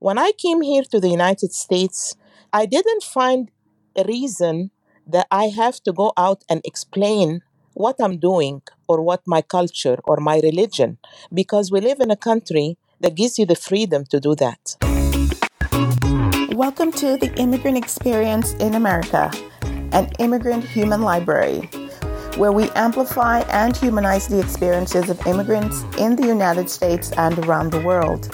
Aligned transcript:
When 0.00 0.16
I 0.16 0.30
came 0.38 0.60
here 0.60 0.84
to 0.92 1.00
the 1.00 1.08
United 1.08 1.52
States, 1.52 2.14
I 2.52 2.66
didn't 2.66 3.02
find 3.02 3.50
a 3.96 4.04
reason 4.04 4.70
that 5.04 5.26
I 5.28 5.46
have 5.48 5.82
to 5.82 5.92
go 5.92 6.12
out 6.16 6.44
and 6.48 6.60
explain 6.64 7.42
what 7.74 7.96
I'm 7.98 8.18
doing 8.18 8.62
or 8.86 9.02
what 9.02 9.22
my 9.26 9.42
culture 9.42 9.98
or 10.04 10.18
my 10.18 10.38
religion 10.38 10.98
because 11.34 11.72
we 11.72 11.80
live 11.80 11.98
in 11.98 12.12
a 12.12 12.16
country 12.16 12.78
that 13.00 13.16
gives 13.16 13.40
you 13.40 13.46
the 13.46 13.56
freedom 13.56 14.04
to 14.10 14.20
do 14.20 14.36
that. 14.36 14.76
Welcome 16.54 16.92
to 16.92 17.16
the 17.16 17.34
Immigrant 17.36 17.76
Experience 17.76 18.54
in 18.60 18.74
America, 18.74 19.32
an 19.90 20.12
immigrant 20.20 20.62
human 20.62 21.02
library 21.02 21.68
where 22.36 22.52
we 22.52 22.70
amplify 22.76 23.40
and 23.50 23.76
humanize 23.76 24.28
the 24.28 24.38
experiences 24.38 25.10
of 25.10 25.26
immigrants 25.26 25.82
in 25.98 26.14
the 26.14 26.24
United 26.24 26.70
States 26.70 27.10
and 27.16 27.36
around 27.40 27.72
the 27.72 27.80
world. 27.80 28.30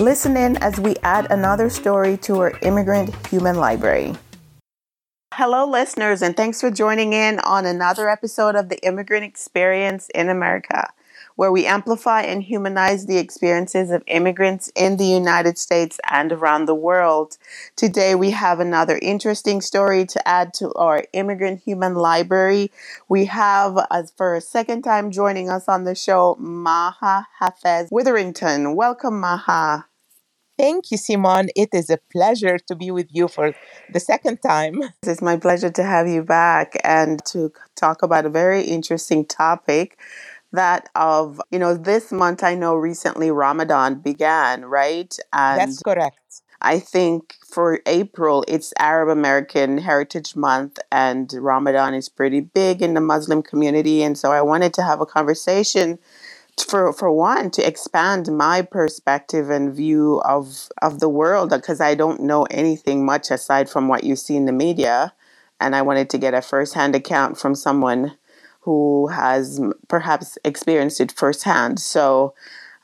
Listen 0.00 0.34
in 0.34 0.56
as 0.62 0.80
we 0.80 0.96
add 1.02 1.30
another 1.30 1.68
story 1.68 2.16
to 2.16 2.40
our 2.40 2.58
immigrant 2.62 3.14
human 3.26 3.56
library. 3.56 4.14
Hello, 5.34 5.66
listeners, 5.66 6.22
and 6.22 6.34
thanks 6.34 6.58
for 6.58 6.70
joining 6.70 7.12
in 7.12 7.38
on 7.40 7.66
another 7.66 8.08
episode 8.08 8.54
of 8.54 8.70
the 8.70 8.82
Immigrant 8.82 9.26
Experience 9.26 10.08
in 10.14 10.30
America 10.30 10.88
where 11.36 11.52
we 11.52 11.64
amplify 11.64 12.20
and 12.20 12.42
humanize 12.42 13.06
the 13.06 13.16
experiences 13.16 13.90
of 13.90 14.02
immigrants 14.06 14.70
in 14.76 14.98
the 14.98 15.06
United 15.06 15.56
States 15.56 15.98
and 16.10 16.32
around 16.32 16.66
the 16.66 16.74
world. 16.74 17.38
Today, 17.76 18.14
we 18.14 18.30
have 18.30 18.60
another 18.60 18.98
interesting 19.00 19.62
story 19.62 20.04
to 20.04 20.28
add 20.28 20.52
to 20.54 20.70
our 20.74 21.04
Immigrant 21.14 21.62
Human 21.62 21.94
Library. 21.94 22.70
We 23.08 23.24
have, 23.24 23.78
as 23.90 24.12
for 24.16 24.34
a 24.34 24.40
second 24.42 24.82
time 24.82 25.10
joining 25.10 25.48
us 25.48 25.66
on 25.66 25.84
the 25.84 25.94
show, 25.94 26.36
Maha 26.38 27.26
Hafez 27.40 27.90
Witherington. 27.90 28.76
Welcome, 28.76 29.20
Maha. 29.20 29.86
Thank 30.60 30.90
you, 30.90 30.98
Simon. 30.98 31.48
It 31.56 31.70
is 31.72 31.88
a 31.88 31.98
pleasure 32.12 32.58
to 32.58 32.74
be 32.74 32.90
with 32.90 33.06
you 33.10 33.28
for 33.28 33.54
the 33.90 33.98
second 33.98 34.42
time. 34.42 34.82
It's 35.02 35.22
my 35.22 35.38
pleasure 35.38 35.70
to 35.70 35.82
have 35.82 36.06
you 36.06 36.22
back 36.22 36.76
and 36.84 37.24
to 37.32 37.50
talk 37.76 38.02
about 38.02 38.26
a 38.26 38.28
very 38.28 38.64
interesting 38.64 39.24
topic 39.24 39.98
that 40.52 40.90
of, 40.94 41.40
you 41.50 41.58
know, 41.58 41.74
this 41.74 42.12
month 42.12 42.44
I 42.44 42.56
know 42.56 42.74
recently 42.74 43.30
Ramadan 43.30 44.00
began, 44.00 44.66
right? 44.66 45.16
And 45.32 45.60
That's 45.62 45.82
correct. 45.82 46.42
I 46.60 46.78
think 46.78 47.36
for 47.48 47.80
April, 47.86 48.44
it's 48.46 48.74
Arab 48.78 49.08
American 49.08 49.78
Heritage 49.78 50.36
Month, 50.36 50.78
and 50.92 51.32
Ramadan 51.32 51.94
is 51.94 52.10
pretty 52.10 52.40
big 52.40 52.82
in 52.82 52.92
the 52.92 53.00
Muslim 53.00 53.42
community. 53.42 54.02
And 54.02 54.18
so 54.18 54.30
I 54.30 54.42
wanted 54.42 54.74
to 54.74 54.82
have 54.82 55.00
a 55.00 55.06
conversation 55.06 55.98
for 56.62 56.92
for 56.92 57.10
one 57.10 57.50
to 57.52 57.66
expand 57.66 58.28
my 58.36 58.62
perspective 58.62 59.50
and 59.50 59.74
view 59.74 60.20
of 60.24 60.68
of 60.82 61.00
the 61.00 61.08
world 61.08 61.50
because 61.50 61.80
I 61.80 61.94
don't 61.94 62.20
know 62.20 62.44
anything 62.50 63.04
much 63.04 63.30
aside 63.30 63.68
from 63.68 63.88
what 63.88 64.04
you 64.04 64.16
see 64.16 64.36
in 64.36 64.46
the 64.46 64.52
media, 64.52 65.12
and 65.60 65.74
I 65.76 65.82
wanted 65.82 66.10
to 66.10 66.18
get 66.18 66.34
a 66.34 66.42
firsthand 66.42 66.94
account 66.94 67.38
from 67.38 67.54
someone 67.54 68.16
who 68.62 69.08
has 69.08 69.60
perhaps 69.88 70.38
experienced 70.44 71.00
it 71.00 71.12
firsthand. 71.12 71.80
So, 71.80 72.34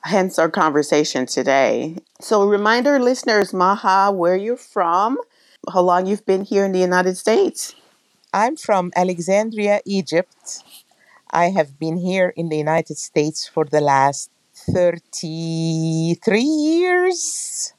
hence 0.02 0.38
our 0.38 0.48
conversation 0.50 1.26
today. 1.26 1.98
So, 2.20 2.46
remind 2.48 2.86
our 2.86 2.98
listeners, 3.00 3.52
Maha, 3.52 4.12
where 4.12 4.36
you're 4.36 4.56
from, 4.56 5.18
how 5.72 5.82
long 5.82 6.06
you've 6.06 6.26
been 6.26 6.44
here 6.44 6.64
in 6.64 6.72
the 6.72 6.80
United 6.80 7.16
States. 7.16 7.74
I'm 8.32 8.56
from 8.56 8.92
Alexandria, 8.96 9.80
Egypt. 9.84 10.62
I 11.30 11.50
have 11.50 11.78
been 11.78 11.96
here 11.96 12.32
in 12.36 12.48
the 12.48 12.56
United 12.56 12.98
States 12.98 13.46
for 13.46 13.64
the 13.64 13.80
last 13.80 14.30
33 14.72 16.40
years. 16.40 17.72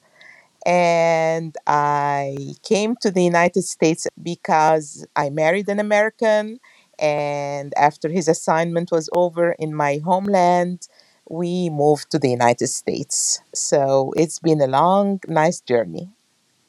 And 0.66 1.56
I 1.66 2.56
came 2.64 2.96
to 3.02 3.12
the 3.12 3.24
United 3.24 3.64
States 3.64 4.08
because 4.22 5.06
I 5.16 5.30
married 5.30 5.70
an 5.70 5.80
American 5.80 6.60
and 7.00 7.74
after 7.78 8.10
his 8.10 8.28
assignment 8.28 8.92
was 8.92 9.10
over 9.14 9.52
in 9.54 9.74
my 9.74 10.02
homeland, 10.04 10.88
we 11.30 11.70
moved 11.70 12.10
to 12.12 12.20
the 12.20 12.30
United 12.30 12.68
States. 12.68 13.42
So 13.54 14.14
it's 14.16 14.40
been 14.40 14.62
a 14.62 14.68
long, 14.68 15.20
nice 15.28 15.60
journey. 15.60 16.10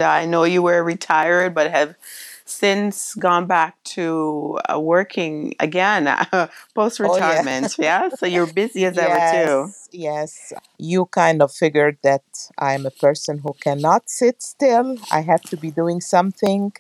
I 0.00 0.27
know 0.27 0.44
you 0.44 0.62
were 0.62 0.83
retired, 0.83 1.55
but 1.55 1.71
have 1.71 1.97
since 2.49 3.15
gone 3.15 3.47
back 3.47 3.77
to 3.85 4.59
uh, 4.73 4.81
working 4.81 5.55
again 5.61 6.09
uh, 6.09 6.49
post 6.75 6.99
retirement. 7.01 7.77
Oh, 7.79 7.83
yeah. 7.83 8.09
yeah. 8.09 8.17
So 8.17 8.27
you're 8.27 8.47
busy 8.47 8.85
as 8.85 8.97
yes, 8.97 9.35
ever, 9.35 9.47
too. 9.47 9.73
Yes. 9.93 10.53
You 10.79 11.07
kind 11.07 11.43
of 11.43 11.53
figured 11.53 11.99
that 12.03 12.25
I'm 12.59 12.87
a 12.87 12.91
person 12.91 13.39
who 13.39 13.55
cannot 13.61 14.09
sit 14.09 14.43
still. 14.43 14.97
I 15.11 15.21
have 15.21 15.43
to 15.43 15.57
be 15.57 15.71
doing 15.71 16.01
something. 16.01 16.73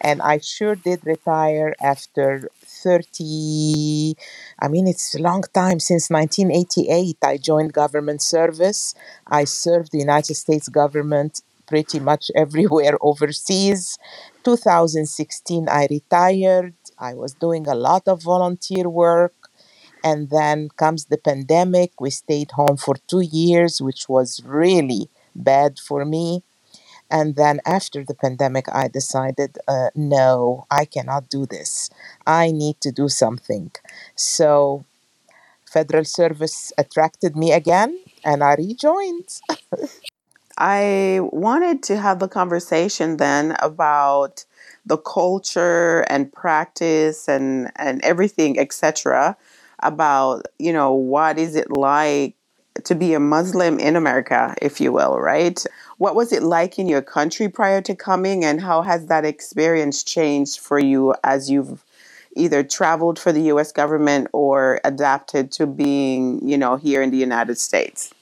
And 0.00 0.22
I 0.22 0.38
sure 0.38 0.76
did 0.76 1.04
retire 1.04 1.74
after 1.80 2.48
30 2.82 4.14
i 4.60 4.68
mean 4.68 4.86
it's 4.86 5.14
a 5.14 5.18
long 5.20 5.42
time 5.52 5.78
since 5.78 6.08
1988 6.08 7.18
i 7.22 7.36
joined 7.36 7.72
government 7.72 8.22
service 8.22 8.94
i 9.26 9.44
served 9.44 9.92
the 9.92 9.98
united 9.98 10.34
states 10.34 10.68
government 10.68 11.42
pretty 11.66 12.00
much 12.00 12.30
everywhere 12.34 12.96
overseas 13.00 13.98
2016 14.44 15.68
i 15.68 15.86
retired 15.90 16.74
i 16.98 17.14
was 17.14 17.34
doing 17.34 17.66
a 17.66 17.74
lot 17.74 18.06
of 18.08 18.22
volunteer 18.22 18.88
work 18.88 19.34
and 20.04 20.30
then 20.30 20.68
comes 20.76 21.06
the 21.06 21.18
pandemic 21.18 21.92
we 22.00 22.10
stayed 22.10 22.50
home 22.52 22.76
for 22.76 22.96
two 23.08 23.20
years 23.20 23.80
which 23.80 24.08
was 24.08 24.42
really 24.44 25.08
bad 25.34 25.78
for 25.78 26.04
me 26.04 26.42
and 27.10 27.36
then 27.36 27.60
after 27.66 28.04
the 28.04 28.14
pandemic, 28.14 28.66
I 28.72 28.88
decided, 28.88 29.58
uh, 29.68 29.90
no, 29.94 30.66
I 30.70 30.84
cannot 30.84 31.28
do 31.28 31.46
this. 31.46 31.90
I 32.26 32.52
need 32.52 32.80
to 32.82 32.92
do 32.92 33.08
something. 33.08 33.72
So, 34.14 34.84
federal 35.66 36.04
service 36.04 36.72
attracted 36.78 37.36
me 37.36 37.52
again, 37.52 37.98
and 38.24 38.44
I 38.44 38.54
rejoined. 38.54 39.28
I 40.60 41.20
wanted 41.22 41.82
to 41.84 41.96
have 41.96 42.18
the 42.18 42.28
conversation 42.28 43.16
then 43.16 43.56
about 43.60 44.44
the 44.84 44.98
culture 44.98 46.00
and 46.10 46.30
practice 46.30 47.28
and, 47.28 47.72
and 47.76 48.04
everything, 48.04 48.58
etc. 48.58 49.38
About, 49.82 50.44
you 50.58 50.74
know, 50.74 50.92
what 50.92 51.38
is 51.38 51.56
it 51.56 51.70
like 51.70 52.34
to 52.84 52.94
be 52.94 53.14
a 53.14 53.20
Muslim 53.20 53.78
in 53.78 53.96
America, 53.96 54.54
if 54.60 54.82
you 54.82 54.92
will, 54.92 55.18
right? 55.18 55.64
What 55.96 56.14
was 56.14 56.30
it 56.30 56.42
like 56.42 56.78
in 56.78 56.86
your 56.88 57.02
country 57.02 57.48
prior 57.48 57.80
to 57.80 57.96
coming, 57.96 58.44
and 58.44 58.60
how 58.60 58.82
has 58.82 59.06
that 59.06 59.24
experience 59.24 60.02
changed 60.02 60.60
for 60.60 60.78
you 60.78 61.14
as 61.24 61.50
you've 61.50 61.82
either 62.36 62.62
traveled 62.62 63.18
for 63.18 63.32
the 63.32 63.44
US 63.52 63.72
government 63.72 64.28
or 64.34 64.78
adapted 64.84 65.52
to 65.52 65.66
being, 65.66 66.46
you 66.46 66.58
know, 66.58 66.76
here 66.76 67.00
in 67.00 67.10
the 67.10 67.16
United 67.16 67.58
States? 67.58 68.12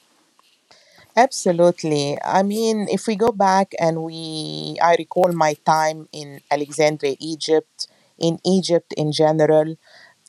Absolutely. 1.25 2.05
I 2.23 2.43
mean, 2.43 2.87
if 2.97 3.07
we 3.09 3.17
go 3.17 3.33
back 3.33 3.69
and 3.81 3.95
we, 4.09 4.77
I 4.83 4.95
recall 4.99 5.33
my 5.33 5.55
time 5.67 6.09
in 6.13 6.29
Alexandria, 6.51 7.17
Egypt, 7.19 7.89
in 8.19 8.39
Egypt 8.45 8.91
in 8.97 9.11
general, 9.13 9.69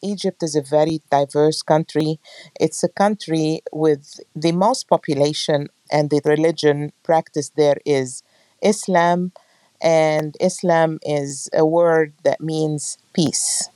Egypt 0.03 0.44
is 0.44 0.55
a 0.55 0.61
very 0.77 1.01
diverse 1.11 1.61
country. 1.63 2.19
It's 2.59 2.83
a 2.83 2.89
country 2.89 3.61
with 3.73 4.19
the 4.35 4.53
most 4.53 4.88
population, 4.89 5.69
and 5.91 6.09
the 6.09 6.22
religion 6.25 6.94
practiced 7.03 7.53
there 7.57 7.79
is 7.85 8.23
Islam. 8.61 9.33
And 9.81 10.38
Islam 10.41 11.00
is 11.03 11.50
a 11.53 11.66
word 11.66 12.13
that 12.23 12.41
means 12.41 12.97
peace. 13.13 13.69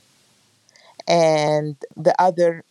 And 1.06 1.76
the 1.96 2.14
other 2.20 2.64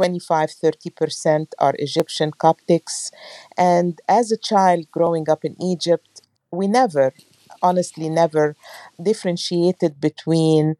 25 0.00 0.50
30% 0.50 1.52
are 1.58 1.74
Egyptian 1.78 2.30
Coptics. 2.32 3.10
And 3.58 4.00
as 4.08 4.32
a 4.32 4.36
child 4.38 4.90
growing 4.90 5.28
up 5.30 5.44
in 5.44 5.56
Egypt, 5.62 6.22
we 6.50 6.66
never, 6.66 7.12
honestly, 7.62 8.08
never 8.08 8.56
differentiated 9.02 10.00
between 10.00 10.76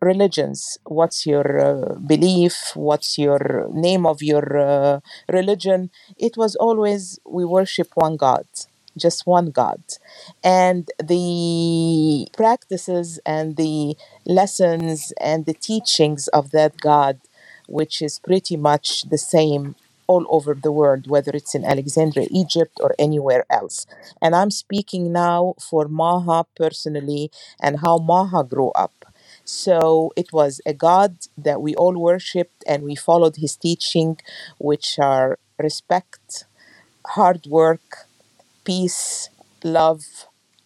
religions. 0.00 0.78
What's 0.84 1.26
your 1.26 1.46
uh, 1.60 1.94
belief? 1.96 2.72
What's 2.74 3.18
your 3.18 3.68
name 3.72 4.06
of 4.06 4.22
your 4.22 4.46
uh, 4.58 5.00
religion? 5.28 5.90
It 6.18 6.36
was 6.36 6.56
always 6.56 7.18
we 7.26 7.44
worship 7.44 7.88
one 7.94 8.16
god 8.16 8.46
just 8.96 9.26
one 9.26 9.50
god. 9.50 9.82
And 10.44 10.88
the 11.02 12.28
practices 12.36 13.18
and 13.26 13.56
the 13.56 13.96
lessons 14.24 15.12
and 15.20 15.46
the 15.46 15.54
teachings 15.54 16.28
of 16.28 16.52
that 16.52 16.76
god 16.80 17.18
which 17.66 18.02
is 18.02 18.18
pretty 18.18 18.56
much 18.56 19.02
the 19.10 19.18
same 19.18 19.74
all 20.06 20.26
over 20.28 20.54
the 20.54 20.72
world, 20.72 21.06
whether 21.08 21.30
it's 21.34 21.54
in 21.54 21.64
Alexandria, 21.64 22.28
Egypt, 22.30 22.78
or 22.80 22.94
anywhere 22.98 23.44
else. 23.50 23.86
And 24.20 24.34
I'm 24.36 24.50
speaking 24.50 25.12
now 25.12 25.54
for 25.60 25.88
Maha 25.88 26.44
personally 26.56 27.30
and 27.60 27.80
how 27.80 27.98
Maha 27.98 28.44
grew 28.44 28.70
up. 28.72 29.06
So 29.44 30.12
it 30.16 30.32
was 30.32 30.60
a 30.66 30.74
God 30.74 31.16
that 31.38 31.62
we 31.62 31.74
all 31.74 31.96
worshipped 31.98 32.64
and 32.66 32.82
we 32.84 32.94
followed 32.94 33.36
his 33.36 33.56
teaching, 33.56 34.18
which 34.58 34.98
are 34.98 35.38
respect, 35.58 36.44
hard 37.06 37.46
work, 37.46 38.08
peace, 38.64 39.30
love, 39.62 40.04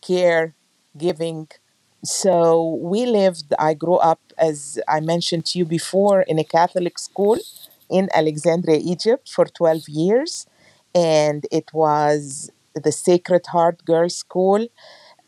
care, 0.00 0.54
giving. 0.96 1.48
So 2.04 2.78
we 2.80 3.06
lived, 3.06 3.52
I 3.58 3.74
grew 3.74 3.96
up, 3.96 4.20
as 4.38 4.78
I 4.86 5.00
mentioned 5.00 5.46
to 5.46 5.58
you 5.58 5.64
before, 5.64 6.22
in 6.22 6.38
a 6.38 6.44
Catholic 6.44 6.98
school 6.98 7.38
in 7.90 8.08
Alexandria, 8.14 8.78
Egypt 8.78 9.28
for 9.28 9.44
12 9.46 9.88
years. 9.88 10.46
And 10.94 11.46
it 11.50 11.72
was 11.72 12.50
the 12.74 12.92
Sacred 12.92 13.46
Heart 13.46 13.84
Girls' 13.84 14.16
School. 14.16 14.68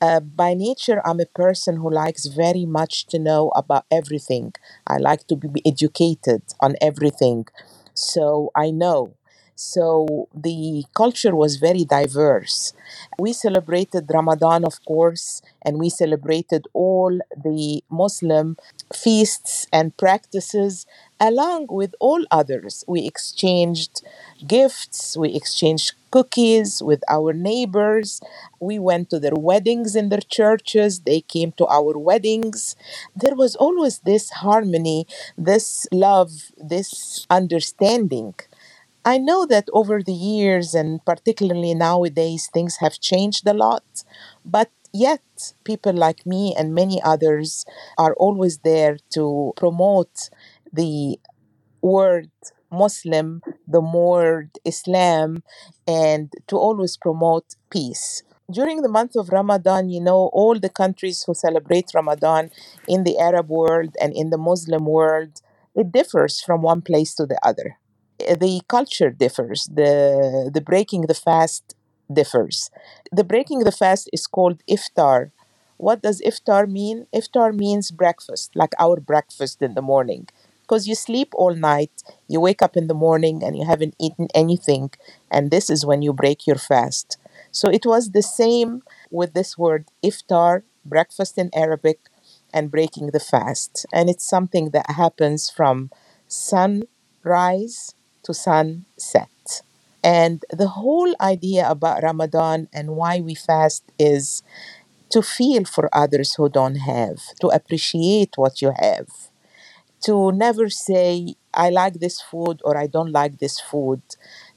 Uh, 0.00 0.20
by 0.20 0.54
nature, 0.54 1.02
I'm 1.06 1.20
a 1.20 1.26
person 1.26 1.76
who 1.76 1.90
likes 1.90 2.26
very 2.26 2.64
much 2.66 3.06
to 3.08 3.18
know 3.18 3.50
about 3.56 3.86
everything. 3.90 4.54
I 4.86 4.98
like 4.98 5.26
to 5.28 5.36
be 5.36 5.62
educated 5.66 6.42
on 6.60 6.76
everything. 6.80 7.46
So 7.94 8.50
I 8.56 8.70
know. 8.70 9.14
So 9.62 10.28
the 10.34 10.84
culture 10.94 11.36
was 11.36 11.56
very 11.56 11.84
diverse. 11.84 12.72
We 13.18 13.34
celebrated 13.34 14.10
Ramadan, 14.12 14.64
of 14.64 14.82
course, 14.86 15.42
and 15.60 15.78
we 15.78 15.90
celebrated 15.90 16.66
all 16.72 17.12
the 17.36 17.84
Muslim 17.90 18.56
feasts 18.94 19.66
and 19.70 19.94
practices 19.98 20.86
along 21.20 21.66
with 21.68 21.94
all 22.00 22.24
others. 22.30 22.84
We 22.88 23.00
exchanged 23.06 24.02
gifts, 24.46 25.16
we 25.16 25.28
exchanged 25.34 25.92
cookies 26.10 26.82
with 26.82 27.02
our 27.08 27.32
neighbors. 27.34 28.20
We 28.60 28.78
went 28.78 29.10
to 29.10 29.18
their 29.20 29.34
weddings 29.36 29.94
in 29.94 30.08
their 30.08 30.26
churches, 30.38 31.00
they 31.00 31.20
came 31.20 31.52
to 31.52 31.66
our 31.66 31.98
weddings. 31.98 32.76
There 33.14 33.34
was 33.36 33.54
always 33.56 33.98
this 34.00 34.30
harmony, 34.30 35.06
this 35.36 35.86
love, 35.92 36.30
this 36.56 37.26
understanding. 37.28 38.34
I 39.04 39.18
know 39.18 39.46
that 39.46 39.68
over 39.72 40.02
the 40.02 40.12
years, 40.12 40.74
and 40.74 41.04
particularly 41.04 41.74
nowadays, 41.74 42.48
things 42.52 42.76
have 42.76 43.00
changed 43.00 43.46
a 43.46 43.54
lot, 43.54 43.84
but 44.44 44.70
yet 44.92 45.22
people 45.64 45.92
like 45.92 46.26
me 46.26 46.54
and 46.56 46.74
many 46.74 47.00
others 47.02 47.64
are 47.96 48.14
always 48.14 48.58
there 48.58 48.98
to 49.14 49.52
promote 49.56 50.28
the 50.72 51.18
word 51.82 52.30
Muslim, 52.72 53.42
the 53.68 53.80
word 53.80 54.50
Islam, 54.64 55.42
and 55.86 56.32
to 56.48 56.56
always 56.56 56.96
promote 56.96 57.56
peace. 57.70 58.22
During 58.50 58.82
the 58.82 58.88
month 58.88 59.16
of 59.16 59.30
Ramadan, 59.30 59.88
you 59.90 60.00
know, 60.00 60.30
all 60.32 60.58
the 60.58 60.68
countries 60.70 61.24
who 61.26 61.34
celebrate 61.34 61.92
Ramadan 61.94 62.50
in 62.88 63.04
the 63.04 63.18
Arab 63.18 63.48
world 63.48 63.96
and 64.00 64.12
in 64.14 64.30
the 64.30 64.38
Muslim 64.38 64.86
world, 64.86 65.40
it 65.74 65.92
differs 65.92 66.40
from 66.42 66.62
one 66.62 66.82
place 66.82 67.14
to 67.14 67.26
the 67.26 67.38
other 67.46 67.78
Eh, 68.26 68.34
the 68.34 68.60
culture 68.68 69.10
differs. 69.10 69.68
The 69.72 70.50
the 70.52 70.60
breaking 70.60 71.02
the 71.02 71.14
fast 71.14 71.74
differs. 72.12 72.70
The 73.12 73.24
breaking 73.24 73.60
the 73.60 73.72
fast 73.72 74.08
is 74.12 74.26
called 74.26 74.62
iftar. 74.68 75.30
What 75.76 76.02
does 76.02 76.20
iftar 76.30 76.68
mean? 76.68 77.06
Iftar 77.14 77.54
means 77.54 77.90
breakfast, 77.90 78.54
like 78.54 78.74
our 78.78 78.98
breakfast 79.00 79.62
in 79.62 79.74
the 79.74 79.82
morning. 79.82 80.28
Because 80.62 80.86
you 80.86 80.94
sleep 80.94 81.30
all 81.34 81.54
night, 81.54 81.90
you 82.28 82.40
wake 82.40 82.62
up 82.62 82.76
in 82.76 82.86
the 82.86 82.94
morning 82.94 83.42
and 83.42 83.56
you 83.58 83.64
haven't 83.66 83.96
eaten 83.98 84.28
anything, 84.34 84.90
and 85.30 85.50
this 85.50 85.68
is 85.68 85.84
when 85.86 86.00
you 86.02 86.12
break 86.12 86.46
your 86.46 86.56
fast. 86.72 87.18
So 87.50 87.68
it 87.68 87.84
was 87.84 88.10
the 88.10 88.22
same 88.22 88.82
with 89.10 89.34
this 89.34 89.58
word 89.58 89.86
iftar, 90.04 90.62
breakfast 90.84 91.38
in 91.38 91.50
Arabic, 91.54 91.98
and 92.52 92.70
breaking 92.70 93.08
the 93.08 93.20
fast. 93.20 93.84
And 93.92 94.08
it's 94.08 94.28
something 94.28 94.70
that 94.70 94.90
happens 94.90 95.50
from 95.50 95.90
sunrise 96.28 97.94
to 98.24 98.34
sunset. 98.34 99.62
And 100.02 100.44
the 100.50 100.68
whole 100.68 101.14
idea 101.20 101.68
about 101.68 102.02
Ramadan 102.02 102.68
and 102.72 102.96
why 102.96 103.20
we 103.20 103.34
fast 103.34 103.84
is 103.98 104.42
to 105.10 105.22
feel 105.22 105.64
for 105.64 105.88
others 105.92 106.34
who 106.34 106.48
don't 106.48 106.76
have, 106.76 107.18
to 107.40 107.48
appreciate 107.48 108.32
what 108.36 108.62
you 108.62 108.72
have, 108.78 109.08
to 110.02 110.32
never 110.32 110.68
say, 110.68 111.34
I 111.52 111.70
like 111.70 111.94
this 111.94 112.20
food 112.20 112.60
or 112.64 112.76
I 112.76 112.86
don't 112.86 113.12
like 113.12 113.38
this 113.38 113.60
food. 113.60 114.02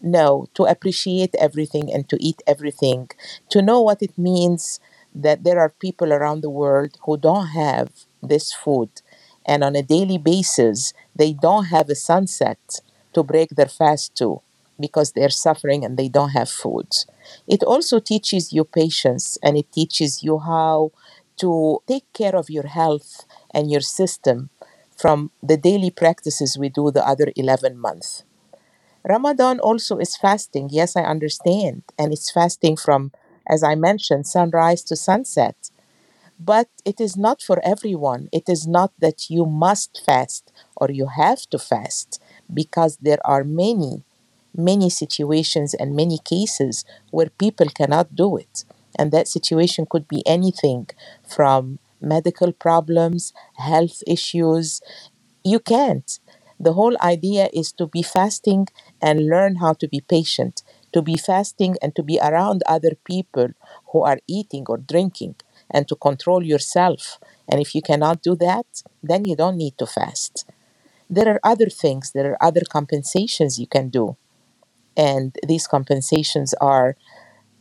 No, 0.01 0.47
to 0.53 0.63
appreciate 0.63 1.35
everything 1.35 1.91
and 1.91 2.07
to 2.09 2.17
eat 2.21 2.41
everything, 2.47 3.09
to 3.49 3.61
know 3.61 3.81
what 3.81 4.01
it 4.01 4.17
means 4.17 4.79
that 5.15 5.43
there 5.43 5.59
are 5.59 5.69
people 5.69 6.13
around 6.13 6.41
the 6.41 6.49
world 6.49 6.97
who 7.05 7.17
don't 7.17 7.47
have 7.47 7.89
this 8.21 8.53
food. 8.53 8.89
And 9.45 9.63
on 9.63 9.75
a 9.75 9.83
daily 9.83 10.17
basis, 10.17 10.93
they 11.15 11.33
don't 11.33 11.65
have 11.65 11.89
a 11.89 11.95
sunset 11.95 12.79
to 13.13 13.23
break 13.23 13.49
their 13.51 13.67
fast 13.67 14.15
too 14.15 14.41
because 14.79 15.11
they're 15.11 15.29
suffering 15.29 15.85
and 15.85 15.97
they 15.97 16.09
don't 16.09 16.31
have 16.31 16.49
food. 16.49 16.87
It 17.47 17.63
also 17.63 17.99
teaches 17.99 18.51
you 18.53 18.63
patience 18.65 19.37
and 19.43 19.57
it 19.57 19.71
teaches 19.71 20.23
you 20.23 20.39
how 20.39 20.91
to 21.37 21.79
take 21.87 22.11
care 22.13 22.35
of 22.35 22.49
your 22.49 22.67
health 22.67 23.25
and 23.53 23.71
your 23.71 23.81
system 23.81 24.49
from 24.97 25.31
the 25.41 25.57
daily 25.57 25.89
practices 25.89 26.57
we 26.57 26.69
do 26.69 26.91
the 26.91 27.05
other 27.07 27.31
11 27.35 27.77
months. 27.77 28.23
Ramadan 29.07 29.59
also 29.59 29.97
is 29.97 30.15
fasting. 30.17 30.69
Yes, 30.71 30.95
I 30.95 31.03
understand. 31.03 31.83
And 31.97 32.13
it's 32.13 32.31
fasting 32.31 32.77
from, 32.77 33.11
as 33.47 33.63
I 33.63 33.75
mentioned, 33.75 34.27
sunrise 34.27 34.81
to 34.83 34.95
sunset. 34.95 35.55
But 36.39 36.69
it 36.85 37.01
is 37.01 37.17
not 37.17 37.41
for 37.41 37.59
everyone. 37.63 38.29
It 38.31 38.49
is 38.49 38.67
not 38.67 38.93
that 38.99 39.29
you 39.29 39.45
must 39.45 40.01
fast 40.05 40.51
or 40.77 40.91
you 40.91 41.07
have 41.07 41.41
to 41.51 41.59
fast 41.59 42.21
because 42.51 42.97
there 43.01 43.19
are 43.25 43.43
many, 43.43 44.03
many 44.55 44.89
situations 44.89 45.73
and 45.73 45.95
many 45.95 46.19
cases 46.19 46.85
where 47.11 47.29
people 47.29 47.67
cannot 47.67 48.15
do 48.15 48.37
it. 48.37 48.65
And 48.97 49.11
that 49.11 49.27
situation 49.27 49.87
could 49.89 50.07
be 50.07 50.23
anything 50.25 50.87
from 51.27 51.79
medical 52.01 52.51
problems, 52.51 53.33
health 53.57 54.03
issues. 54.05 54.81
You 55.43 55.59
can't. 55.59 56.19
The 56.59 56.73
whole 56.73 56.97
idea 57.01 57.49
is 57.53 57.71
to 57.73 57.87
be 57.87 58.03
fasting 58.03 58.67
and 59.01 59.27
learn 59.27 59.57
how 59.57 59.73
to 59.73 59.87
be 59.87 60.01
patient, 60.01 60.63
to 60.93 61.01
be 61.01 61.17
fasting 61.17 61.75
and 61.81 61.95
to 61.95 62.03
be 62.03 62.19
around 62.21 62.63
other 62.65 62.91
people 63.03 63.49
who 63.91 64.03
are 64.03 64.19
eating 64.27 64.65
or 64.69 64.77
drinking 64.77 65.35
and 65.69 65.87
to 65.87 65.95
control 65.95 66.43
yourself. 66.43 67.19
And 67.49 67.59
if 67.59 67.75
you 67.75 67.81
cannot 67.81 68.21
do 68.21 68.35
that, 68.35 68.83
then 69.01 69.25
you 69.25 69.35
don't 69.35 69.57
need 69.57 69.77
to 69.79 69.85
fast 69.87 70.45
there 71.15 71.29
are 71.33 71.39
other 71.43 71.69
things, 71.69 72.11
there 72.11 72.31
are 72.31 72.43
other 72.49 72.63
compensations 72.77 73.59
you 73.59 73.67
can 73.67 73.89
do. 73.89 74.17
And 74.97 75.35
these 75.47 75.67
compensations 75.67 76.53
are 76.55 76.95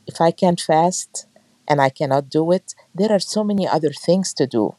if 0.06 0.20
I 0.20 0.30
can't 0.30 0.60
fast 0.60 1.26
and 1.68 1.80
I 1.80 1.90
cannot 1.90 2.30
do 2.30 2.52
it, 2.52 2.74
there 2.94 3.12
are 3.12 3.20
so 3.20 3.44
many 3.44 3.66
other 3.66 3.92
things 3.92 4.32
to 4.34 4.46
do. 4.46 4.74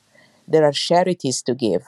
There 0.48 0.66
are 0.66 0.72
charities 0.74 1.42
to 1.44 1.56
give. 1.56 1.84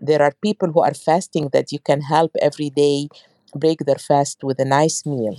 There 0.00 0.22
are 0.22 0.32
people 0.42 0.70
who 0.72 0.82
are 0.82 0.94
fasting 0.94 1.50
that 1.52 1.72
you 1.72 1.78
can 1.78 2.02
help 2.02 2.32
every 2.40 2.70
day 2.70 3.08
break 3.54 3.80
their 3.80 4.02
fast 4.10 4.42
with 4.42 4.58
a 4.58 4.64
nice 4.64 5.06
meal. 5.06 5.36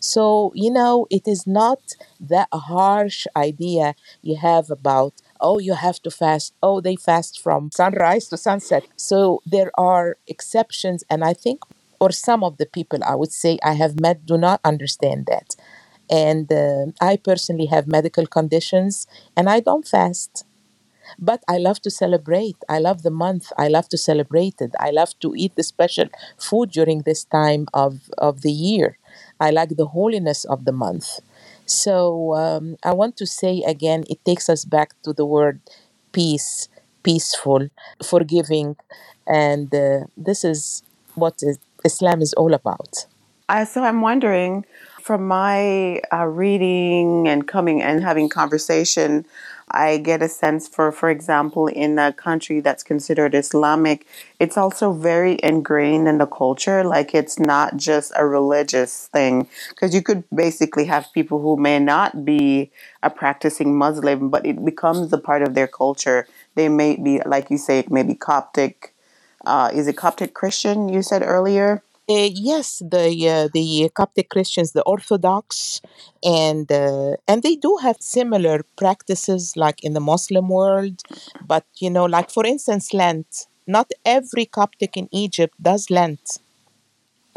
So, 0.00 0.52
you 0.54 0.70
know, 0.70 1.06
it 1.10 1.28
is 1.28 1.46
not 1.46 1.80
that 2.20 2.48
harsh 2.52 3.26
idea 3.36 3.94
you 4.22 4.36
have 4.36 4.70
about 4.70 5.14
oh, 5.40 5.58
you 5.58 5.74
have 5.74 6.00
to 6.02 6.10
fast. 6.10 6.54
Oh, 6.62 6.80
they 6.80 6.96
fast 6.96 7.40
from 7.40 7.70
sunrise 7.72 8.28
to 8.28 8.36
sunset. 8.36 8.84
So 8.96 9.42
there 9.46 9.70
are 9.78 10.16
exceptions. 10.26 11.04
And 11.10 11.24
I 11.24 11.34
think, 11.34 11.60
or 12.00 12.12
some 12.12 12.44
of 12.44 12.58
the 12.58 12.66
people 12.66 13.00
I 13.04 13.14
would 13.14 13.32
say 13.32 13.58
I 13.64 13.74
have 13.74 14.00
met 14.00 14.26
do 14.26 14.38
not 14.38 14.60
understand 14.64 15.26
that. 15.26 15.56
And 16.10 16.52
uh, 16.52 16.86
I 17.00 17.16
personally 17.16 17.66
have 17.66 17.86
medical 17.86 18.26
conditions 18.26 19.06
and 19.36 19.48
I 19.48 19.60
don't 19.60 19.86
fast. 19.86 20.44
But 21.18 21.42
I 21.48 21.58
love 21.58 21.80
to 21.82 21.90
celebrate. 21.90 22.56
I 22.68 22.78
love 22.78 23.02
the 23.02 23.10
month. 23.10 23.52
I 23.58 23.68
love 23.68 23.88
to 23.90 23.98
celebrate 23.98 24.60
it. 24.60 24.72
I 24.80 24.90
love 24.90 25.18
to 25.20 25.34
eat 25.36 25.56
the 25.56 25.62
special 25.62 26.06
food 26.38 26.70
during 26.70 27.02
this 27.02 27.24
time 27.24 27.66
of, 27.74 28.10
of 28.18 28.42
the 28.42 28.52
year. 28.52 28.98
I 29.40 29.50
like 29.50 29.76
the 29.76 29.86
holiness 29.86 30.44
of 30.44 30.64
the 30.64 30.72
month. 30.72 31.20
So 31.68 32.34
um, 32.34 32.76
I 32.82 32.92
want 32.92 33.16
to 33.18 33.26
say 33.26 33.62
again, 33.66 34.04
it 34.08 34.24
takes 34.24 34.48
us 34.48 34.64
back 34.64 34.94
to 35.02 35.12
the 35.12 35.26
word 35.26 35.60
peace, 36.12 36.68
peaceful, 37.02 37.68
forgiving, 38.02 38.76
and 39.26 39.72
uh, 39.74 40.00
this 40.16 40.44
is 40.44 40.82
what 41.14 41.42
is, 41.42 41.58
Islam 41.84 42.22
is 42.22 42.32
all 42.34 42.54
about. 42.54 43.06
Uh, 43.48 43.64
so 43.64 43.82
I'm 43.82 44.00
wondering, 44.00 44.64
from 45.02 45.26
my 45.26 46.00
uh, 46.12 46.26
reading 46.26 47.28
and 47.28 47.46
coming 47.48 47.82
and 47.82 48.02
having 48.02 48.28
conversation 48.28 49.24
I 49.70 49.98
get 49.98 50.22
a 50.22 50.28
sense 50.28 50.68
for, 50.68 50.90
for 50.92 51.10
example, 51.10 51.66
in 51.66 51.98
a 51.98 52.12
country 52.12 52.60
that's 52.60 52.82
considered 52.82 53.34
Islamic, 53.34 54.06
it's 54.38 54.56
also 54.56 54.92
very 54.92 55.38
ingrained 55.42 56.08
in 56.08 56.18
the 56.18 56.26
culture. 56.26 56.84
Like 56.84 57.14
it's 57.14 57.38
not 57.38 57.76
just 57.76 58.12
a 58.16 58.26
religious 58.26 59.08
thing. 59.08 59.48
Because 59.70 59.94
you 59.94 60.02
could 60.02 60.24
basically 60.34 60.84
have 60.86 61.12
people 61.12 61.40
who 61.40 61.56
may 61.56 61.78
not 61.78 62.24
be 62.24 62.70
a 63.02 63.10
practicing 63.10 63.76
Muslim, 63.76 64.30
but 64.30 64.46
it 64.46 64.64
becomes 64.64 65.12
a 65.12 65.18
part 65.18 65.42
of 65.42 65.54
their 65.54 65.68
culture. 65.68 66.26
They 66.54 66.68
may 66.68 66.96
be, 66.96 67.20
like 67.26 67.50
you 67.50 67.58
say, 67.58 67.84
maybe 67.90 68.14
Coptic. 68.14 68.94
Uh, 69.46 69.70
is 69.72 69.86
it 69.86 69.96
Coptic 69.96 70.34
Christian 70.34 70.88
you 70.88 71.02
said 71.02 71.22
earlier? 71.22 71.82
Uh, 72.10 72.28
yes, 72.32 72.82
the 72.90 73.06
uh, 73.28 73.48
the 73.52 73.90
Coptic 73.94 74.30
Christians, 74.30 74.72
the 74.72 74.82
Orthodox, 74.82 75.80
and 76.24 76.70
uh, 76.72 77.16
and 77.28 77.42
they 77.42 77.54
do 77.56 77.78
have 77.82 77.96
similar 78.00 78.62
practices 78.76 79.54
like 79.56 79.84
in 79.84 79.92
the 79.92 80.00
Muslim 80.00 80.48
world, 80.48 81.02
but 81.40 81.66
you 81.78 81.90
know, 81.90 82.06
like 82.06 82.30
for 82.30 82.44
instance, 82.46 82.92
Lent. 82.94 83.46
Not 83.66 83.90
every 84.04 84.46
Coptic 84.46 84.96
in 84.96 85.08
Egypt 85.12 85.54
does 85.62 85.90
Lent 85.90 86.38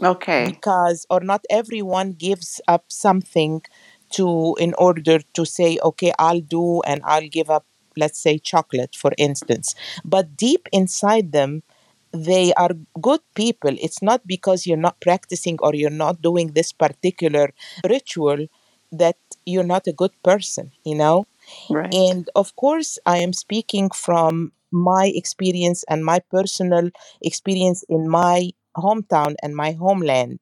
Okay. 0.03 0.59
because, 0.61 1.05
or 1.09 1.19
not 1.21 1.43
everyone 1.49 2.13
gives 2.13 2.59
up 2.67 2.85
something 2.89 3.61
to 4.11 4.55
in 4.59 4.73
order 4.77 5.19
to 5.33 5.45
say, 5.45 5.77
okay, 5.83 6.11
I'll 6.19 6.41
do 6.41 6.81
and 6.81 7.01
I'll 7.05 7.27
give 7.27 7.49
up, 7.49 7.65
let's 7.97 8.19
say, 8.19 8.37
chocolate, 8.37 8.95
for 8.95 9.11
instance. 9.17 9.75
But 10.03 10.35
deep 10.35 10.67
inside 10.71 11.31
them, 11.31 11.63
they 12.13 12.53
are 12.53 12.71
good 13.01 13.21
people. 13.35 13.71
It's 13.79 14.01
not 14.01 14.25
because 14.27 14.65
you're 14.67 14.77
not 14.77 14.99
practicing 15.01 15.57
or 15.61 15.75
you're 15.75 15.89
not 16.05 16.21
doing 16.21 16.53
this 16.53 16.71
particular 16.71 17.53
ritual 17.87 18.47
that 18.91 19.17
you're 19.45 19.63
not 19.63 19.87
a 19.87 19.93
good 19.93 20.11
person, 20.23 20.71
you 20.83 20.95
know? 20.95 21.25
Right. 21.69 21.93
And 21.93 22.29
of 22.35 22.55
course, 22.55 22.99
I 23.05 23.17
am 23.17 23.33
speaking 23.33 23.89
from 23.91 24.51
my 24.71 25.11
experience 25.13 25.83
and 25.89 26.05
my 26.05 26.19
personal 26.19 26.89
experience 27.21 27.83
in 27.89 28.07
my 28.09 28.51
hometown 28.77 29.35
and 29.43 29.55
my 29.55 29.71
homeland. 29.73 30.39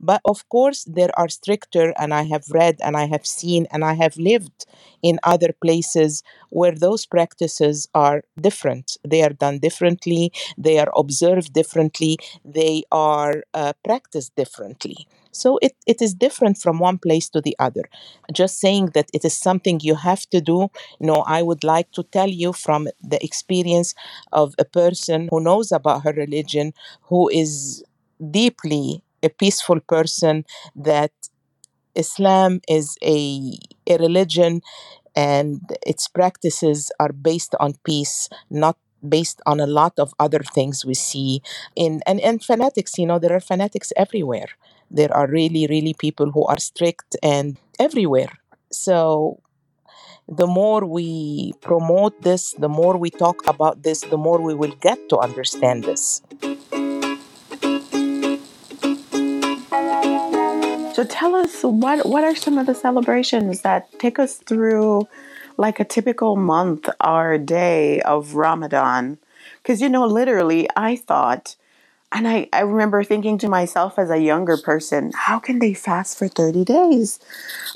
But 0.00 0.20
of 0.24 0.48
course, 0.48 0.84
there 0.84 1.10
are 1.18 1.28
stricter, 1.28 1.92
and 1.98 2.12
I 2.14 2.22
have 2.24 2.44
read 2.50 2.76
and 2.82 2.96
I 2.96 3.06
have 3.06 3.26
seen 3.26 3.66
and 3.70 3.84
I 3.84 3.94
have 3.94 4.16
lived 4.16 4.66
in 5.02 5.18
other 5.22 5.52
places 5.52 6.22
where 6.50 6.72
those 6.72 7.06
practices 7.06 7.88
are 7.94 8.22
different. 8.40 8.96
They 9.06 9.22
are 9.22 9.30
done 9.44 9.58
differently, 9.58 10.32
they 10.56 10.78
are 10.78 10.92
observed 10.96 11.52
differently, 11.52 12.18
they 12.44 12.82
are 12.90 13.44
uh, 13.54 13.72
practiced 13.84 14.34
differently. 14.36 15.06
So 15.38 15.58
it, 15.62 15.72
it 15.86 16.02
is 16.02 16.14
different 16.14 16.58
from 16.58 16.78
one 16.78 16.98
place 16.98 17.28
to 17.30 17.40
the 17.40 17.56
other. 17.58 17.84
Just 18.32 18.58
saying 18.60 18.90
that 18.94 19.08
it 19.14 19.24
is 19.24 19.36
something 19.36 19.80
you 19.82 19.94
have 19.94 20.26
to 20.30 20.40
do 20.40 20.68
no, 21.00 21.24
I 21.26 21.42
would 21.42 21.64
like 21.64 21.90
to 21.92 22.02
tell 22.02 22.28
you 22.28 22.52
from 22.52 22.88
the 23.02 23.22
experience 23.24 23.94
of 24.32 24.54
a 24.58 24.64
person 24.64 25.28
who 25.30 25.40
knows 25.40 25.72
about 25.72 26.02
her 26.04 26.12
religion, 26.12 26.72
who 27.02 27.28
is 27.28 27.84
deeply 28.30 29.02
a 29.22 29.28
peaceful 29.28 29.80
person, 29.80 30.44
that 30.76 31.12
Islam 31.94 32.60
is 32.68 32.96
a, 33.02 33.58
a 33.86 33.96
religion 33.98 34.60
and 35.16 35.60
its 35.86 36.08
practices 36.08 36.90
are 37.00 37.12
based 37.12 37.54
on 37.60 37.74
peace, 37.84 38.28
not 38.50 38.76
based 39.08 39.40
on 39.46 39.60
a 39.60 39.66
lot 39.66 39.98
of 39.98 40.14
other 40.18 40.40
things 40.40 40.84
we 40.84 40.94
see 40.94 41.40
in 41.76 42.02
and, 42.06 42.20
and 42.20 42.44
fanatics 42.44 42.98
you 42.98 43.06
know 43.06 43.18
there 43.18 43.32
are 43.32 43.40
fanatics 43.40 43.92
everywhere 43.96 44.48
there 44.90 45.14
are 45.14 45.26
really 45.26 45.66
really 45.68 45.94
people 45.94 46.30
who 46.30 46.44
are 46.44 46.58
strict 46.58 47.16
and 47.22 47.56
everywhere 47.78 48.32
so 48.70 49.40
the 50.28 50.46
more 50.46 50.84
we 50.84 51.54
promote 51.62 52.20
this, 52.22 52.52
the 52.52 52.68
more 52.68 52.98
we 52.98 53.08
talk 53.08 53.40
about 53.48 53.82
this, 53.82 54.02
the 54.02 54.18
more 54.18 54.40
we 54.40 54.54
will 54.54 54.74
get 54.80 55.08
to 55.08 55.16
understand 55.18 55.84
this. 55.84 56.20
So 60.94 61.04
tell 61.04 61.34
us 61.34 61.62
what 61.62 62.06
what 62.06 62.24
are 62.24 62.36
some 62.36 62.58
of 62.58 62.66
the 62.66 62.74
celebrations 62.74 63.62
that 63.62 63.86
take 63.98 64.18
us 64.18 64.34
through 64.36 65.08
like 65.56 65.80
a 65.80 65.84
typical 65.84 66.36
month 66.36 66.90
or 67.02 67.38
day 67.38 68.02
of 68.02 68.34
Ramadan? 68.34 69.18
Because 69.62 69.80
you 69.80 69.88
know, 69.88 70.04
literally, 70.06 70.68
I 70.76 70.96
thought, 70.96 71.56
and 72.10 72.26
I, 72.26 72.48
I 72.52 72.60
remember 72.60 73.04
thinking 73.04 73.36
to 73.38 73.48
myself 73.48 73.98
as 73.98 74.10
a 74.10 74.18
younger 74.18 74.56
person, 74.56 75.12
how 75.14 75.38
can 75.38 75.58
they 75.58 75.74
fast 75.74 76.18
for 76.18 76.26
30 76.26 76.64
days? 76.64 77.20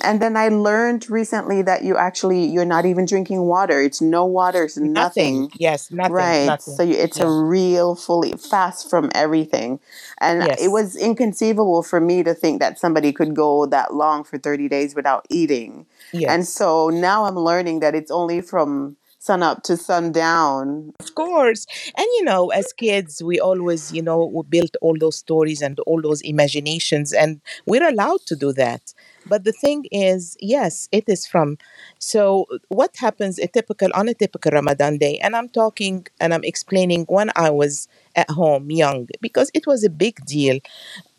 And 0.03 0.23
then 0.23 0.37
I 0.37 0.49
learned 0.49 1.11
recently 1.11 1.61
that 1.63 1.85
you 1.85 1.97
actually 1.99 2.47
you're 2.47 2.65
not 2.65 2.87
even 2.87 3.05
drinking 3.05 3.43
water. 3.43 3.81
It's 3.83 4.01
no 4.01 4.25
water, 4.25 4.65
it's 4.65 4.79
Nothing. 4.79 5.43
nothing. 5.43 5.53
Yes, 5.59 5.91
nothing. 5.91 6.15
Right. 6.15 6.63
So 6.63 6.83
you, 6.83 6.95
it's 6.95 7.21
a 7.21 7.29
real 7.29 7.95
fully 7.95 8.33
fast 8.33 8.89
from 8.89 9.11
everything. 9.15 9.81
And 10.19 10.43
it 10.59 10.71
was 10.71 10.97
inconceivable 10.97 11.83
for 11.83 12.01
me 12.01 12.23
to 12.23 12.33
think 12.33 12.61
that 12.61 12.79
somebody 12.79 13.13
could 13.13 13.35
go 13.35 13.67
that 13.67 13.95
long 13.95 14.25
for 14.25 14.39
30 14.39 14.69
days 14.69 14.95
without 14.95 15.27
eating. 15.29 15.87
Yes. 16.13 16.31
And 16.31 16.49
so 16.49 16.89
now 16.89 17.27
I'm 17.27 17.37
learning 17.37 17.81
that 17.81 17.95
it's 17.95 18.11
only 18.11 18.41
from 18.41 18.97
sun 19.23 19.43
up 19.43 19.63
to 19.65 19.77
sundown. 19.77 20.93
Of 21.01 21.15
course. 21.15 21.67
And 21.97 22.07
you 22.17 22.25
know, 22.25 22.51
as 22.51 22.73
kids, 22.73 23.23
we 23.23 23.41
always, 23.41 23.93
you 23.93 24.03
know, 24.03 24.25
we 24.27 24.43
built 24.49 24.77
all 24.81 24.97
those 24.99 25.17
stories 25.17 25.61
and 25.63 25.79
all 25.81 26.01
those 26.01 26.21
imaginations, 26.23 27.13
and 27.13 27.41
we're 27.67 27.87
allowed 27.89 28.21
to 28.27 28.37
do 28.37 28.53
that. 28.55 28.95
But 29.27 29.45
the 29.45 29.53
thing 29.53 29.87
is, 29.93 30.37
yes, 30.41 30.89
it 30.93 31.05
is 31.09 31.27
from. 31.27 31.59
So, 31.99 32.47
what 32.69 32.97
happens 32.97 33.39
a 33.39 33.47
typical 33.47 33.91
on 33.95 34.09
a 34.09 34.15
typical 34.15 34.53
Ramadan 34.53 34.99
day? 34.99 35.19
And 35.19 35.37
I'm 35.37 35.49
talking 35.49 36.07
and 36.21 36.35
I'm 36.35 36.45
explaining 36.45 37.05
when 37.09 37.31
I 37.37 37.51
was 37.51 37.89
at 38.17 38.31
home, 38.31 38.71
young, 38.71 39.09
because 39.21 39.51
it 39.55 39.67
was 39.67 39.85
a 39.85 39.91
big 39.91 40.25
deal. 40.27 40.59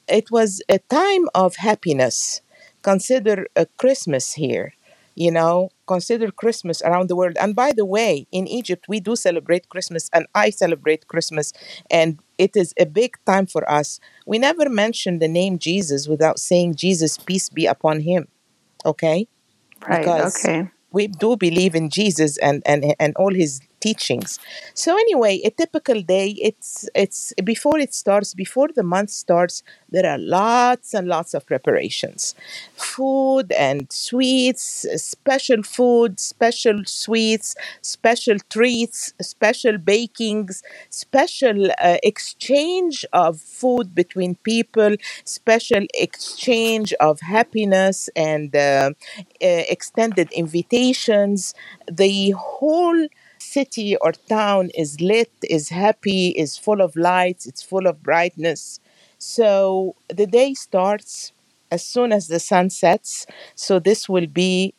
It 0.07 0.31
was 0.31 0.61
a 0.69 0.79
time 0.79 1.29
of 1.35 1.55
happiness. 1.57 2.41
Consider 2.81 3.47
a 3.55 3.65
Christmas 3.77 4.33
here, 4.33 4.73
you 5.15 5.31
know, 5.31 5.69
consider 5.87 6.31
Christmas 6.31 6.81
around 6.81 7.09
the 7.09 7.15
world. 7.15 7.35
And 7.39 7.55
by 7.55 7.71
the 7.71 7.85
way, 7.85 8.27
in 8.31 8.47
Egypt, 8.47 8.85
we 8.87 8.99
do 8.99 9.15
celebrate 9.15 9.69
Christmas, 9.69 10.09
and 10.13 10.25
I 10.33 10.49
celebrate 10.49 11.07
Christmas, 11.07 11.53
and 11.89 12.19
it 12.37 12.55
is 12.55 12.73
a 12.79 12.85
big 12.85 13.15
time 13.25 13.45
for 13.45 13.69
us. 13.69 13.99
We 14.25 14.37
never 14.39 14.69
mention 14.69 15.19
the 15.19 15.27
name 15.27 15.57
Jesus 15.59 16.07
without 16.07 16.39
saying, 16.39 16.75
Jesus, 16.75 17.17
peace 17.17 17.49
be 17.49 17.65
upon 17.65 18.01
him, 18.01 18.27
okay? 18.85 19.27
Right. 19.87 20.01
Because 20.05 20.35
Okay. 20.45 20.69
we 20.91 21.07
do 21.07 21.35
believe 21.37 21.75
in 21.75 21.89
Jesus 21.89 22.37
and, 22.37 22.61
and, 22.65 22.95
and 22.99 23.15
all 23.17 23.33
his 23.33 23.59
teachings. 23.87 24.39
So 24.73 24.89
anyway, 25.05 25.33
a 25.49 25.51
typical 25.61 25.99
day, 26.15 26.27
it's 26.49 26.69
it's 27.03 27.21
before 27.53 27.77
it 27.85 27.93
starts, 27.93 28.29
before 28.45 28.69
the 28.79 28.83
month 28.95 29.11
starts, 29.23 29.55
there 29.95 30.07
are 30.13 30.17
lots 30.41 30.93
and 30.97 31.05
lots 31.15 31.31
of 31.37 31.45
preparations. 31.45 32.35
Food 32.75 33.47
and 33.51 33.91
sweets, 33.91 34.65
special 35.13 35.61
food, 35.63 36.19
special 36.19 36.79
sweets, 36.85 37.55
special 37.81 38.37
treats, 38.55 39.13
special 39.21 39.77
bakings, 39.77 40.61
special 40.89 41.59
uh, 41.81 41.97
exchange 42.03 43.05
of 43.13 43.39
food 43.39 43.93
between 44.01 44.35
people, 44.51 44.95
special 45.25 45.85
exchange 46.05 46.93
of 46.99 47.19
happiness 47.21 48.09
and 48.15 48.55
uh, 48.55 48.91
uh, 49.41 49.63
extended 49.75 50.31
invitations. 50.31 51.53
The 51.91 52.31
whole 52.31 53.07
city 53.43 53.95
or 53.97 54.11
town 54.13 54.69
is 54.75 54.99
lit, 55.01 55.31
is 55.49 55.69
happy, 55.69 56.29
is 56.29 56.57
full 56.57 56.81
of 56.81 56.95
lights, 56.95 57.45
it's 57.45 57.61
full 57.61 57.87
of 57.87 58.03
brightness. 58.03 58.79
So 59.17 59.95
the 60.09 60.27
day 60.27 60.53
starts 60.53 61.31
as 61.71 61.85
soon 61.85 62.11
as 62.11 62.27
the 62.27 62.39
sun 62.39 62.69
sets. 62.69 63.25
So 63.55 63.79
this 63.79 64.09
will 64.09 64.27
be 64.27 64.73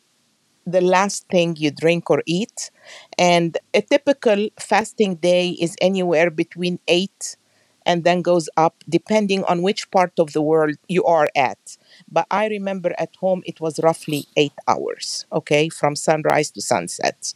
the 0.65 0.81
last 0.81 1.27
thing 1.29 1.55
you 1.57 1.71
drink 1.71 2.09
or 2.09 2.23
eat. 2.25 2.71
And 3.17 3.57
a 3.73 3.81
typical 3.81 4.49
fasting 4.59 5.15
day 5.15 5.49
is 5.51 5.75
anywhere 5.81 6.29
between 6.31 6.79
eight 6.87 7.37
and 7.85 8.03
then 8.03 8.21
goes 8.21 8.49
up 8.57 8.83
depending 8.89 9.43
on 9.45 9.61
which 9.61 9.89
part 9.91 10.13
of 10.19 10.33
the 10.33 10.41
world 10.41 10.75
you 10.87 11.03
are 11.05 11.29
at. 11.35 11.77
But 12.11 12.27
I 12.31 12.47
remember 12.47 12.93
at 12.97 13.15
home 13.17 13.43
it 13.45 13.61
was 13.61 13.79
roughly 13.83 14.27
eight 14.37 14.53
hours, 14.67 15.25
okay, 15.31 15.69
from 15.69 15.95
sunrise 15.95 16.51
to 16.51 16.61
sunset. 16.61 17.33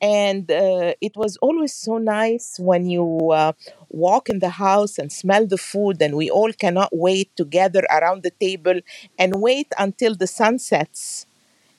And 0.00 0.50
uh, 0.50 0.94
it 1.00 1.16
was 1.16 1.36
always 1.38 1.74
so 1.74 1.98
nice 1.98 2.58
when 2.58 2.86
you 2.88 3.30
uh, 3.32 3.52
walk 3.90 4.28
in 4.28 4.38
the 4.38 4.50
house 4.50 4.98
and 4.98 5.12
smell 5.12 5.46
the 5.46 5.58
food, 5.58 6.00
and 6.00 6.16
we 6.16 6.30
all 6.30 6.52
cannot 6.52 6.90
wait 6.92 7.34
to 7.36 7.44
gather 7.44 7.82
around 7.90 8.22
the 8.22 8.30
table 8.30 8.80
and 9.18 9.40
wait 9.40 9.68
until 9.78 10.14
the 10.14 10.26
sun 10.26 10.58
sets 10.58 11.26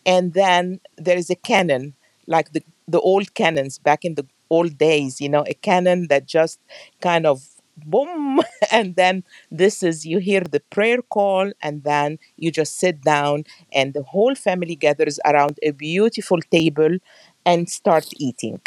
and 0.06 0.34
then 0.34 0.80
there 0.98 1.18
is 1.18 1.30
a 1.30 1.36
cannon 1.36 1.94
like 2.28 2.54
the 2.54 2.64
the 2.88 3.00
old 3.02 3.34
cannons 3.36 3.78
back 3.80 4.06
in 4.06 4.16
the 4.16 4.26
old 4.50 4.78
days 4.78 5.22
you 5.22 5.30
know 5.30 5.44
a 5.48 5.54
cannon 5.54 6.08
that 6.10 6.26
just 6.26 6.60
kind 7.02 7.26
of 7.26 7.42
boom 7.78 8.42
and 8.72 8.96
then 8.96 9.24
this 9.50 9.84
is 9.84 10.06
you 10.06 10.20
hear 10.20 10.42
the 10.42 10.60
prayer 10.70 11.02
call 11.02 11.52
and 11.62 11.84
then 11.84 12.20
you 12.38 12.52
just 12.52 12.78
sit 12.80 13.02
down 13.02 13.44
and 13.72 13.94
the 13.94 14.04
whole 14.04 14.36
family 14.36 14.76
gathers 14.76 15.20
around 15.26 15.58
a 15.64 15.72
beautiful 15.72 16.40
table 16.52 16.98
and 17.46 17.70
start 17.70 18.08
eating. 18.18 18.62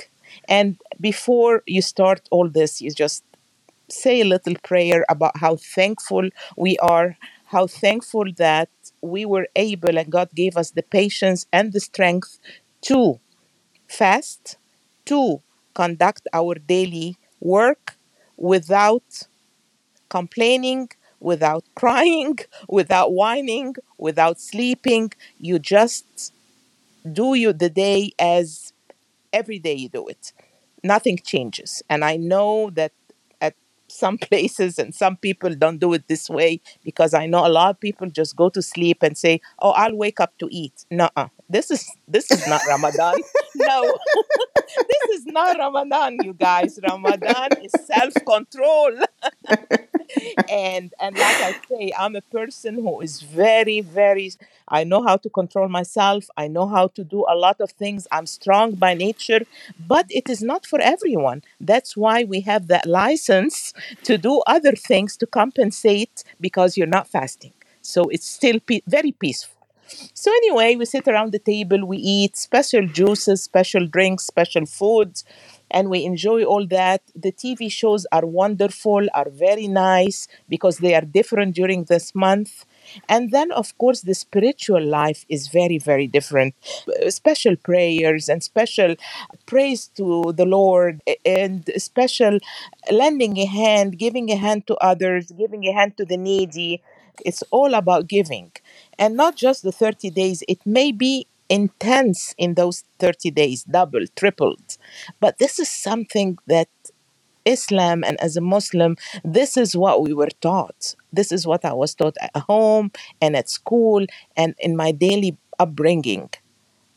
And 0.49 0.79
before 1.01 1.63
you 1.67 1.83
start 1.83 2.23
all 2.31 2.49
this 2.49 2.81
you 2.81 2.91
just 2.91 3.25
say 3.91 4.21
a 4.21 4.25
little 4.25 4.55
prayer 4.63 5.05
about 5.09 5.37
how 5.39 5.57
thankful 5.57 6.29
we 6.57 6.79
are, 6.79 7.17
how 7.47 7.67
thankful 7.67 8.25
that 8.39 8.71
we 9.03 9.25
were 9.25 9.47
able 9.57 9.99
and 9.99 10.11
God 10.11 10.31
gave 10.35 10.57
us 10.57 10.71
the 10.73 10.83
patience 10.83 11.47
and 11.53 11.73
the 11.73 11.81
strength 11.81 12.39
to 12.83 13.21
fast, 13.89 14.59
to 15.07 15.43
conduct 15.75 16.29
our 16.33 16.55
daily 16.55 17.17
work 17.41 17.94
without 18.37 19.05
complaining, 20.09 20.89
without 21.21 21.65
crying, 21.75 22.39
without 22.69 23.13
whining, 23.13 23.75
without 23.99 24.41
sleeping. 24.41 25.13
You 25.39 25.59
just 25.59 26.33
do 27.11 27.35
you 27.35 27.53
the 27.53 27.71
day 27.71 28.13
as 28.19 28.73
every 29.33 29.59
day 29.59 29.75
you 29.75 29.89
do 29.89 30.09
it. 30.09 30.33
Nothing 30.83 31.19
changes. 31.25 31.83
And 31.91 32.05
I 32.05 32.17
know 32.17 32.71
that 32.71 32.93
at 32.93 33.04
some 33.89 34.19
places 34.19 34.79
and 34.79 34.95
some 34.95 35.17
people 35.17 35.55
don't 35.55 35.79
do 35.79 35.93
it 35.95 36.09
this 36.09 36.29
way 36.31 36.61
because 36.85 37.15
I 37.15 37.27
know 37.27 37.47
a 37.47 37.49
lot 37.49 37.71
of 37.71 37.81
people 37.81 38.09
just 38.11 38.37
go 38.37 38.49
to 38.51 38.63
sleep 38.63 39.03
and 39.03 39.17
say, 39.17 39.41
"Oh, 39.61 39.71
I'll 39.71 39.97
wake 39.97 40.21
up 40.21 40.37
to 40.39 40.49
eat." 40.51 40.85
No, 40.91 41.09
this 41.49 41.71
is 41.71 41.97
this 42.09 42.31
is 42.31 42.47
not 42.47 42.67
Ramadan. 42.67 43.23
No, 43.55 43.99
this 44.89 45.19
is 45.19 45.27
not 45.27 45.59
Ramadan, 45.59 46.21
you 46.21 46.35
guys. 46.35 46.79
Ramadan 46.83 47.57
is 47.63 47.75
self 47.75 48.15
control. 48.25 48.93
and 50.51 50.93
and 51.01 51.17
like 51.17 51.41
I 51.41 51.55
say, 51.69 51.93
I'm 51.99 52.17
a 52.17 52.21
person 52.23 52.75
who 52.75 53.01
is 53.01 53.21
very, 53.23 53.81
very 53.81 54.33
I 54.69 54.85
know 54.85 55.03
how 55.03 55.17
to 55.19 55.29
control 55.29 55.69
myself. 55.69 56.25
I 56.37 56.49
know 56.49 56.67
how 56.67 56.89
to 56.89 57.05
do 57.05 57.25
a 57.29 57.35
lot 57.37 57.61
of 57.61 57.71
things. 57.73 58.07
I'm 58.11 58.27
strong 58.27 58.75
by 58.75 58.95
nature, 58.95 59.43
but 59.87 60.07
it 60.11 60.29
is 60.31 60.43
not 60.43 60.67
for 60.67 60.81
everyone. 60.81 61.43
That's 61.61 61.97
why 61.97 62.25
we 62.25 62.41
have 62.43 62.69
that 62.69 62.87
license 62.87 63.73
to 64.05 64.17
do 64.19 64.43
other 64.47 64.73
things 64.73 65.17
to 65.19 65.27
compensate 65.27 66.25
because 66.41 66.77
you're 66.77 66.87
not 66.99 67.09
fasting. 67.09 67.53
So 67.83 68.05
it's 68.09 68.27
still 68.27 68.61
pe- 68.61 68.81
very 68.87 69.13
peaceful. 69.13 69.51
So 70.15 70.31
anyway, 70.31 70.77
we 70.77 70.85
sit 70.87 71.07
around 71.09 71.33
the 71.33 71.39
table, 71.39 71.85
we 71.87 71.99
eat 71.99 72.37
special 72.37 72.87
juices, 72.87 73.43
special 73.43 73.87
drinks, 73.87 74.25
special 74.27 74.67
foods, 74.67 75.25
and 75.71 75.91
we 75.91 76.05
enjoy 76.05 76.45
all 76.45 76.67
that. 76.69 77.03
The 77.15 77.33
TV 77.33 77.69
shows 77.69 78.07
are 78.13 78.25
wonderful, 78.27 79.07
are 79.15 79.29
very 79.31 79.67
nice 79.69 80.29
because 80.49 80.79
they 80.79 80.95
are 80.95 81.01
different 81.03 81.55
during 81.55 81.85
this 81.85 82.15
month. 82.15 82.65
And 83.09 83.31
then, 83.31 83.51
of 83.53 83.77
course, 83.79 84.03
the 84.03 84.15
spiritual 84.15 84.85
life 84.85 85.25
is 85.29 85.49
very, 85.49 85.79
very 85.79 86.07
different. 86.07 86.55
Uh, 86.89 87.11
Special 87.11 87.57
prayers 87.57 88.29
and 88.29 88.43
special 88.43 88.95
praise 89.47 89.89
to 89.97 90.33
the 90.37 90.45
Lord 90.45 91.03
and 91.25 91.71
special 91.77 92.39
lending 92.91 93.39
a 93.39 93.47
hand, 93.47 93.99
giving 93.99 94.31
a 94.31 94.37
hand 94.37 94.67
to 94.67 94.77
others, 94.77 95.33
giving 95.33 95.65
a 95.65 95.73
hand 95.73 95.97
to 95.97 96.05
the 96.05 96.17
needy. 96.17 96.83
It's 97.25 97.43
all 97.51 97.75
about 97.75 98.09
giving. 98.09 98.53
And 98.99 99.17
not 99.17 99.37
just 99.37 99.63
the 99.63 99.73
30 99.73 100.11
days, 100.11 100.43
it 100.49 100.65
may 100.67 100.93
be 100.93 101.27
intense 101.49 102.35
in 102.39 102.55
those 102.55 102.85
30 102.99 103.31
days, 103.31 103.65
double, 103.65 104.05
tripled. 104.17 104.77
But 105.21 105.39
this 105.39 105.59
is 105.59 105.69
something 105.69 106.39
that 106.47 106.69
Islam 107.45 108.03
and 108.05 108.21
as 108.21 108.37
a 108.37 108.41
Muslim, 108.41 108.97
this 109.25 109.57
is 109.57 109.77
what 109.77 110.03
we 110.03 110.15
were 110.15 110.31
taught. 110.41 110.95
This 111.13 111.31
is 111.31 111.47
what 111.47 111.65
I 111.65 111.73
was 111.73 111.95
taught 111.95 112.17
at 112.21 112.37
home 112.45 112.91
and 113.21 113.37
at 113.37 113.49
school 113.51 114.07
and 114.37 114.55
in 114.59 114.77
my 114.77 114.93
daily 114.93 115.37
upbringing. 115.59 116.31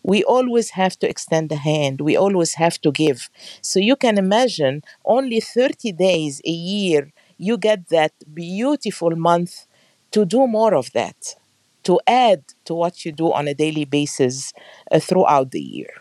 We 0.04 0.24
always 0.24 0.72
have 0.72 0.98
to 1.00 1.10
extend 1.10 1.50
the 1.50 1.58
hand, 1.58 2.01
we 2.01 2.16
always 2.16 2.56
have 2.56 2.80
to 2.82 2.92
give. 2.92 3.30
So 3.62 3.80
you 3.80 3.96
can 3.96 4.18
imagine 4.18 4.84
only 5.06 5.39
30 5.42 5.92
days 5.92 6.42
a 6.46 6.51
year, 6.51 7.12
you 7.38 7.58
get 7.58 7.89
that 7.89 8.13
beautiful 8.34 9.16
month 9.16 9.68
to 10.12 10.25
do 10.25 10.48
more 10.48 10.74
of 10.74 10.92
that, 10.94 11.36
to 11.88 12.00
add 12.08 12.44
to 12.65 12.74
what 12.74 13.06
you 13.06 13.12
do 13.12 13.27
on 13.34 13.48
a 13.48 13.53
daily 13.53 13.86
basis 13.86 14.53
uh, 14.91 15.00
throughout 15.00 15.51
the 15.51 15.62
year. 15.62 15.94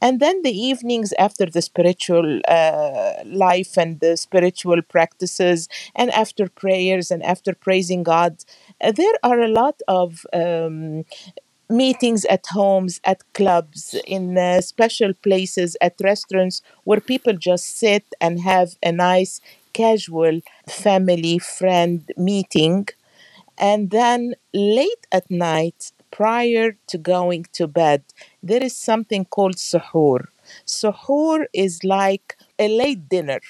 And 0.00 0.20
then 0.20 0.42
the 0.42 0.52
evenings 0.70 1.12
after 1.18 1.46
the 1.46 1.62
spiritual 1.62 2.40
uh, 2.48 3.14
life 3.24 3.76
and 3.76 4.00
the 4.00 4.16
spiritual 4.16 4.80
practices, 4.82 5.68
and 5.94 6.10
after 6.12 6.48
prayers 6.48 7.10
and 7.10 7.22
after 7.22 7.54
praising 7.54 8.02
God, 8.02 8.36
uh, 8.80 8.92
there 8.92 9.14
are 9.22 9.40
a 9.40 9.48
lot 9.48 9.80
of 9.88 10.26
um, 10.32 11.04
meetings 11.68 12.24
at 12.26 12.46
homes, 12.50 13.00
at 13.04 13.22
clubs, 13.34 13.94
in 14.06 14.36
uh, 14.38 14.60
special 14.60 15.12
places, 15.22 15.76
at 15.80 15.94
restaurants 16.02 16.62
where 16.84 17.00
people 17.00 17.34
just 17.34 17.78
sit 17.78 18.04
and 18.20 18.40
have 18.40 18.76
a 18.82 18.92
nice, 18.92 19.40
casual 19.72 20.40
family 20.68 21.38
friend 21.38 22.10
meeting 22.16 22.88
and 23.58 23.90
then 23.90 24.34
late 24.52 25.06
at 25.12 25.30
night, 25.30 25.92
prior 26.10 26.76
to 26.88 26.98
going 26.98 27.46
to 27.52 27.66
bed, 27.66 28.04
there 28.42 28.62
is 28.62 28.76
something 28.76 29.24
called 29.24 29.56
suhoor. 29.56 30.26
Suhoor 30.66 31.46
is 31.52 31.82
like 31.84 32.36
a 32.58 32.68
late 32.68 33.08
dinner. 33.08 33.40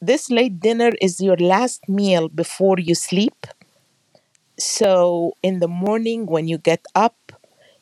This 0.00 0.30
late 0.30 0.60
dinner 0.60 0.92
is 1.00 1.20
your 1.20 1.36
last 1.36 1.88
meal 1.88 2.28
before 2.28 2.78
you 2.78 2.94
sleep. 2.94 3.46
So 4.58 5.34
in 5.42 5.58
the 5.60 5.68
morning, 5.68 6.26
when 6.26 6.46
you 6.48 6.58
get 6.58 6.84
up, 6.94 7.16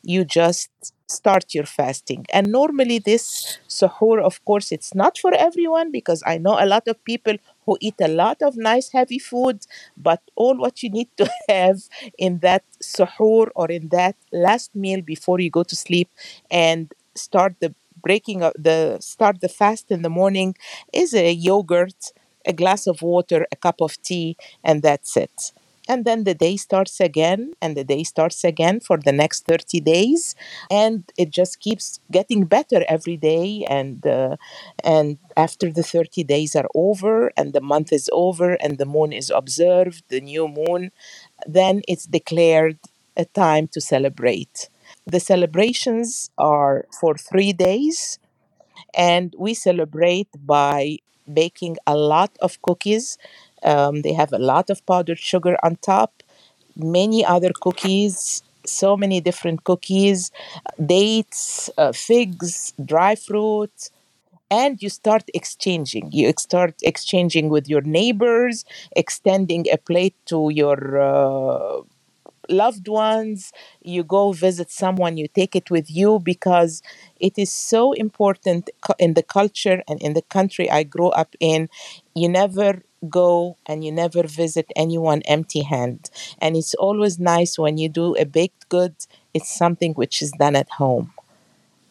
you 0.02 0.24
just 0.24 0.70
start 1.08 1.52
your 1.54 1.66
fasting. 1.66 2.24
And 2.32 2.46
normally, 2.48 2.98
this 2.98 3.58
suhoor, 3.68 4.20
of 4.22 4.42
course, 4.44 4.72
it's 4.72 4.94
not 4.94 5.18
for 5.18 5.32
everyone 5.34 5.90
because 5.90 6.22
I 6.26 6.38
know 6.38 6.56
a 6.58 6.66
lot 6.66 6.88
of 6.88 7.02
people 7.04 7.34
who 7.70 7.78
eat 7.80 7.94
a 8.00 8.08
lot 8.08 8.42
of 8.42 8.56
nice 8.56 8.90
heavy 8.92 9.18
food, 9.20 9.64
but 9.96 10.20
all 10.34 10.56
what 10.56 10.82
you 10.82 10.90
need 10.90 11.08
to 11.18 11.30
have 11.48 11.78
in 12.18 12.40
that 12.40 12.64
suhoor 12.82 13.48
or 13.54 13.70
in 13.70 13.88
that 13.90 14.16
last 14.32 14.74
meal 14.74 15.00
before 15.02 15.38
you 15.40 15.50
go 15.50 15.62
to 15.62 15.76
sleep 15.76 16.08
and 16.50 16.92
start 17.14 17.54
the 17.60 17.74
breaking 18.02 18.42
of 18.42 18.52
the 18.58 18.98
start 19.00 19.40
the 19.40 19.48
fast 19.48 19.90
in 19.90 20.02
the 20.02 20.10
morning 20.10 20.56
is 20.92 21.14
a 21.14 21.30
yogurt, 21.32 22.12
a 22.46 22.52
glass 22.52 22.86
of 22.86 23.02
water, 23.02 23.46
a 23.52 23.56
cup 23.56 23.80
of 23.80 24.00
tea, 24.02 24.36
and 24.64 24.82
that's 24.82 25.16
it 25.16 25.52
and 25.90 26.04
then 26.04 26.24
the 26.24 26.34
day 26.34 26.56
starts 26.56 27.00
again 27.00 27.42
and 27.62 27.76
the 27.76 27.84
day 27.84 28.02
starts 28.04 28.44
again 28.44 28.76
for 28.80 28.96
the 29.06 29.12
next 29.22 29.46
30 29.46 29.80
days 29.80 30.34
and 30.70 30.96
it 31.18 31.30
just 31.30 31.60
keeps 31.60 32.00
getting 32.10 32.42
better 32.56 32.80
every 32.96 33.16
day 33.16 33.64
and 33.68 34.06
uh, 34.06 34.36
and 34.84 35.18
after 35.36 35.68
the 35.72 35.82
30 35.82 36.22
days 36.24 36.52
are 36.60 36.68
over 36.74 37.32
and 37.36 37.52
the 37.52 37.60
month 37.72 37.92
is 37.92 38.08
over 38.12 38.50
and 38.64 38.78
the 38.78 38.86
moon 38.96 39.12
is 39.12 39.30
observed 39.30 40.02
the 40.08 40.20
new 40.20 40.46
moon 40.48 40.90
then 41.46 41.82
it's 41.88 42.06
declared 42.06 42.78
a 43.16 43.24
time 43.24 43.66
to 43.74 43.80
celebrate 43.80 44.68
the 45.06 45.20
celebrations 45.20 46.30
are 46.38 46.86
for 47.00 47.14
3 47.16 47.52
days 47.52 48.18
and 48.94 49.34
we 49.38 49.54
celebrate 49.54 50.28
by 50.44 50.98
baking 51.32 51.76
a 51.86 51.96
lot 51.96 52.36
of 52.40 52.60
cookies. 52.62 53.18
Um, 53.62 54.02
they 54.02 54.12
have 54.12 54.32
a 54.32 54.38
lot 54.38 54.70
of 54.70 54.84
powdered 54.86 55.18
sugar 55.18 55.56
on 55.62 55.76
top, 55.76 56.22
many 56.76 57.24
other 57.24 57.50
cookies, 57.60 58.42
so 58.66 58.96
many 58.96 59.20
different 59.20 59.64
cookies, 59.64 60.30
dates, 60.84 61.70
uh, 61.78 61.92
figs, 61.92 62.72
dry 62.84 63.14
fruit. 63.14 63.90
And 64.50 64.82
you 64.82 64.88
start 64.88 65.24
exchanging. 65.34 66.10
You 66.12 66.32
start 66.38 66.74
exchanging 66.82 67.50
with 67.50 67.68
your 67.68 67.82
neighbors, 67.82 68.64
extending 68.96 69.66
a 69.72 69.78
plate 69.78 70.16
to 70.26 70.50
your 70.52 71.00
uh, 71.00 71.82
loved 72.50 72.88
ones, 72.88 73.52
you 73.82 74.02
go 74.04 74.32
visit 74.32 74.70
someone, 74.70 75.16
you 75.16 75.28
take 75.28 75.54
it 75.56 75.70
with 75.70 75.90
you 75.90 76.18
because 76.20 76.82
it 77.18 77.38
is 77.38 77.52
so 77.52 77.92
important 77.92 78.70
in 78.98 79.14
the 79.14 79.22
culture 79.22 79.82
and 79.88 80.00
in 80.02 80.14
the 80.14 80.22
country 80.22 80.70
I 80.70 80.82
grew 80.82 81.08
up 81.08 81.34
in. 81.40 81.68
You 82.14 82.28
never 82.28 82.82
go 83.08 83.56
and 83.66 83.84
you 83.84 83.92
never 83.92 84.22
visit 84.24 84.66
anyone 84.76 85.22
empty 85.22 85.62
hand. 85.62 86.10
And 86.40 86.56
it's 86.56 86.74
always 86.74 87.18
nice 87.18 87.58
when 87.58 87.78
you 87.78 87.88
do 87.88 88.14
a 88.16 88.24
baked 88.24 88.68
good, 88.68 88.94
it's 89.32 89.54
something 89.56 89.94
which 89.94 90.20
is 90.22 90.32
done 90.32 90.56
at 90.56 90.68
home, 90.70 91.12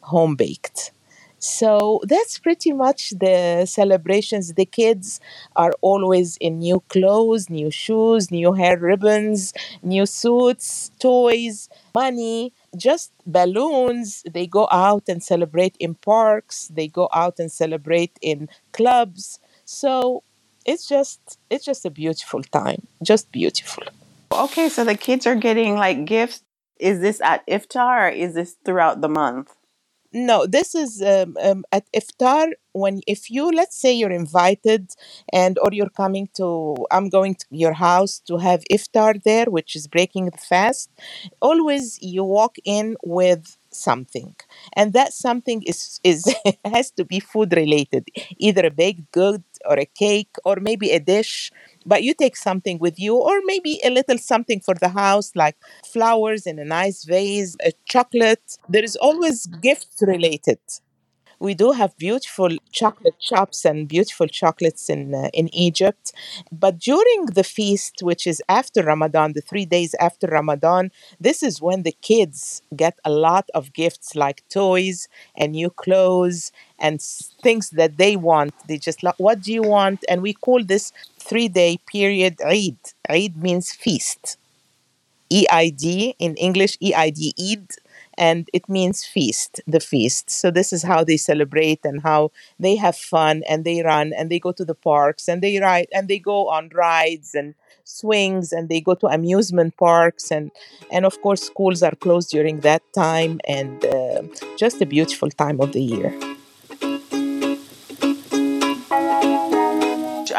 home 0.01 0.35
baked. 0.35 0.91
So 1.39 2.01
that's 2.03 2.37
pretty 2.37 2.73
much 2.73 3.11
the 3.11 3.65
celebrations. 3.65 4.53
The 4.53 4.65
kids 4.65 5.19
are 5.55 5.73
always 5.81 6.37
in 6.37 6.59
new 6.59 6.81
clothes, 6.89 7.49
new 7.49 7.71
shoes, 7.71 8.29
new 8.29 8.53
hair 8.53 8.77
ribbons, 8.77 9.53
new 9.81 10.05
suits, 10.05 10.91
toys, 10.99 11.69
money, 11.95 12.53
just 12.75 13.11
balloons. 13.25 14.23
They 14.29 14.47
go 14.47 14.67
out 14.71 15.03
and 15.07 15.23
celebrate 15.23 15.75
in 15.79 15.95
parks, 15.95 16.67
they 16.67 16.87
go 16.87 17.07
out 17.13 17.39
and 17.39 17.51
celebrate 17.51 18.17
in 18.21 18.49
clubs. 18.73 19.39
So 19.65 20.23
it's 20.65 20.87
just 20.87 21.19
it's 21.49 21.65
just 21.65 21.85
a 21.85 21.89
beautiful 21.89 22.43
time. 22.43 22.87
Just 23.01 23.31
beautiful. 23.31 23.83
Okay, 24.31 24.69
so 24.69 24.83
the 24.83 24.95
kids 24.95 25.25
are 25.25 25.35
getting 25.35 25.75
like 25.75 26.05
gifts. 26.05 26.43
Is 26.79 26.99
this 27.01 27.19
at 27.21 27.45
iftar 27.47 28.07
or 28.07 28.09
is 28.09 28.33
this 28.35 28.55
throughout 28.63 29.01
the 29.01 29.09
month? 29.09 29.55
No, 30.11 30.47
this 30.47 30.73
is 30.73 31.03
um, 31.03 31.37
um, 31.39 31.63
at 31.71 31.85
iftar 31.93 32.53
when 32.71 33.01
if 33.05 33.29
you 33.29 33.51
let's 33.51 33.75
say 33.79 33.93
you're 33.93 34.09
invited 34.11 34.89
and 35.31 35.59
or 35.59 35.69
you're 35.71 35.89
coming 36.03 36.29
to 36.37 36.75
I'm 36.89 37.09
going 37.09 37.35
to 37.35 37.45
your 37.51 37.73
house 37.73 38.19
to 38.27 38.37
have 38.37 38.63
iftar 38.71 39.21
there, 39.23 39.45
which 39.45 39.75
is 39.75 39.87
breaking 39.87 40.25
the 40.31 40.37
fast. 40.37 40.89
Always 41.41 42.01
you 42.01 42.23
walk 42.23 42.55
in 42.65 42.95
with 43.03 43.55
something, 43.71 44.35
and 44.73 44.93
that 44.93 45.13
something 45.13 45.61
is 45.67 45.99
is 46.03 46.25
has 46.65 46.89
to 46.91 47.05
be 47.05 47.19
food 47.19 47.53
related, 47.55 48.07
either 48.37 48.65
a 48.65 48.71
baked 48.71 49.11
good, 49.11 49.43
or 49.65 49.77
a 49.79 49.85
cake 49.85 50.35
or 50.45 50.57
maybe 50.61 50.91
a 50.91 50.99
dish 50.99 51.51
but 51.85 52.03
you 52.03 52.13
take 52.13 52.35
something 52.35 52.77
with 52.79 52.99
you 52.99 53.15
or 53.15 53.39
maybe 53.45 53.79
a 53.83 53.89
little 53.89 54.17
something 54.17 54.59
for 54.59 54.75
the 54.75 54.89
house 54.89 55.31
like 55.35 55.55
flowers 55.85 56.45
in 56.45 56.59
a 56.59 56.65
nice 56.65 57.03
vase 57.05 57.55
a 57.65 57.71
chocolate. 57.85 58.57
There 58.67 58.83
is 58.83 58.95
always 58.95 59.45
gifts 59.45 60.01
related 60.01 60.59
we 61.39 61.53
do 61.53 61.71
have 61.71 61.97
beautiful 61.97 62.49
chocolate 62.71 63.15
shops 63.19 63.65
and 63.65 63.87
beautiful 63.87 64.27
chocolates 64.27 64.89
in 64.89 65.13
uh, 65.15 65.29
in 65.33 65.47
Egypt. 65.55 66.11
But 66.51 66.79
during 66.79 67.27
the 67.27 67.43
feast, 67.43 67.95
which 68.01 68.27
is 68.27 68.41
after 68.49 68.83
Ramadan, 68.83 69.33
the 69.33 69.41
three 69.41 69.65
days 69.65 69.95
after 69.99 70.27
Ramadan, 70.27 70.91
this 71.19 71.41
is 71.43 71.61
when 71.61 71.83
the 71.83 71.95
kids 72.01 72.61
get 72.75 72.99
a 73.05 73.11
lot 73.11 73.49
of 73.53 73.73
gifts 73.73 74.15
like 74.15 74.43
toys 74.49 75.07
and 75.35 75.53
new 75.53 75.69
clothes 75.69 76.51
and 76.77 77.01
things 77.01 77.69
that 77.71 77.97
they 77.97 78.15
want. 78.15 78.53
They 78.67 78.77
just 78.77 79.03
like, 79.03 79.15
what 79.17 79.41
do 79.41 79.53
you 79.53 79.63
want? 79.63 80.03
And 80.09 80.21
we 80.21 80.33
call 80.33 80.63
this 80.63 80.91
three 81.19 81.47
day 81.47 81.79
period 81.91 82.37
Eid. 82.45 82.77
Eid 83.09 83.37
means 83.37 83.71
feast. 83.71 84.37
EID 85.31 86.15
in 86.19 86.35
English, 86.35 86.77
EID, 86.81 87.33
Eid, 87.39 87.67
and 88.19 88.49
it 88.53 88.67
means 88.67 89.05
feast, 89.05 89.61
the 89.65 89.79
feast. 89.79 90.29
So 90.29 90.51
this 90.51 90.73
is 90.73 90.83
how 90.83 91.05
they 91.05 91.15
celebrate 91.15 91.79
and 91.85 92.01
how 92.01 92.31
they 92.59 92.75
have 92.75 92.97
fun 92.97 93.43
and 93.49 93.63
they 93.63 93.81
run 93.81 94.11
and 94.11 94.29
they 94.29 94.39
go 94.39 94.51
to 94.51 94.65
the 94.65 94.75
parks 94.75 95.29
and 95.29 95.41
they 95.41 95.57
ride 95.59 95.87
and 95.93 96.09
they 96.09 96.19
go 96.19 96.49
on 96.49 96.69
rides 96.75 97.33
and 97.33 97.55
swings 97.85 98.51
and 98.51 98.67
they 98.67 98.81
go 98.81 98.93
to 98.93 99.07
amusement 99.07 99.75
parks 99.77 100.31
and 100.31 100.51
and 100.91 101.05
of 101.05 101.19
course 101.21 101.41
schools 101.41 101.81
are 101.81 101.95
closed 101.95 102.29
during 102.29 102.59
that 102.59 102.83
time 102.93 103.39
and 103.47 103.85
uh, 103.85 104.21
just 104.57 104.81
a 104.81 104.85
beautiful 104.85 105.29
time 105.29 105.59
of 105.61 105.71
the 105.71 105.81
year. 105.81 106.13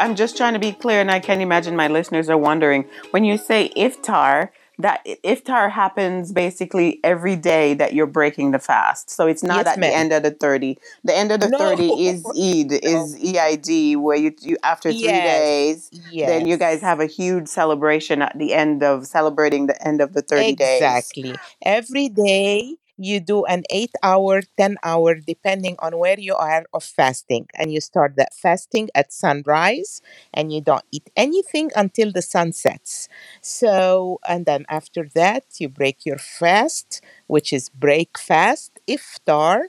I'm 0.01 0.15
just 0.15 0.35
trying 0.35 0.53
to 0.53 0.59
be 0.59 0.71
clear, 0.71 0.99
and 0.99 1.11
I 1.11 1.19
can 1.19 1.41
imagine 1.41 1.75
my 1.75 1.87
listeners 1.87 2.27
are 2.27 2.37
wondering 2.37 2.85
when 3.11 3.23
you 3.23 3.37
say 3.37 3.71
iftar, 3.77 4.49
that 4.81 5.05
iftar 5.23 5.71
happens 5.71 6.31
basically 6.31 6.99
every 7.03 7.35
day 7.35 7.73
that 7.75 7.93
you're 7.93 8.07
breaking 8.07 8.51
the 8.51 8.59
fast. 8.59 9.09
So 9.09 9.27
it's 9.27 9.43
not 9.43 9.65
Yes, 9.65 9.67
at 9.67 9.79
the 9.79 9.91
end 9.93 10.11
of 10.13 10.23
the 10.23 10.31
30. 10.31 10.77
The 11.03 11.15
end 11.15 11.31
of 11.31 11.39
the 11.39 11.49
No, 11.49 11.49
30 11.49 12.07
is 12.07 12.29
Eid, 12.35 12.71
is 12.71 13.15
EID, 13.15 13.95
where 13.95 14.17
you, 14.17 14.33
you 14.41 14.57
after 14.63 14.93
three 14.93 15.21
Yes, 15.21 15.21
days, 15.21 15.91
then 16.21 16.45
you 16.45 16.57
guys 16.57 16.81
have 16.81 16.99
a 16.99 17.05
huge 17.07 17.47
celebration 17.47 18.21
at 18.21 18.37
the 18.37 18.53
end 18.53 18.83
of 18.83 19.05
celebrating 19.07 19.67
the 19.67 19.87
end 19.87 20.01
of 20.01 20.13
the 20.13 20.21
30 20.21 20.53
days. 20.55 21.13
Exactly. 21.13 21.41
Every 21.63 22.09
day 22.09 22.75
you 23.03 23.19
do 23.19 23.45
an 23.45 23.63
eight 23.69 23.91
hour, 24.03 24.41
10 24.57 24.77
hour, 24.83 25.15
depending 25.15 25.75
on 25.79 25.97
where 25.97 26.19
you 26.19 26.35
are 26.35 26.65
of 26.73 26.83
fasting. 26.83 27.47
And 27.55 27.71
you 27.73 27.81
start 27.81 28.15
that 28.17 28.33
fasting 28.33 28.89
at 28.95 29.11
sunrise 29.13 30.01
and 30.33 30.51
you 30.53 30.61
don't 30.61 30.85
eat 30.91 31.09
anything 31.15 31.71
until 31.75 32.11
the 32.11 32.21
sun 32.21 32.53
sets. 32.53 33.09
So, 33.41 34.19
and 34.27 34.45
then 34.45 34.65
after 34.69 35.07
that, 35.15 35.43
you 35.59 35.69
break 35.69 36.05
your 36.05 36.17
fast, 36.17 37.01
which 37.27 37.53
is 37.53 37.69
break 37.69 38.17
fast, 38.17 38.79
iftar. 38.87 39.63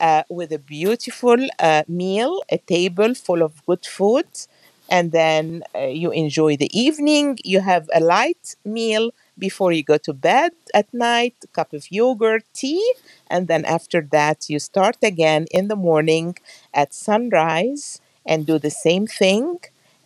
Uh, 0.00 0.22
with 0.30 0.52
a 0.52 0.58
beautiful 0.60 1.36
uh, 1.58 1.82
meal, 1.88 2.40
a 2.52 2.58
table 2.58 3.14
full 3.14 3.42
of 3.42 3.66
good 3.66 3.84
food, 3.84 4.26
and 4.88 5.10
then 5.12 5.62
uh, 5.74 5.80
you 5.86 6.10
enjoy 6.12 6.56
the 6.56 6.70
evening. 6.78 7.36
You 7.44 7.60
have 7.60 7.88
a 7.92 8.00
light 8.00 8.54
meal 8.64 9.10
before 9.38 9.72
you 9.72 9.82
go 9.82 9.98
to 9.98 10.12
bed 10.12 10.52
at 10.74 10.92
night, 10.92 11.34
a 11.44 11.48
cup 11.48 11.72
of 11.72 11.90
yogurt, 11.90 12.44
tea, 12.54 12.84
and 13.28 13.48
then 13.48 13.64
after 13.64 14.00
that, 14.12 14.48
you 14.50 14.58
start 14.58 14.96
again 15.02 15.46
in 15.50 15.68
the 15.68 15.76
morning 15.76 16.36
at 16.74 16.94
sunrise 16.94 18.00
and 18.26 18.46
do 18.46 18.58
the 18.58 18.70
same 18.70 19.06
thing. 19.06 19.58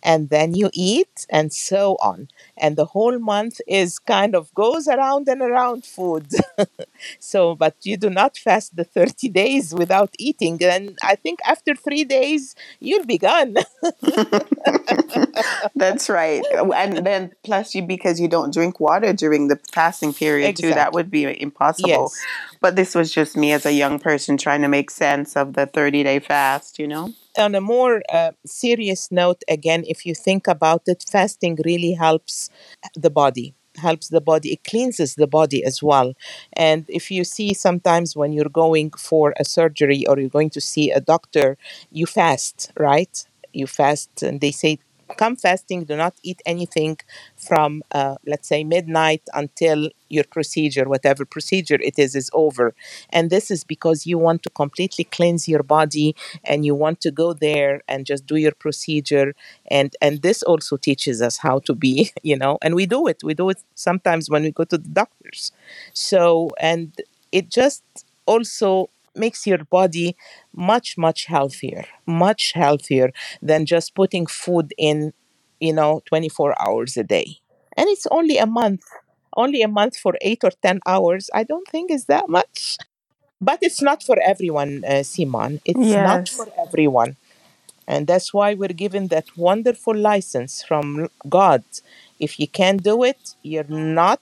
And 0.03 0.29
then 0.29 0.53
you 0.53 0.69
eat, 0.73 1.25
and 1.29 1.53
so 1.53 1.97
on. 2.01 2.27
And 2.57 2.75
the 2.75 2.85
whole 2.85 3.17
month 3.19 3.61
is 3.67 3.99
kind 3.99 4.35
of 4.35 4.53
goes 4.53 4.87
around 4.87 5.27
and 5.29 5.41
around 5.41 5.85
food. 5.85 6.27
so, 7.19 7.55
but 7.55 7.75
you 7.83 7.97
do 7.97 8.09
not 8.09 8.37
fast 8.37 8.75
the 8.75 8.83
30 8.83 9.29
days 9.41 9.73
without 9.73 10.13
eating. 10.19 10.61
And 10.63 10.97
I 11.03 11.15
think 11.15 11.39
after 11.45 11.73
three 11.75 12.03
days, 12.03 12.55
you'll 12.79 13.05
be 13.05 13.17
gone. 13.17 13.55
That's 15.75 16.09
right. 16.09 16.43
Oh, 16.53 16.71
and 16.73 17.05
then 17.05 17.33
plus 17.43 17.75
you 17.75 17.81
because 17.83 18.19
you 18.19 18.27
don't 18.27 18.53
drink 18.53 18.79
water 18.79 19.13
during 19.13 19.47
the 19.47 19.59
fasting 19.71 20.13
period 20.13 20.55
too, 20.55 20.73
that 20.73 20.93
would 20.93 21.09
be 21.09 21.41
impossible. 21.41 21.89
Yes. 21.89 22.21
But 22.61 22.75
this 22.75 22.95
was 22.95 23.11
just 23.11 23.35
me 23.37 23.51
as 23.51 23.65
a 23.65 23.73
young 23.73 23.99
person 23.99 24.37
trying 24.37 24.61
to 24.61 24.67
make 24.67 24.89
sense 24.91 25.35
of 25.35 25.53
the 25.53 25.65
30 25.65 26.03
day 26.03 26.19
fast, 26.19 26.79
you 26.79 26.87
know? 26.87 27.13
On 27.37 27.55
a 27.55 27.61
more 27.61 28.03
uh, 28.09 28.31
serious 28.45 29.11
note, 29.11 29.43
again, 29.47 29.83
if 29.87 30.05
you 30.05 30.13
think 30.13 30.47
about 30.47 30.83
it, 30.87 31.03
fasting 31.09 31.57
really 31.65 31.93
helps 31.93 32.49
the 32.95 33.09
body 33.09 33.55
helps 33.77 34.09
the 34.09 34.21
body 34.21 34.53
it 34.53 34.63
cleanses 34.63 35.15
the 35.15 35.25
body 35.25 35.63
as 35.65 35.81
well. 35.81 36.13
And 36.55 36.85
if 36.89 37.09
you 37.09 37.23
see 37.23 37.55
sometimes 37.55 38.15
when 38.15 38.31
you're 38.31 38.47
going 38.63 38.91
for 38.91 39.33
a 39.39 39.43
surgery 39.43 40.05
or 40.05 40.19
you're 40.19 40.29
going 40.29 40.51
to 40.51 40.61
see 40.61 40.91
a 40.91 41.01
doctor 41.01 41.57
you 41.91 42.05
fast 42.05 42.71
right? 42.77 43.25
You 43.51 43.65
fast 43.65 44.21
and 44.21 44.41
they 44.41 44.51
say 44.51 44.77
come 45.17 45.35
fasting 45.35 45.83
do 45.85 45.95
not 45.95 46.13
eat 46.23 46.41
anything 46.45 46.97
from 47.37 47.83
uh, 47.91 48.15
let's 48.25 48.47
say 48.47 48.63
midnight 48.63 49.21
until 49.33 49.89
your 50.09 50.23
procedure 50.25 50.85
whatever 50.87 51.25
procedure 51.25 51.79
it 51.81 51.97
is 51.97 52.15
is 52.15 52.29
over. 52.33 52.73
And 53.09 53.29
this 53.29 53.49
is 53.51 53.63
because 53.63 54.05
you 54.05 54.17
want 54.17 54.43
to 54.43 54.49
completely 54.49 55.05
cleanse 55.05 55.47
your 55.47 55.63
body 55.63 56.15
and 56.43 56.65
you 56.65 56.75
want 56.75 57.01
to 57.01 57.11
go 57.11 57.33
there 57.33 57.81
and 57.87 58.05
just 58.05 58.25
do 58.25 58.35
your 58.35 58.51
procedure. 58.53 59.33
And 59.69 59.95
and 60.01 60.21
this 60.21 60.43
also 60.43 60.77
teaches 60.77 61.21
us 61.21 61.37
how 61.37 61.59
to 61.59 61.73
be 61.73 62.11
you 62.23 62.37
know 62.37 62.57
and 62.61 62.75
we 62.75 62.85
do 62.85 63.07
it. 63.07 63.23
We 63.23 63.33
do 63.33 63.49
it 63.49 63.59
sometimes 63.75 64.29
when 64.29 64.43
we 64.43 64.51
go 64.51 64.63
to 64.65 64.77
the 64.77 64.89
doctors. 64.89 65.51
So 65.93 66.49
and 66.59 66.91
it 67.31 67.49
just 67.49 67.83
also 68.25 68.89
makes 69.15 69.45
your 69.47 69.59
body 69.65 70.15
much 70.53 70.97
much 70.97 71.25
healthier 71.25 71.85
much 72.05 72.51
healthier 72.53 73.11
than 73.41 73.65
just 73.65 73.95
putting 73.95 74.25
food 74.25 74.73
in 74.77 75.13
you 75.59 75.73
know 75.73 76.01
24 76.05 76.53
hours 76.61 76.97
a 76.97 77.03
day. 77.03 77.37
And 77.77 77.87
it's 77.89 78.07
only 78.11 78.37
a 78.37 78.45
month 78.45 78.83
only 79.35 79.61
a 79.61 79.67
month 79.67 79.97
for 79.97 80.13
8 80.21 80.43
or 80.43 80.51
10 80.61 80.79
hours 80.85 81.29
i 81.33 81.43
don't 81.43 81.67
think 81.67 81.91
is 81.91 82.05
that 82.05 82.29
much. 82.29 82.77
But 83.41 83.59
it's 83.61 83.81
not 83.81 84.03
for 84.03 84.17
everyone 84.19 84.83
uh, 84.85 85.03
simon. 85.03 85.61
It's 85.65 85.95
not 85.97 86.27
for 86.29 86.47
everyone. 86.65 87.17
And 87.87 88.07
that's 88.07 88.33
why 88.33 88.53
we're 88.53 88.79
given 88.85 89.07
that 89.09 89.37
wonderful 89.37 89.95
license 89.95 90.63
from 90.63 91.09
God. 91.29 91.63
If 92.19 92.39
you 92.39 92.47
can't 92.47 92.83
do 92.83 93.03
it, 93.03 93.35
you're 93.43 93.69
not 93.69 94.21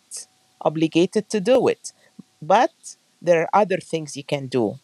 obligated 0.62 1.30
to 1.30 1.40
do 1.42 1.68
it. 1.68 1.94
But 2.42 2.72
there 3.22 3.44
are 3.44 3.62
other 3.62 3.78
things 3.78 4.18
you 4.18 4.24
can 4.24 4.48
do 4.48 4.80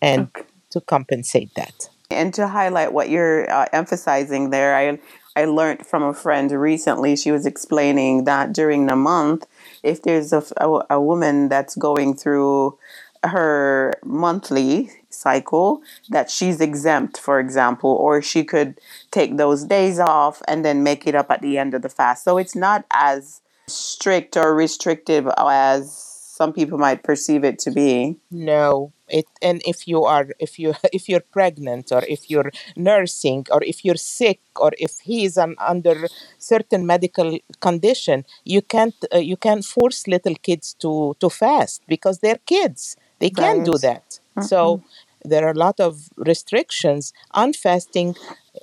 and 0.00 0.28
Okay. 0.34 0.42
to 0.70 0.80
compensate 0.80 1.54
that. 1.56 1.88
And 2.10 2.32
to 2.34 2.48
highlight 2.48 2.92
what 2.92 3.08
you're 3.10 3.50
uh, 3.50 3.66
emphasizing 3.72 4.50
there, 4.50 4.76
I 4.76 4.98
I 5.34 5.44
learned 5.44 5.86
from 5.86 6.02
a 6.02 6.14
friend 6.14 6.50
recently. 6.50 7.16
She 7.16 7.30
was 7.30 7.44
explaining 7.46 8.24
that 8.24 8.52
during 8.52 8.86
the 8.86 8.96
month, 8.96 9.46
if 9.82 10.02
there's 10.02 10.32
a, 10.32 10.42
a, 10.56 10.86
a 10.90 11.00
woman 11.00 11.48
that's 11.48 11.74
going 11.74 12.16
through 12.16 12.78
her 13.22 13.92
monthly 14.04 14.90
cycle, 15.10 15.82
that 16.08 16.30
she's 16.30 16.60
exempt, 16.60 17.18
for 17.18 17.38
example, 17.40 17.90
or 17.90 18.22
she 18.22 18.44
could 18.44 18.78
take 19.10 19.36
those 19.36 19.64
days 19.64 19.98
off 19.98 20.42
and 20.48 20.64
then 20.64 20.82
make 20.82 21.06
it 21.06 21.14
up 21.14 21.30
at 21.30 21.42
the 21.42 21.58
end 21.58 21.74
of 21.74 21.82
the 21.82 21.88
fast. 21.88 22.24
So 22.24 22.38
it's 22.38 22.54
not 22.54 22.84
as 22.92 23.40
strict 23.66 24.36
or 24.36 24.54
restrictive 24.54 25.28
as 25.36 25.92
some 25.92 26.52
people 26.52 26.78
might 26.78 27.02
perceive 27.02 27.44
it 27.44 27.58
to 27.60 27.70
be. 27.70 28.16
No, 28.30 28.92
it 29.08 29.26
and 29.42 29.62
if 29.64 29.86
you 29.88 30.04
are 30.04 30.28
if 30.38 30.58
you 30.58 30.74
if 30.92 31.08
you're 31.08 31.26
pregnant 31.32 31.92
or 31.92 32.02
if 32.08 32.30
you're 32.30 32.50
nursing 32.76 33.46
or 33.50 33.62
if 33.62 33.84
you're 33.84 33.96
sick 33.96 34.40
or 34.56 34.72
if 34.78 34.98
he 35.00 35.24
is 35.24 35.36
an, 35.36 35.54
under 35.58 36.08
certain 36.38 36.86
medical 36.86 37.38
condition, 37.60 38.24
you 38.44 38.62
can't 38.62 38.94
uh, 39.14 39.18
you 39.18 39.36
can't 39.36 39.64
force 39.64 40.06
little 40.06 40.34
kids 40.34 40.74
to 40.80 41.16
to 41.20 41.30
fast 41.30 41.82
because 41.86 42.18
they're 42.18 42.40
kids. 42.46 42.96
They 43.18 43.30
can't 43.30 43.64
do 43.64 43.78
that. 43.78 44.20
So 44.40 44.82
there 45.24 45.46
are 45.46 45.52
a 45.52 45.58
lot 45.58 45.80
of 45.80 46.08
restrictions 46.16 47.12
on 47.32 47.52
fasting 47.52 48.14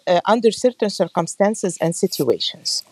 uh, 0.07 0.21
under 0.25 0.51
certain 0.51 0.89
circumstances 0.89 1.77
and 1.81 1.95
situations. 1.95 2.83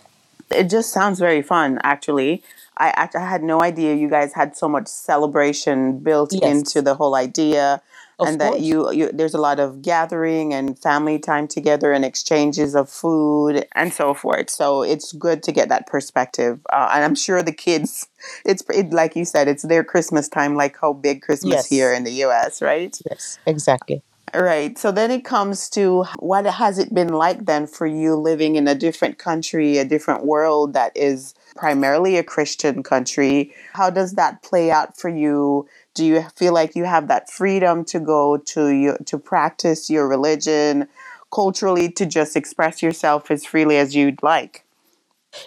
It 0.52 0.70
just 0.70 0.92
sounds 0.92 1.20
very 1.20 1.42
fun, 1.42 1.80
actually. 1.84 2.44
I, 2.78 2.90
act- 2.96 3.16
I 3.16 3.28
had 3.28 3.44
no 3.44 3.62
idea 3.62 3.96
you 3.96 4.10
guys 4.10 4.34
had 4.34 4.56
so 4.58 4.68
much 4.68 4.88
celebration 4.88 6.00
built 6.00 6.34
into 6.34 6.82
the 6.82 6.96
whole 6.96 7.16
idea, 7.16 7.82
of 8.20 8.28
and 8.28 8.42
that 8.42 8.52
course. 8.52 8.62
you, 8.62 8.92
you 8.92 9.12
there's 9.12 9.34
a 9.34 9.42
lot 9.42 9.60
of 9.60 9.82
gathering 9.82 10.54
and 10.54 10.80
family 10.80 11.20
time 11.20 11.48
together 11.48 11.92
and 11.92 12.04
exchanges 12.06 12.76
of 12.76 12.90
food 12.90 13.68
and 13.76 13.94
so 13.94 14.14
forth. 14.14 14.50
So 14.50 14.84
it's 14.84 15.12
good 15.12 15.44
to 15.44 15.52
get 15.52 15.70
that 15.70 15.86
perspective, 15.88 16.60
uh, 16.72 16.90
and 16.94 17.04
I'm 17.04 17.16
sure 17.16 17.44
the 17.44 17.52
kids, 17.52 18.08
it's 18.46 18.64
it, 18.70 18.92
like 18.92 19.16
you 19.16 19.26
said, 19.26 19.48
it's 19.48 19.64
their 19.64 19.84
Christmas 19.84 20.28
time, 20.28 20.56
like 20.56 20.78
how 20.80 20.94
big 20.94 21.22
Christmas 21.22 21.66
here 21.68 21.94
in 21.94 22.04
the 22.04 22.14
U.S. 22.26 22.62
Right? 22.62 22.98
yes, 23.10 23.38
exactly. 23.46 24.02
Right. 24.34 24.78
So 24.78 24.92
then 24.92 25.12
it 25.12 25.26
comes 25.26 25.70
to 25.72 26.06
what 26.20 26.46
has 26.46 26.80
it 26.80 26.94
been 26.94 27.10
like 27.10 27.46
then 27.46 27.68
for 27.68 27.86
you 27.86 28.16
living 28.16 28.56
in 28.56 28.68
a 28.68 28.76
different 28.76 29.18
country, 29.18 29.78
a 29.78 29.84
different 29.84 30.26
world 30.26 30.74
that 30.74 30.94
is 30.96 31.34
primarily 31.56 32.16
a 32.16 32.24
Christian 32.24 32.82
country? 32.82 33.54
How 33.74 33.90
does 33.90 34.14
that 34.14 34.42
play 34.42 34.72
out 34.72 34.98
for 34.98 35.10
you? 35.10 35.68
Do 35.94 36.06
you 36.06 36.26
feel 36.38 36.54
like 36.54 36.76
you 36.76 36.86
have 36.86 37.10
that 37.10 37.30
freedom 37.30 37.84
to 37.86 38.00
go 38.00 38.38
to 38.38 38.68
your, 38.68 38.98
to 39.00 39.18
practice 39.18 39.90
your 39.90 40.08
religion 40.08 40.88
culturally 41.34 41.92
to 41.92 42.06
just 42.06 42.38
express 42.38 42.82
yourself 42.82 43.30
as 43.32 43.46
freely 43.46 43.78
as 43.78 43.96
you'd 43.96 44.24
like? 44.24 44.66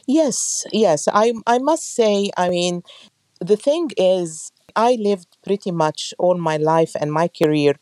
Yes, 0.06 0.64
yes. 0.72 1.08
I 1.12 1.34
I 1.46 1.58
must 1.58 1.94
say, 1.94 2.30
I 2.36 2.48
mean, 2.48 2.82
the 3.40 3.56
thing 3.56 3.90
is, 3.96 4.52
I 4.76 4.96
lived 5.00 5.36
pretty 5.44 5.70
much 5.70 6.14
all 6.18 6.36
my 6.36 6.56
life 6.56 6.92
and 7.00 7.12
my 7.12 7.28
career 7.28 7.74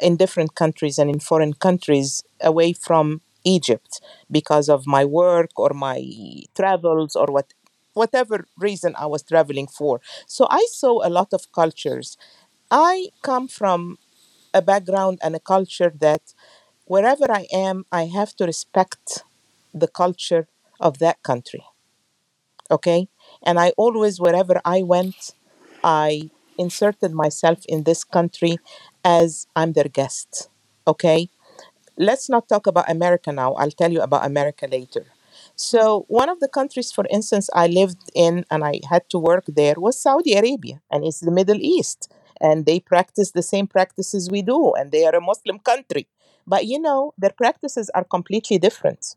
in 0.00 0.16
different 0.16 0.54
countries 0.54 0.98
and 0.98 1.10
in 1.10 1.20
foreign 1.20 1.54
countries 1.54 2.22
away 2.40 2.72
from 2.72 3.20
Egypt 3.44 4.00
because 4.30 4.68
of 4.68 4.86
my 4.86 5.04
work 5.04 5.50
or 5.56 5.70
my 5.70 6.00
travels 6.54 7.16
or 7.16 7.26
what 7.26 7.52
whatever 7.94 8.46
reason 8.58 8.94
I 8.96 9.06
was 9.06 9.22
traveling 9.24 9.66
for. 9.66 10.00
So 10.26 10.46
I 10.50 10.66
saw 10.70 11.04
a 11.06 11.10
lot 11.10 11.32
of 11.32 11.50
cultures. 11.52 12.16
I 12.70 13.08
come 13.22 13.48
from 13.48 13.98
a 14.54 14.62
background 14.62 15.18
and 15.22 15.36
a 15.36 15.40
culture 15.40 15.92
that 16.00 16.22
wherever 16.86 17.30
I 17.30 17.46
am, 17.52 17.86
I 17.92 18.06
have 18.06 18.34
to 18.36 18.44
respect 18.46 19.24
the 19.74 19.88
culture 19.88 20.48
of 20.80 20.98
that 20.98 21.22
country 21.22 21.64
okay 22.70 23.08
and 23.44 23.58
i 23.58 23.70
always 23.76 24.20
wherever 24.20 24.60
i 24.64 24.82
went 24.82 25.32
i 25.82 26.30
inserted 26.58 27.12
myself 27.12 27.60
in 27.68 27.84
this 27.84 28.04
country 28.04 28.60
as 29.04 29.46
i'm 29.56 29.72
their 29.72 29.88
guest 29.88 30.48
okay? 30.86 31.28
Let's 31.96 32.28
not 32.28 32.48
talk 32.48 32.66
about 32.66 32.90
america 32.90 33.32
now. 33.32 33.54
I'll 33.54 33.70
tell 33.80 33.92
you 33.92 34.00
about 34.02 34.24
america 34.26 34.66
later. 34.70 35.04
So 35.56 36.04
one 36.08 36.28
of 36.28 36.40
the 36.40 36.48
countries 36.48 36.90
for 36.92 37.04
instance 37.10 37.48
i 37.54 37.66
lived 37.66 38.02
in 38.14 38.44
and 38.50 38.64
i 38.64 38.74
had 38.92 39.04
to 39.10 39.18
work 39.18 39.44
there 39.60 39.76
was 39.86 40.00
saudi 40.06 40.32
arabia 40.34 40.76
and 40.90 41.04
it's 41.04 41.20
the 41.20 41.30
middle 41.38 41.60
east 41.60 42.10
and 42.40 42.66
they 42.66 42.78
practice 42.80 43.30
the 43.32 43.42
same 43.52 43.66
practices 43.66 44.30
we 44.30 44.42
do 44.42 44.60
and 44.78 44.90
they 44.92 45.04
are 45.06 45.14
a 45.16 45.20
muslim 45.30 45.58
country. 45.58 46.06
But 46.46 46.66
you 46.66 46.78
know 46.80 47.12
their 47.18 47.34
practices 47.42 47.90
are 47.94 48.04
completely 48.04 48.58
different. 48.58 49.16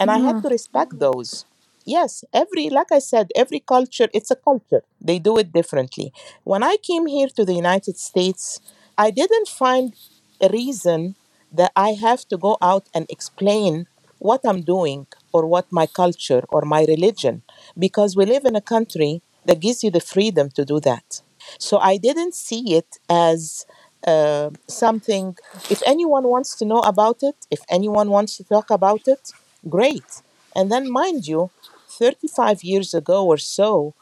And 0.00 0.10
I 0.10 0.18
had 0.18 0.38
Mm, 0.38 0.42
to 0.42 0.48
respect 0.48 0.98
those. 0.98 1.46
Yes, 1.84 2.24
every, 2.32 2.70
like 2.70 2.92
I 2.92 3.00
said, 3.00 3.30
every 3.34 3.60
culture, 3.60 4.08
it's 4.14 4.30
a 4.30 4.36
culture. 4.36 4.82
They 5.00 5.18
do 5.18 5.36
it 5.38 5.52
differently. 5.52 6.12
When 6.44 6.62
I 6.62 6.76
came 6.82 7.06
here 7.06 7.28
to 7.36 7.44
the 7.44 7.54
United 7.54 7.98
States, 7.98 8.60
I 8.96 9.10
didn't 9.10 9.48
find 9.48 9.94
a 10.40 10.48
reason 10.48 11.16
that 11.52 11.72
I 11.74 11.90
have 11.92 12.26
to 12.28 12.36
go 12.36 12.56
out 12.62 12.88
and 12.94 13.06
explain 13.10 13.86
what 14.18 14.40
I'm 14.44 14.62
doing 14.62 15.06
or 15.32 15.46
what 15.46 15.66
my 15.72 15.86
culture 15.86 16.44
or 16.50 16.62
my 16.62 16.84
religion, 16.84 17.42
because 17.76 18.14
we 18.16 18.26
live 18.26 18.44
in 18.44 18.54
a 18.54 18.60
country 18.60 19.22
that 19.44 19.58
gives 19.60 19.82
you 19.82 19.90
the 19.90 20.00
freedom 20.00 20.50
to 20.50 20.64
do 20.64 20.78
that. 20.80 21.22
So 21.58 21.78
I 21.78 21.96
didn't 21.96 22.34
see 22.36 22.74
it 22.76 22.98
as 23.10 23.66
uh, 24.06 24.50
something, 24.68 25.36
if 25.68 25.82
anyone 25.84 26.24
wants 26.28 26.54
to 26.56 26.64
know 26.64 26.80
about 26.80 27.18
it, 27.22 27.46
if 27.50 27.60
anyone 27.68 28.10
wants 28.10 28.36
to 28.36 28.44
talk 28.44 28.70
about 28.70 29.02
it, 29.06 29.32
great. 29.68 30.22
And 30.54 30.70
then, 30.70 30.90
mind 30.90 31.26
you, 31.26 31.50
35 31.98 32.62
years 32.62 32.94
ago 32.94 33.24
or 33.26 33.38
so, 33.38 33.94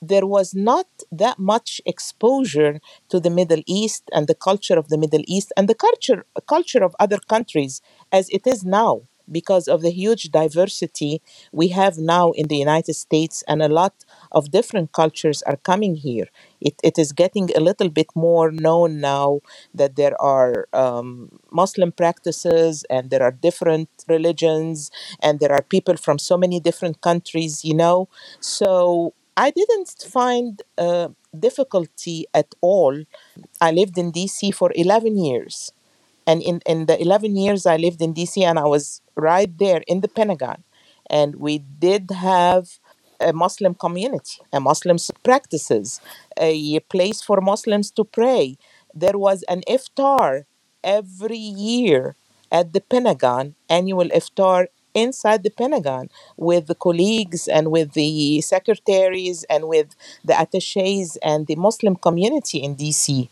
there 0.00 0.26
was 0.26 0.54
not 0.54 0.86
that 1.10 1.38
much 1.38 1.80
exposure 1.84 2.80
to 3.08 3.18
the 3.18 3.30
Middle 3.30 3.62
East 3.66 4.04
and 4.12 4.26
the 4.26 4.34
culture 4.34 4.78
of 4.78 4.88
the 4.88 4.98
Middle 4.98 5.24
East 5.26 5.52
and 5.56 5.68
the 5.68 5.74
culture 5.74 6.24
culture 6.46 6.84
of 6.84 6.94
other 7.00 7.18
countries 7.28 7.82
as 8.12 8.28
it 8.30 8.46
is 8.46 8.64
now 8.64 9.02
because 9.30 9.68
of 9.68 9.82
the 9.82 9.90
huge 9.90 10.24
diversity 10.30 11.20
we 11.52 11.68
have 11.68 11.98
now 11.98 12.30
in 12.32 12.46
the 12.48 12.56
United 12.56 12.94
States 12.94 13.42
and 13.48 13.60
a 13.60 13.68
lot 13.68 13.94
of 14.32 14.50
different 14.50 14.92
cultures 14.92 15.42
are 15.42 15.56
coming 15.56 15.96
here. 15.96 16.28
It, 16.60 16.74
it 16.82 16.98
is 16.98 17.12
getting 17.12 17.50
a 17.56 17.60
little 17.60 17.88
bit 17.88 18.08
more 18.14 18.50
known 18.50 19.00
now 19.00 19.40
that 19.74 19.96
there 19.96 20.20
are 20.20 20.66
um, 20.72 21.38
Muslim 21.50 21.92
practices 21.92 22.84
and 22.90 23.10
there 23.10 23.22
are 23.22 23.30
different 23.30 23.88
religions 24.08 24.90
and 25.20 25.40
there 25.40 25.52
are 25.52 25.62
people 25.62 25.96
from 25.96 26.18
so 26.18 26.36
many 26.36 26.60
different 26.60 27.00
countries, 27.00 27.64
you 27.64 27.74
know. 27.74 28.08
So 28.40 29.14
I 29.36 29.50
didn't 29.50 29.90
find 30.10 30.62
uh, 30.76 31.08
difficulty 31.38 32.26
at 32.34 32.54
all. 32.60 33.04
I 33.60 33.70
lived 33.70 33.98
in 33.98 34.12
DC 34.12 34.52
for 34.52 34.72
11 34.74 35.16
years. 35.18 35.72
And 36.26 36.42
in, 36.42 36.60
in 36.66 36.86
the 36.86 37.00
11 37.00 37.36
years 37.36 37.66
I 37.66 37.76
lived 37.76 38.02
in 38.02 38.14
DC, 38.14 38.42
and 38.42 38.58
I 38.58 38.64
was 38.66 39.00
right 39.16 39.56
there 39.58 39.82
in 39.86 40.00
the 40.00 40.08
Pentagon. 40.08 40.64
And 41.10 41.36
we 41.36 41.58
did 41.58 42.10
have 42.10 42.78
a 43.20 43.32
Muslim 43.32 43.74
community, 43.74 44.38
a 44.52 44.60
Muslim 44.60 44.96
practices, 45.22 46.00
a 46.36 46.80
place 46.80 47.22
for 47.22 47.40
Muslims 47.40 47.90
to 47.92 48.04
pray. 48.04 48.56
There 48.94 49.18
was 49.18 49.42
an 49.44 49.62
iftar 49.68 50.44
every 50.82 51.38
year 51.38 52.16
at 52.50 52.72
the 52.72 52.80
Pentagon, 52.80 53.54
annual 53.68 54.08
iftar 54.08 54.68
inside 54.94 55.42
the 55.42 55.50
Pentagon 55.50 56.08
with 56.36 56.66
the 56.66 56.74
colleagues 56.74 57.46
and 57.46 57.70
with 57.70 57.92
the 57.92 58.40
secretaries 58.40 59.44
and 59.44 59.68
with 59.68 59.94
the 60.24 60.40
attaches 60.40 61.18
and 61.22 61.46
the 61.46 61.56
Muslim 61.56 61.96
community 61.96 62.58
in 62.58 62.74
DC. 62.74 63.28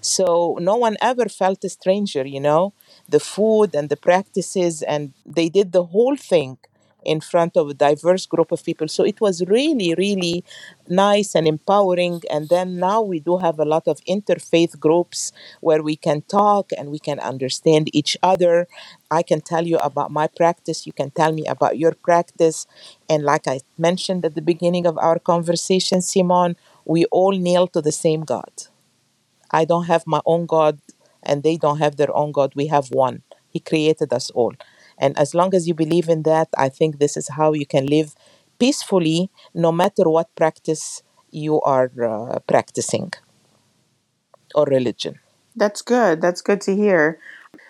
So 0.00 0.58
no 0.60 0.76
one 0.76 0.96
ever 1.00 1.26
felt 1.28 1.64
a 1.64 1.68
stranger, 1.68 2.26
you 2.26 2.40
know, 2.40 2.72
the 3.08 3.20
food 3.20 3.74
and 3.74 3.88
the 3.88 3.96
practices, 3.96 4.82
and 4.82 5.12
they 5.24 5.48
did 5.48 5.72
the 5.72 5.84
whole 5.84 6.16
thing 6.16 6.58
in 7.06 7.20
front 7.20 7.56
of 7.56 7.68
a 7.70 7.74
diverse 7.74 8.26
group 8.26 8.52
of 8.52 8.64
people. 8.64 8.88
So 8.88 9.04
it 9.04 9.20
was 9.20 9.44
really, 9.46 9.94
really 9.96 10.44
nice 10.88 11.34
and 11.34 11.46
empowering. 11.48 12.22
And 12.30 12.48
then 12.48 12.78
now 12.78 13.02
we 13.02 13.20
do 13.20 13.38
have 13.38 13.58
a 13.58 13.64
lot 13.64 13.88
of 13.88 14.00
interfaith 14.08 14.78
groups 14.80 15.32
where 15.60 15.82
we 15.82 15.96
can 15.96 16.22
talk 16.22 16.72
and 16.76 16.90
we 16.90 16.98
can 16.98 17.18
understand 17.20 17.88
each 17.94 18.16
other. 18.22 18.66
I 19.10 19.22
can 19.22 19.40
tell 19.40 19.66
you 19.66 19.78
about 19.78 20.10
my 20.10 20.26
practice, 20.28 20.86
you 20.86 20.92
can 20.92 21.10
tell 21.10 21.32
me 21.32 21.46
about 21.46 21.78
your 21.78 21.92
practice. 21.92 22.66
And 23.08 23.24
like 23.24 23.46
I 23.48 23.60
mentioned 23.78 24.24
at 24.24 24.34
the 24.34 24.42
beginning 24.42 24.86
of 24.86 24.98
our 24.98 25.18
conversation, 25.18 26.02
Simon, 26.02 26.56
we 26.84 27.04
all 27.06 27.32
kneel 27.32 27.66
to 27.68 27.80
the 27.82 27.92
same 27.92 28.22
God. 28.24 28.52
I 29.50 29.64
don't 29.64 29.84
have 29.86 30.06
my 30.06 30.20
own 30.26 30.46
God 30.46 30.80
and 31.22 31.42
they 31.42 31.56
don't 31.56 31.78
have 31.78 31.96
their 31.96 32.14
own 32.16 32.32
God. 32.32 32.52
We 32.54 32.66
have 32.68 32.90
one. 32.90 33.22
He 33.48 33.60
created 33.60 34.12
us 34.12 34.30
all. 34.30 34.54
And 34.98 35.18
as 35.18 35.34
long 35.34 35.54
as 35.54 35.68
you 35.68 35.74
believe 35.74 36.08
in 36.08 36.22
that, 36.22 36.48
I 36.56 36.68
think 36.68 36.98
this 36.98 37.16
is 37.16 37.28
how 37.30 37.52
you 37.52 37.66
can 37.66 37.86
live 37.86 38.14
peacefully 38.58 39.30
no 39.54 39.70
matter 39.72 40.08
what 40.08 40.34
practice 40.34 41.02
you 41.30 41.60
are 41.60 41.90
uh, 42.02 42.38
practicing 42.40 43.12
or 44.54 44.64
religion. 44.64 45.18
that's 45.56 45.82
good. 45.82 46.20
That's 46.20 46.42
good 46.42 46.60
to 46.62 46.76
hear. 46.76 47.18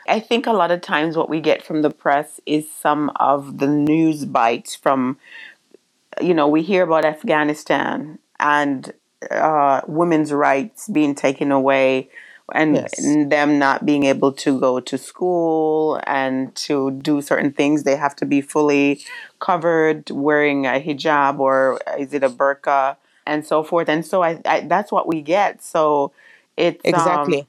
I 0.08 0.20
think 0.20 0.46
a 0.46 0.52
lot 0.52 0.70
of 0.70 0.80
times 0.80 1.16
what 1.16 1.30
we 1.30 1.40
get 1.40 1.62
from 1.62 1.82
the 1.82 1.90
press 1.90 2.40
is 2.46 2.70
some 2.70 3.10
of 3.16 3.58
the 3.58 3.68
news 3.68 4.24
bites 4.24 4.74
from 4.74 5.18
you 6.20 6.34
know, 6.34 6.48
we 6.48 6.62
hear 6.62 6.82
about 6.82 7.04
Afghanistan 7.04 8.18
and 8.38 8.92
uh, 9.30 9.82
women's 9.86 10.32
rights 10.32 10.88
being 10.88 11.14
taken 11.14 11.52
away 11.52 12.08
and 12.52 12.86
Yes, 12.86 13.18
them 13.30 13.58
not 13.58 13.84
being 13.84 14.04
able 14.04 14.32
to 14.32 14.58
go 14.60 14.80
to 14.80 14.98
school 14.98 16.00
and 16.06 16.54
to 16.56 16.90
do 16.92 17.20
certain 17.20 17.52
things. 17.52 17.82
They 17.84 17.96
have 17.96 18.16
to 18.16 18.26
be 18.26 18.40
fully 18.40 19.00
covered, 19.40 20.10
wearing 20.10 20.66
a 20.66 20.80
hijab 20.80 21.38
or 21.38 21.80
is 21.98 22.12
it 22.14 22.22
a 22.22 22.28
burqa 22.30 22.96
and 23.26 23.44
so 23.46 23.62
forth. 23.62 23.88
And 23.88 24.04
so 24.04 24.22
I, 24.22 24.40
I 24.44 24.60
that's 24.60 24.92
what 24.92 25.06
we 25.08 25.22
get. 25.22 25.62
So 25.62 26.12
it's 26.56 26.92
um 26.92 27.36
exactly. 27.36 27.48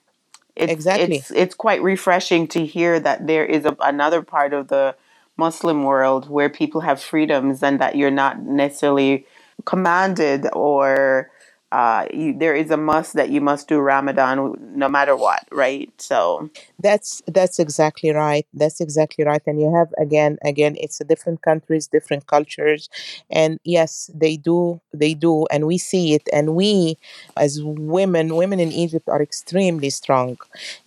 it's 0.55 0.88
Exactly. 0.88 0.89
it's 0.93 1.31
it's 1.31 1.55
quite 1.55 1.81
refreshing 1.81 2.47
to 2.49 2.65
hear 2.65 2.99
that 2.99 3.27
there 3.27 3.45
is 3.45 3.65
a, 3.65 3.75
another 3.81 4.21
part 4.21 4.53
of 4.53 4.67
the 4.67 4.95
Muslim 5.38 5.83
world 5.83 6.29
where 6.29 6.49
people 6.49 6.81
have 6.81 7.01
freedoms 7.01 7.62
and 7.63 7.79
that 7.79 7.95
you're 7.95 8.12
not 8.12 8.41
necessarily 8.41 9.25
commanded 9.65 10.47
or 10.53 11.29
uh, 11.71 12.06
you, 12.13 12.38
there 12.38 12.56
is 12.56 12.71
a 12.71 12.77
must 12.77 13.13
that 13.13 13.30
you 13.30 13.41
must 13.41 13.67
do 13.67 13.80
Ramadan 13.80 14.56
no 14.75 14.88
matter 14.89 15.15
what, 15.15 15.43
right? 15.51 15.91
So 16.01 16.49
That's 16.80 17.21
that's 17.27 17.60
exactly 17.60 18.12
right. 18.12 18.45
That's 18.53 18.80
exactly 18.80 19.25
right. 19.25 19.41
And 19.45 19.60
you 19.60 19.73
have 19.75 19.93
again, 19.97 20.38
again, 20.43 20.75
it's 20.80 21.01
a 21.01 21.03
different 21.06 21.41
countries, 21.41 21.88
different 21.88 22.27
cultures, 22.27 22.89
and 23.30 23.60
yes, 23.63 24.10
they 24.13 24.38
do, 24.38 24.80
they 24.93 25.13
do, 25.13 25.45
and 25.51 25.67
we 25.67 25.77
see 25.77 26.13
it. 26.13 26.27
And 26.32 26.56
we, 26.56 26.97
as 27.36 27.62
women, 27.63 28.36
women 28.36 28.60
in 28.60 28.71
Egypt 28.71 29.10
are 29.10 29.21
extremely 29.21 29.89
strong, 29.89 30.38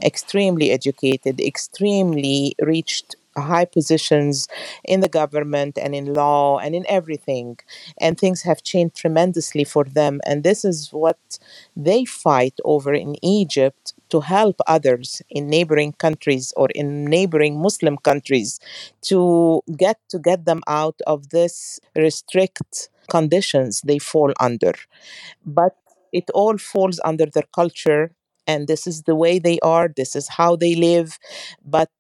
extremely 0.02 0.70
educated, 0.70 1.40
extremely 1.40 2.54
reached 2.60 3.16
high 3.36 3.64
positions 3.64 4.48
in 4.84 5.00
the 5.00 5.08
government 5.08 5.78
and 5.78 5.94
in 5.94 6.12
law 6.14 6.58
and 6.58 6.74
in 6.74 6.84
everything. 6.88 7.58
And 8.00 8.18
things 8.18 8.42
have 8.42 8.62
changed 8.62 8.96
tremendously 8.96 9.64
for 9.64 9.84
them. 9.84 10.20
And 10.26 10.42
this 10.42 10.64
is 10.64 10.88
what 10.92 11.38
they 11.76 12.04
fight 12.04 12.54
over 12.64 12.92
in 12.92 13.16
Egypt 13.24 13.94
to 14.10 14.20
help 14.20 14.56
others 14.66 15.22
in 15.30 15.48
neighboring 15.48 15.92
countries 15.92 16.52
or 16.56 16.68
in 16.74 17.04
neighboring 17.04 17.60
Muslim 17.60 17.96
countries 17.98 18.58
to 19.02 19.62
get 19.76 19.98
to 20.08 20.18
get 20.18 20.44
them 20.44 20.62
out 20.66 21.00
of 21.06 21.30
this 21.30 21.80
restrict 21.94 22.88
conditions 23.08 23.80
they 23.82 23.98
fall 23.98 24.32
under. 24.40 24.72
But 25.44 25.76
it 26.12 26.30
all 26.34 26.58
falls 26.58 27.00
under 27.04 27.26
their 27.26 27.48
culture 27.54 28.12
and 28.46 28.66
this 28.66 28.86
is 28.86 29.02
the 29.02 29.14
way 29.14 29.38
they 29.38 29.60
are, 29.60 29.88
this 29.88 30.16
is 30.16 30.28
how 30.28 30.56
they 30.56 30.74
live. 30.74 31.18
But 31.64 31.90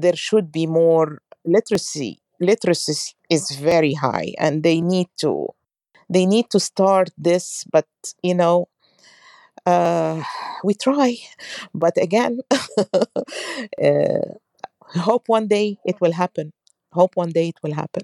there 0.00 0.16
should 0.16 0.52
be 0.52 0.66
more 0.66 1.20
literacy. 1.44 2.20
Literacy 2.40 3.14
is 3.30 3.50
very 3.52 3.94
high 3.94 4.32
and 4.38 4.62
they 4.62 4.80
need 4.80 5.08
to 5.20 5.48
they 6.08 6.26
need 6.26 6.48
to 6.50 6.60
start 6.60 7.10
this 7.18 7.64
but 7.70 7.86
you 8.22 8.34
know 8.34 8.68
uh, 9.66 10.22
we 10.64 10.74
try 10.74 11.16
but 11.74 11.96
again 11.96 12.40
uh, 13.84 14.28
hope 14.94 15.24
one 15.26 15.46
day 15.46 15.78
it 15.84 16.00
will 16.00 16.12
happen 16.12 16.52
hope 16.92 17.16
one 17.16 17.30
day 17.30 17.48
it 17.48 17.58
will 17.62 17.74
happen 17.74 18.02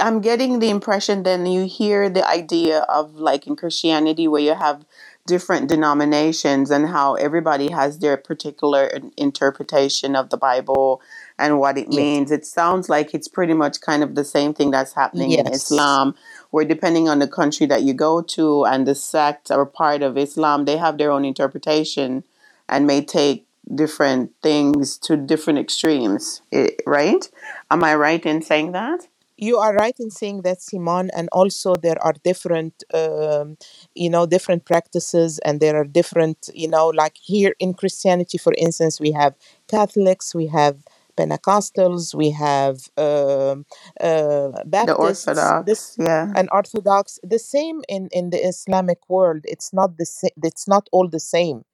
I'm 0.00 0.20
getting 0.20 0.60
the 0.60 0.70
impression 0.70 1.24
then 1.24 1.46
you 1.46 1.66
hear 1.66 2.08
the 2.08 2.26
idea 2.26 2.80
of 2.88 3.16
like 3.16 3.46
in 3.46 3.56
Christianity 3.56 4.28
where 4.28 4.42
you 4.42 4.54
have 4.54 4.84
different 5.30 5.68
denominations 5.70 6.70
and 6.72 6.88
how 6.88 7.14
everybody 7.28 7.70
has 7.70 8.00
their 8.00 8.18
particular 8.18 8.82
interpretation 9.16 10.16
of 10.16 10.30
the 10.30 10.38
Bible 10.38 11.02
and 11.38 11.60
what 11.60 11.78
it 11.78 11.88
yes 11.90 11.96
means. 11.96 12.32
It 12.32 12.46
sounds 12.46 12.90
like 12.90 13.14
it's 13.14 13.28
pretty 13.28 13.54
much 13.54 13.80
kind 13.80 14.02
of 14.04 14.16
the 14.16 14.24
same 14.36 14.54
thing 14.54 14.72
that's 14.72 14.94
happening 15.02 15.36
in 15.38 15.46
yes 15.46 15.54
Islam, 15.60 16.14
where 16.50 16.66
depending 16.74 17.08
on 17.08 17.20
the 17.20 17.28
country 17.40 17.66
that 17.68 17.82
you 17.84 17.94
go 17.94 18.22
to 18.36 18.66
and 18.66 18.86
the 18.86 18.96
sect 18.96 19.50
or 19.52 19.66
part 19.66 20.02
of 20.02 20.18
Islam, 20.18 20.66
they 20.66 20.78
have 20.78 20.98
their 20.98 21.12
own 21.12 21.24
interpretation 21.24 22.24
and 22.68 22.86
may 22.86 23.02
take 23.04 23.46
different 23.74 24.32
things 24.42 24.98
to 24.98 25.16
different 25.16 25.60
extremes, 25.60 26.42
right? 26.86 27.30
Am 27.70 27.84
I 27.84 27.94
right 27.96 28.24
in 28.26 28.42
saying 28.42 28.72
that? 28.72 29.08
You 29.40 29.58
are 29.58 29.74
right 29.74 29.96
in 30.00 30.10
saying 30.10 30.42
that 30.42 30.62
simon 30.62 31.10
and 31.16 31.28
also 31.32 31.74
there 31.74 32.00
are 32.02 32.14
different 32.24 32.84
um, 32.94 33.56
you 33.94 34.10
know 34.10 34.26
different 34.26 34.64
practices 34.64 35.38
and 35.40 35.60
there 35.60 35.76
are 35.76 35.84
different 35.84 36.50
you 36.54 36.68
know 36.68 36.88
like 36.88 37.16
here 37.16 37.54
in 37.60 37.74
christianity 37.74 38.38
for 38.38 38.54
instance 38.58 39.00
we 39.00 39.12
have 39.12 39.34
catholics 39.68 40.34
we 40.34 40.46
have 40.46 40.76
pentecostals 41.16 42.14
we 42.14 42.30
have 42.30 42.76
um 42.98 43.66
uh, 44.00 44.50
The 44.82 44.94
baptists 44.94 45.54
this 45.58 45.96
Orthodox, 45.96 45.96
yeah. 45.98 46.32
and 46.34 46.48
orthodox 46.52 47.18
the 47.22 47.38
same 47.38 47.82
in 47.88 48.08
in 48.12 48.30
the 48.30 48.38
islamic 48.46 48.98
world 49.08 49.42
it's 49.44 49.72
not 49.72 49.98
the 49.98 50.06
sa- 50.06 50.36
it's 50.42 50.68
not 50.68 50.88
all 50.92 51.08
the 51.08 51.20
same 51.20 51.64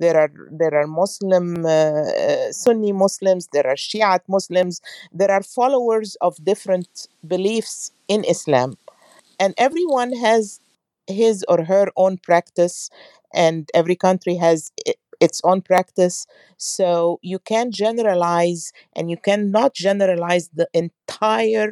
there 0.00 0.16
are 0.22 0.30
there 0.50 0.74
are 0.80 0.86
Muslim 0.86 1.66
uh, 1.66 1.70
uh, 1.70 2.52
Sunni 2.52 2.92
Muslims, 2.92 3.48
there 3.52 3.66
are 3.66 3.76
Shiite 3.76 4.28
Muslims, 4.28 4.80
there 5.12 5.30
are 5.30 5.42
followers 5.42 6.16
of 6.20 6.42
different 6.44 7.08
beliefs 7.26 7.92
in 8.08 8.24
Islam, 8.24 8.78
and 9.38 9.54
everyone 9.58 10.12
has 10.14 10.60
his 11.06 11.44
or 11.48 11.64
her 11.64 11.88
own 11.96 12.18
practice, 12.18 12.90
and 13.34 13.68
every 13.74 13.96
country 13.96 14.36
has 14.36 14.72
its 15.20 15.40
own 15.44 15.60
practice. 15.62 16.26
So 16.56 17.18
you 17.22 17.38
can 17.38 17.72
generalize, 17.72 18.72
and 18.96 19.10
you 19.10 19.16
cannot 19.16 19.74
generalize 19.74 20.50
the 20.54 20.68
entire 20.74 21.70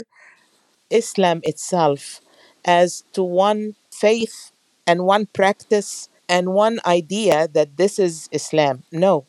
Islam 0.91 1.41
itself 1.45 2.21
as 2.65 3.05
to 3.13 3.23
one 3.23 3.75
faith 3.93 4.53
and 4.87 5.05
one 5.05 5.27
practice 5.27 6.09
and 6.29 6.53
one 6.53 6.81
idea 6.87 7.49
that 7.49 7.77
this 7.77 7.99
is 7.99 8.29
Islam. 8.33 8.85
No, 8.93 9.27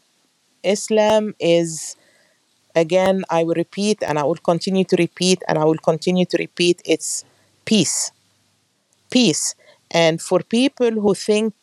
Islam 0.64 1.36
is, 1.40 1.96
again, 2.76 3.24
I 3.30 3.44
will 3.44 3.56
repeat 3.56 4.04
and 4.04 4.20
I 4.20 4.24
will 4.24 4.36
continue 4.52 4.84
to 4.86 4.96
repeat 4.98 5.44
and 5.48 5.58
I 5.58 5.66
will 5.66 5.78
continue 5.78 6.26
to 6.26 6.38
repeat 6.38 6.82
it's 6.86 7.24
peace. 7.66 8.12
Peace. 9.10 9.56
And 9.92 10.22
for 10.22 10.42
people 10.42 10.92
who 10.92 11.14
think 11.16 11.54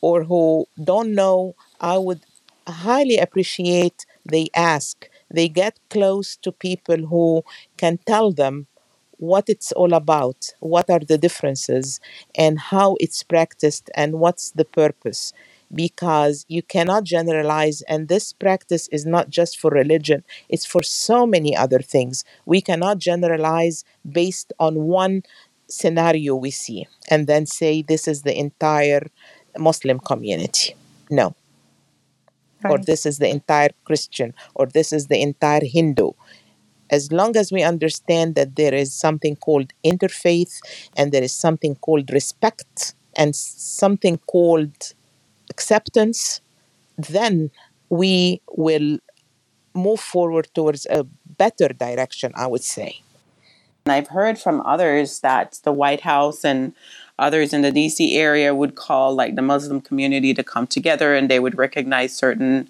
or 0.00 0.24
who 0.24 0.66
don't 0.82 1.14
know, 1.14 1.54
I 1.80 1.98
would 1.98 2.22
highly 2.66 3.18
appreciate 3.18 4.06
they 4.24 4.48
ask. 4.54 5.08
They 5.30 5.48
get 5.48 5.78
close 5.90 6.36
to 6.38 6.52
people 6.52 7.06
who 7.06 7.44
can 7.76 7.98
tell 8.06 8.32
them 8.32 8.66
what 9.20 9.48
it's 9.48 9.70
all 9.72 9.92
about, 9.92 10.54
what 10.60 10.88
are 10.90 10.98
the 10.98 11.18
differences, 11.18 12.00
and 12.34 12.58
how 12.58 12.96
it's 13.00 13.22
practiced, 13.22 13.90
and 13.94 14.18
what's 14.18 14.50
the 14.50 14.64
purpose. 14.64 15.32
Because 15.72 16.46
you 16.48 16.62
cannot 16.62 17.04
generalize, 17.04 17.82
and 17.82 18.08
this 18.08 18.32
practice 18.32 18.88
is 18.88 19.06
not 19.06 19.28
just 19.28 19.60
for 19.60 19.70
religion, 19.70 20.24
it's 20.48 20.66
for 20.66 20.82
so 20.82 21.26
many 21.26 21.56
other 21.56 21.78
things. 21.78 22.24
We 22.44 22.60
cannot 22.60 22.98
generalize 22.98 23.84
based 24.10 24.52
on 24.58 24.74
one 24.84 25.22
scenario 25.68 26.34
we 26.34 26.50
see 26.50 26.88
and 27.08 27.28
then 27.28 27.46
say 27.46 27.82
this 27.82 28.08
is 28.08 28.22
the 28.22 28.36
entire 28.36 29.06
Muslim 29.56 30.00
community. 30.00 30.74
No. 31.08 31.36
Or 32.64 32.78
this 32.78 33.06
is 33.06 33.18
the 33.18 33.28
entire 33.28 33.70
Christian, 33.84 34.34
or 34.54 34.66
this 34.66 34.92
is 34.92 35.06
the 35.06 35.22
entire 35.22 35.64
Hindu 35.64 36.10
as 36.90 37.12
long 37.12 37.36
as 37.36 37.52
we 37.52 37.62
understand 37.62 38.34
that 38.34 38.56
there 38.56 38.74
is 38.74 38.92
something 38.92 39.36
called 39.36 39.72
interfaith 39.84 40.58
and 40.96 41.12
there 41.12 41.22
is 41.22 41.32
something 41.32 41.76
called 41.76 42.10
respect 42.12 42.94
and 43.16 43.34
something 43.34 44.18
called 44.26 44.94
acceptance, 45.50 46.40
then 46.98 47.50
we 47.88 48.40
will 48.56 48.98
move 49.74 50.00
forward 50.00 50.48
towards 50.54 50.86
a 50.86 51.04
better 51.38 51.68
direction, 51.68 52.32
I 52.36 52.46
would 52.46 52.64
say. 52.64 53.00
And 53.86 53.92
I've 53.92 54.08
heard 54.08 54.38
from 54.38 54.60
others 54.62 55.20
that 55.20 55.60
the 55.64 55.72
White 55.72 56.02
House 56.02 56.44
and 56.44 56.74
others 57.18 57.52
in 57.52 57.62
the 57.62 57.72
DC 57.72 58.14
area 58.14 58.54
would 58.54 58.74
call 58.74 59.14
like 59.14 59.36
the 59.36 59.42
Muslim 59.42 59.80
community 59.80 60.34
to 60.34 60.42
come 60.42 60.66
together 60.66 61.14
and 61.14 61.30
they 61.30 61.40
would 61.40 61.56
recognize 61.56 62.14
certain 62.14 62.68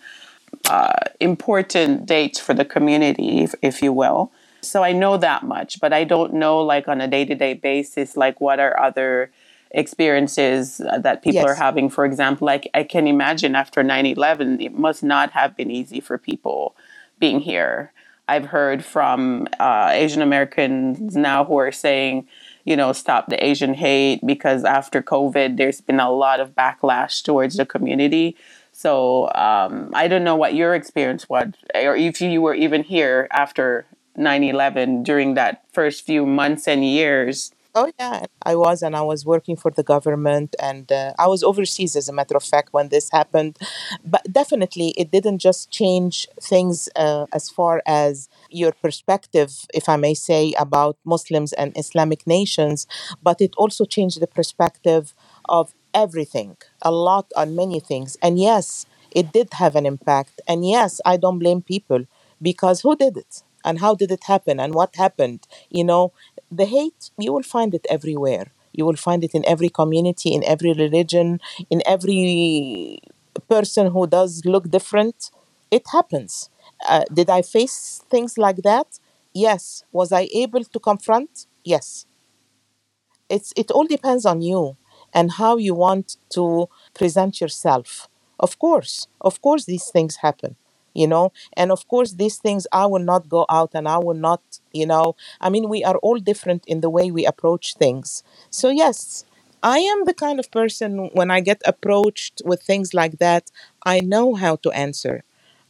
important 1.20 2.06
dates 2.06 2.38
for 2.38 2.54
the 2.54 2.64
community, 2.64 3.40
if, 3.40 3.54
if 3.62 3.82
you 3.82 3.92
will. 3.92 4.32
So 4.62 4.82
I 4.82 4.92
know 4.92 5.16
that 5.16 5.42
much, 5.42 5.80
but 5.80 5.92
I 5.92 6.04
don't 6.04 6.34
know 6.34 6.60
like 6.60 6.86
on 6.86 7.00
a 7.00 7.08
day 7.08 7.24
to 7.24 7.34
day 7.34 7.54
basis, 7.54 8.16
like 8.16 8.40
what 8.40 8.60
are 8.60 8.78
other 8.78 9.32
experiences 9.70 10.80
uh, 10.80 10.98
that 10.98 11.22
people 11.22 11.46
are 11.46 11.54
having. 11.54 11.88
For 11.88 12.04
example, 12.04 12.46
like 12.46 12.68
I 12.74 12.82
can 12.82 13.06
imagine 13.06 13.54
after 13.54 13.82
9 13.82 14.06
11, 14.06 14.60
it 14.60 14.76
must 14.76 15.02
not 15.02 15.30
have 15.30 15.56
been 15.56 15.70
easy 15.70 16.00
for 16.00 16.18
people 16.18 16.74
being 17.18 17.40
here. 17.40 17.92
I've 18.28 18.46
heard 18.46 18.84
from 18.84 19.48
uh, 19.58 19.90
Asian 19.92 20.22
Americans 20.22 21.16
now 21.16 21.44
who 21.44 21.56
are 21.56 21.72
saying, 21.72 22.28
you 22.64 22.76
know, 22.76 22.92
stop 22.92 23.26
the 23.26 23.44
Asian 23.44 23.74
hate 23.74 24.24
because 24.24 24.64
after 24.64 25.02
COVID, 25.02 25.56
there's 25.56 25.80
been 25.80 25.98
a 25.98 26.12
lot 26.12 26.38
of 26.38 26.54
backlash 26.54 27.22
towards 27.24 27.56
the 27.56 27.66
community. 27.66 28.36
So 28.80 29.30
um, 29.34 29.90
I 29.92 30.08
don't 30.08 30.24
know 30.24 30.36
what 30.36 30.54
your 30.54 30.74
experience 30.74 31.28
was, 31.28 31.52
or 31.74 31.94
if 31.96 32.18
you 32.22 32.40
were 32.40 32.54
even 32.54 32.82
here 32.82 33.28
after 33.30 33.84
9 34.16 34.42
11 34.42 35.02
during 35.02 35.34
that 35.34 35.64
first 35.70 36.06
few 36.06 36.24
months 36.24 36.66
and 36.66 36.82
years. 36.82 37.52
Oh, 37.74 37.92
yeah, 38.00 38.24
I 38.42 38.56
was, 38.56 38.82
and 38.82 38.96
I 38.96 39.02
was 39.02 39.26
working 39.26 39.54
for 39.54 39.70
the 39.70 39.82
government, 39.82 40.56
and 40.58 40.90
uh, 40.90 41.12
I 41.18 41.26
was 41.28 41.44
overseas, 41.44 41.94
as 41.94 42.08
a 42.08 42.12
matter 42.12 42.36
of 42.36 42.42
fact, 42.42 42.72
when 42.72 42.88
this 42.88 43.10
happened. 43.12 43.58
But 44.02 44.22
definitely, 44.32 44.88
it 44.96 45.12
didn't 45.12 45.38
just 45.38 45.70
change 45.70 46.26
things 46.40 46.88
uh, 46.96 47.26
as 47.32 47.48
far 47.50 47.82
as 47.86 48.28
your 48.48 48.72
perspective, 48.72 49.66
if 49.74 49.88
I 49.88 49.96
may 49.96 50.14
say, 50.14 50.54
about 50.58 50.96
Muslims 51.04 51.52
and 51.52 51.76
Islamic 51.76 52.26
nations, 52.26 52.86
but 53.22 53.40
it 53.40 53.52
also 53.58 53.84
changed 53.84 54.20
the 54.20 54.26
perspective 54.26 55.14
of 55.44 55.74
everything, 55.94 56.56
a 56.82 56.90
lot 56.90 57.30
on 57.36 57.54
many 57.56 57.80
things. 57.80 58.16
And 58.22 58.38
yes, 58.38 58.86
it 59.10 59.32
did 59.32 59.54
have 59.54 59.76
an 59.76 59.86
impact. 59.86 60.40
And 60.46 60.66
yes, 60.68 61.00
I 61.04 61.16
don't 61.16 61.38
blame 61.38 61.62
people 61.62 62.04
because 62.40 62.80
who 62.82 62.96
did 62.96 63.16
it? 63.16 63.42
And 63.64 63.80
how 63.80 63.94
did 63.94 64.10
it 64.10 64.24
happen? 64.24 64.58
And 64.58 64.74
what 64.74 64.96
happened? 64.96 65.46
You 65.68 65.84
know, 65.84 66.12
the 66.50 66.64
hate, 66.64 67.10
you 67.18 67.32
will 67.32 67.42
find 67.42 67.74
it 67.74 67.86
everywhere. 67.90 68.46
You 68.72 68.86
will 68.86 68.96
find 68.96 69.22
it 69.24 69.34
in 69.34 69.44
every 69.46 69.68
community, 69.68 70.32
in 70.32 70.44
every 70.44 70.72
religion, 70.72 71.40
in 71.68 71.82
every 71.86 73.00
person 73.48 73.88
who 73.90 74.06
does 74.06 74.44
look 74.44 74.70
different. 74.70 75.30
It 75.70 75.82
happens. 75.92 76.48
Uh, 76.88 77.04
did 77.12 77.28
I 77.28 77.42
face 77.42 78.02
things 78.10 78.38
like 78.38 78.56
that? 78.58 78.98
Yes. 79.34 79.84
Was 79.92 80.12
I 80.12 80.28
able 80.32 80.64
to 80.64 80.78
confront? 80.78 81.46
Yes. 81.64 82.06
It's 83.28 83.52
it 83.56 83.70
all 83.70 83.86
depends 83.86 84.26
on 84.26 84.42
you 84.42 84.76
and 85.12 85.32
how 85.32 85.56
you 85.56 85.74
want 85.74 86.16
to 86.30 86.68
present 86.94 87.40
yourself. 87.40 88.08
Of 88.38 88.58
course, 88.58 89.06
of 89.20 89.40
course, 89.42 89.64
these 89.64 89.86
things 89.90 90.16
happen. 90.26 90.56
you 91.02 91.06
know 91.14 91.26
and 91.60 91.70
of 91.70 91.82
course 91.92 92.10
these 92.22 92.36
things 92.44 92.66
i 92.72 92.84
will 92.92 93.04
not 93.12 93.28
go 93.36 93.42
out 93.58 93.70
and 93.78 93.86
i 93.86 93.98
will 94.06 94.20
not 94.30 94.42
you 94.80 94.86
know 94.92 95.14
i 95.40 95.48
mean 95.52 95.68
we 95.74 95.80
are 95.84 95.98
all 96.06 96.18
different 96.30 96.62
in 96.72 96.80
the 96.80 96.90
way 96.96 97.06
we 97.10 97.24
approach 97.32 97.66
things 97.82 98.08
so 98.50 98.66
yes 98.82 99.24
i 99.62 99.78
am 99.92 100.04
the 100.04 100.14
kind 100.24 100.38
of 100.40 100.50
person 100.50 100.90
when 101.18 101.30
i 101.30 101.40
get 101.40 101.60
approached 101.72 102.42
with 102.44 102.60
things 102.62 102.88
like 103.00 103.18
that 103.18 103.44
i 103.84 104.00
know 104.00 104.34
how 104.34 104.56
to 104.56 104.70
answer 104.72 105.22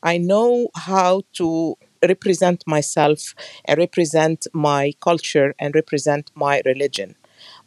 i 0.03 0.17
know 0.17 0.69
how 0.75 1.23
to 1.33 1.77
represent 2.09 2.65
myself 2.67 3.35
and 3.67 3.79
represent 3.79 4.47
my 4.55 4.93
culture 5.01 5.55
and 5.59 5.75
represent 5.75 6.31
my 6.35 6.63
religion 6.65 7.15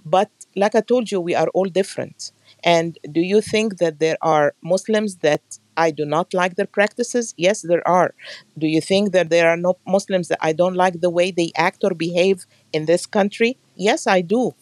but 0.06 0.30
like 0.56 0.76
I 0.76 0.82
told 0.82 1.12
you, 1.12 1.20
we 1.22 1.36
are 1.36 1.48
all 1.50 1.66
different. 1.66 2.32
And 2.64 2.98
do 3.12 3.22
you 3.22 3.42
think 3.42 3.78
that 3.78 4.00
there 4.00 4.18
are 4.22 4.54
Muslims 4.62 5.18
that 5.18 5.42
I 5.76 5.92
do 5.92 6.06
not 6.06 6.34
like 6.34 6.56
their 6.56 6.68
practices? 6.68 7.34
Yes, 7.38 7.62
there 7.62 7.86
are. 7.88 8.14
Do 8.58 8.68
you 8.68 8.82
think 8.82 9.12
that 9.14 9.30
there 9.30 9.50
are 9.50 9.58
no 9.58 9.78
Muslims 9.88 10.28
that 10.30 10.40
I 10.42 10.54
don't 10.54 10.76
like 10.76 11.02
the 11.02 11.10
way 11.10 11.32
they 11.32 11.52
act 11.58 11.84
or 11.84 11.94
behave 11.94 12.46
in 12.72 12.86
this 12.86 13.06
country? 13.06 13.58
Yes, 13.76 14.08
I 14.08 14.22
do. 14.22 14.54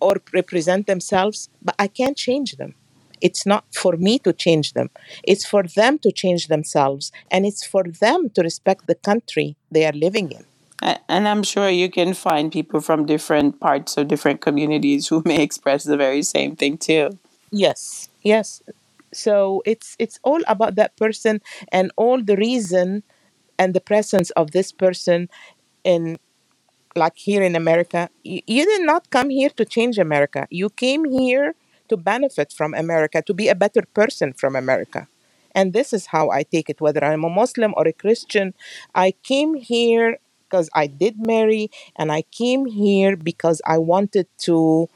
Or 0.00 0.16
represent 0.32 0.86
themselves, 0.86 1.48
but 1.62 1.74
I 1.78 1.88
can't 1.88 2.16
change 2.16 2.56
them. 2.56 2.74
It's 3.20 3.46
not 3.46 3.64
for 3.72 3.96
me 3.96 4.18
to 4.20 4.32
change 4.32 4.72
them. 4.72 4.90
It's 5.22 5.46
for 5.46 5.62
them 5.62 5.98
to 6.00 6.12
change 6.12 6.48
themselves. 6.48 7.12
And 7.30 7.46
it's 7.46 7.64
for 7.64 7.84
them 7.84 8.30
to 8.30 8.42
respect 8.42 8.86
the 8.88 8.96
country 8.96 9.56
they 9.70 9.86
are 9.86 9.92
living 9.92 10.32
in. 10.32 10.44
And 10.82 11.28
I'm 11.28 11.42
sure 11.42 11.68
you 11.68 11.90
can 11.90 12.14
find 12.14 12.50
people 12.50 12.80
from 12.80 13.06
different 13.06 13.60
parts 13.60 13.96
of 13.96 14.08
different 14.08 14.40
communities 14.40 15.08
who 15.08 15.22
may 15.26 15.42
express 15.42 15.84
the 15.84 15.96
very 15.96 16.22
same 16.22 16.56
thing 16.56 16.78
too. 16.78 17.18
Yes, 17.50 18.08
yes. 18.22 18.62
So 19.12 19.62
it's 19.66 19.94
it's 19.98 20.18
all 20.22 20.40
about 20.48 20.74
that 20.76 20.96
person 20.96 21.40
and 21.70 21.92
all 21.96 22.22
the 22.22 22.36
reason 22.36 23.02
and 23.58 23.74
the 23.74 23.80
presence 23.80 24.30
of 24.30 24.52
this 24.52 24.72
person 24.72 25.28
in 25.84 26.18
like 26.96 27.16
here 27.16 27.42
in 27.42 27.56
America. 27.56 28.08
You, 28.24 28.42
you 28.46 28.64
did 28.64 28.82
not 28.82 29.10
come 29.10 29.30
here 29.30 29.50
to 29.50 29.64
change 29.64 29.98
America. 29.98 30.46
You 30.50 30.70
came 30.70 31.04
here 31.04 31.54
to 31.88 31.96
benefit 31.96 32.52
from 32.52 32.74
America, 32.74 33.22
to 33.22 33.34
be 33.34 33.48
a 33.48 33.54
better 33.54 33.82
person 33.94 34.32
from 34.32 34.56
America. 34.56 35.08
And 35.54 35.72
this 35.72 35.92
is 35.92 36.06
how 36.06 36.30
I 36.30 36.44
take 36.44 36.70
it, 36.70 36.80
whether 36.80 37.04
I'm 37.04 37.24
a 37.24 37.30
Muslim 37.30 37.74
or 37.76 37.86
a 37.86 37.92
Christian. 37.92 38.54
I 38.94 39.12
came 39.22 39.54
here 39.54 40.18
because 40.52 40.68
I 40.74 40.86
did 40.86 41.26
marry, 41.26 41.70
and 41.96 42.12
I 42.12 42.22
came 42.22 42.66
here 42.66 43.16
because 43.16 43.62
I 43.66 43.78
wanted 43.78 44.26
to 44.48 44.88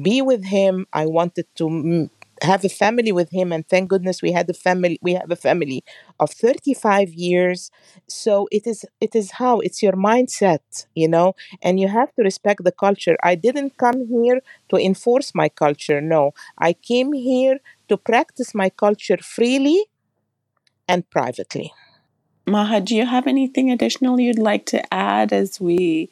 be 0.00 0.22
with 0.22 0.44
him. 0.44 0.86
I 0.92 1.06
wanted 1.06 1.46
to 1.56 2.08
have 2.42 2.64
a 2.64 2.68
family 2.68 3.12
with 3.12 3.30
him 3.30 3.52
and 3.52 3.68
thank 3.68 3.88
goodness 3.88 4.20
we 4.20 4.32
had 4.32 4.50
a 4.50 4.54
family 4.54 4.98
we 5.00 5.12
have 5.14 5.30
a 5.30 5.36
family 5.36 5.84
of 6.18 6.30
35 6.30 7.10
years. 7.14 7.70
So 8.08 8.48
it 8.50 8.66
is 8.66 8.84
it 9.00 9.14
is 9.14 9.32
how 9.32 9.60
it's 9.60 9.82
your 9.82 9.92
mindset 9.92 10.86
you 10.94 11.08
know 11.08 11.34
and 11.62 11.78
you 11.78 11.88
have 11.88 12.12
to 12.16 12.22
respect 12.22 12.64
the 12.64 12.72
culture. 12.72 13.16
I 13.22 13.34
didn't 13.36 13.76
come 13.76 14.06
here 14.08 14.40
to 14.70 14.76
enforce 14.76 15.34
my 15.34 15.48
culture 15.48 16.00
no. 16.00 16.32
I 16.58 16.72
came 16.72 17.12
here 17.12 17.58
to 17.88 17.96
practice 17.96 18.54
my 18.54 18.70
culture 18.70 19.18
freely 19.18 19.84
and 20.88 21.08
privately 21.10 21.72
Maha, 22.46 22.80
do 22.80 22.96
you 22.96 23.06
have 23.06 23.26
anything 23.26 23.70
additional 23.70 24.18
you'd 24.20 24.38
like 24.38 24.66
to 24.66 24.94
add 24.94 25.32
as 25.32 25.60
we 25.60 26.10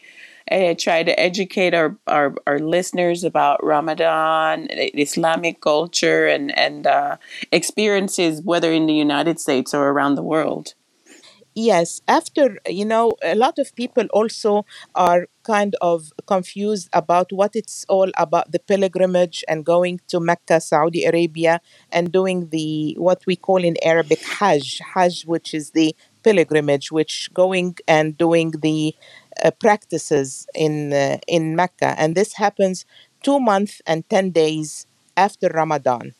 uh, 0.50 0.74
try 0.78 1.02
to 1.02 1.18
educate 1.18 1.74
our, 1.74 1.96
our, 2.06 2.34
our 2.46 2.58
listeners 2.58 3.24
about 3.24 3.62
Ramadan, 3.64 4.68
Islamic 4.70 5.60
culture, 5.60 6.26
and, 6.26 6.56
and 6.56 6.86
uh, 6.86 7.16
experiences, 7.52 8.42
whether 8.42 8.72
in 8.72 8.86
the 8.86 8.94
United 8.94 9.40
States 9.40 9.74
or 9.74 9.88
around 9.88 10.14
the 10.14 10.22
world? 10.22 10.74
Yes, 11.54 12.00
after, 12.06 12.58
you 12.66 12.84
know, 12.84 13.12
a 13.22 13.34
lot 13.34 13.58
of 13.58 13.74
people 13.74 14.06
also 14.12 14.64
are 14.94 15.26
kind 15.42 15.74
of 15.80 16.12
confused 16.26 16.88
about 16.92 17.32
what 17.32 17.56
it's 17.56 17.84
all 17.88 18.08
about 18.16 18.52
the 18.52 18.60
pilgrimage 18.60 19.42
and 19.48 19.64
going 19.64 20.00
to 20.08 20.20
Mecca, 20.20 20.60
Saudi 20.60 21.04
Arabia, 21.04 21.60
and 21.90 22.12
doing 22.12 22.50
the 22.50 22.94
what 22.98 23.26
we 23.26 23.34
call 23.36 23.64
in 23.64 23.76
Arabic 23.82 24.22
Hajj, 24.24 24.80
Hajj, 24.94 25.24
which 25.26 25.52
is 25.52 25.72
the 25.72 25.94
pilgrimage, 26.22 26.90
which 26.92 27.30
going 27.34 27.76
and 27.88 28.16
doing 28.18 28.52
the 28.62 28.94
uh, 29.44 29.50
practices 29.52 30.46
in 30.54 30.92
uh, 30.92 31.18
in 31.26 31.56
Mecca, 31.56 31.94
and 31.98 32.14
this 32.14 32.34
happens 32.34 32.84
two 33.22 33.38
months 33.40 33.80
and 33.86 34.08
ten 34.08 34.30
days 34.30 34.86
after 35.16 35.48
Ramadan. 35.48 36.14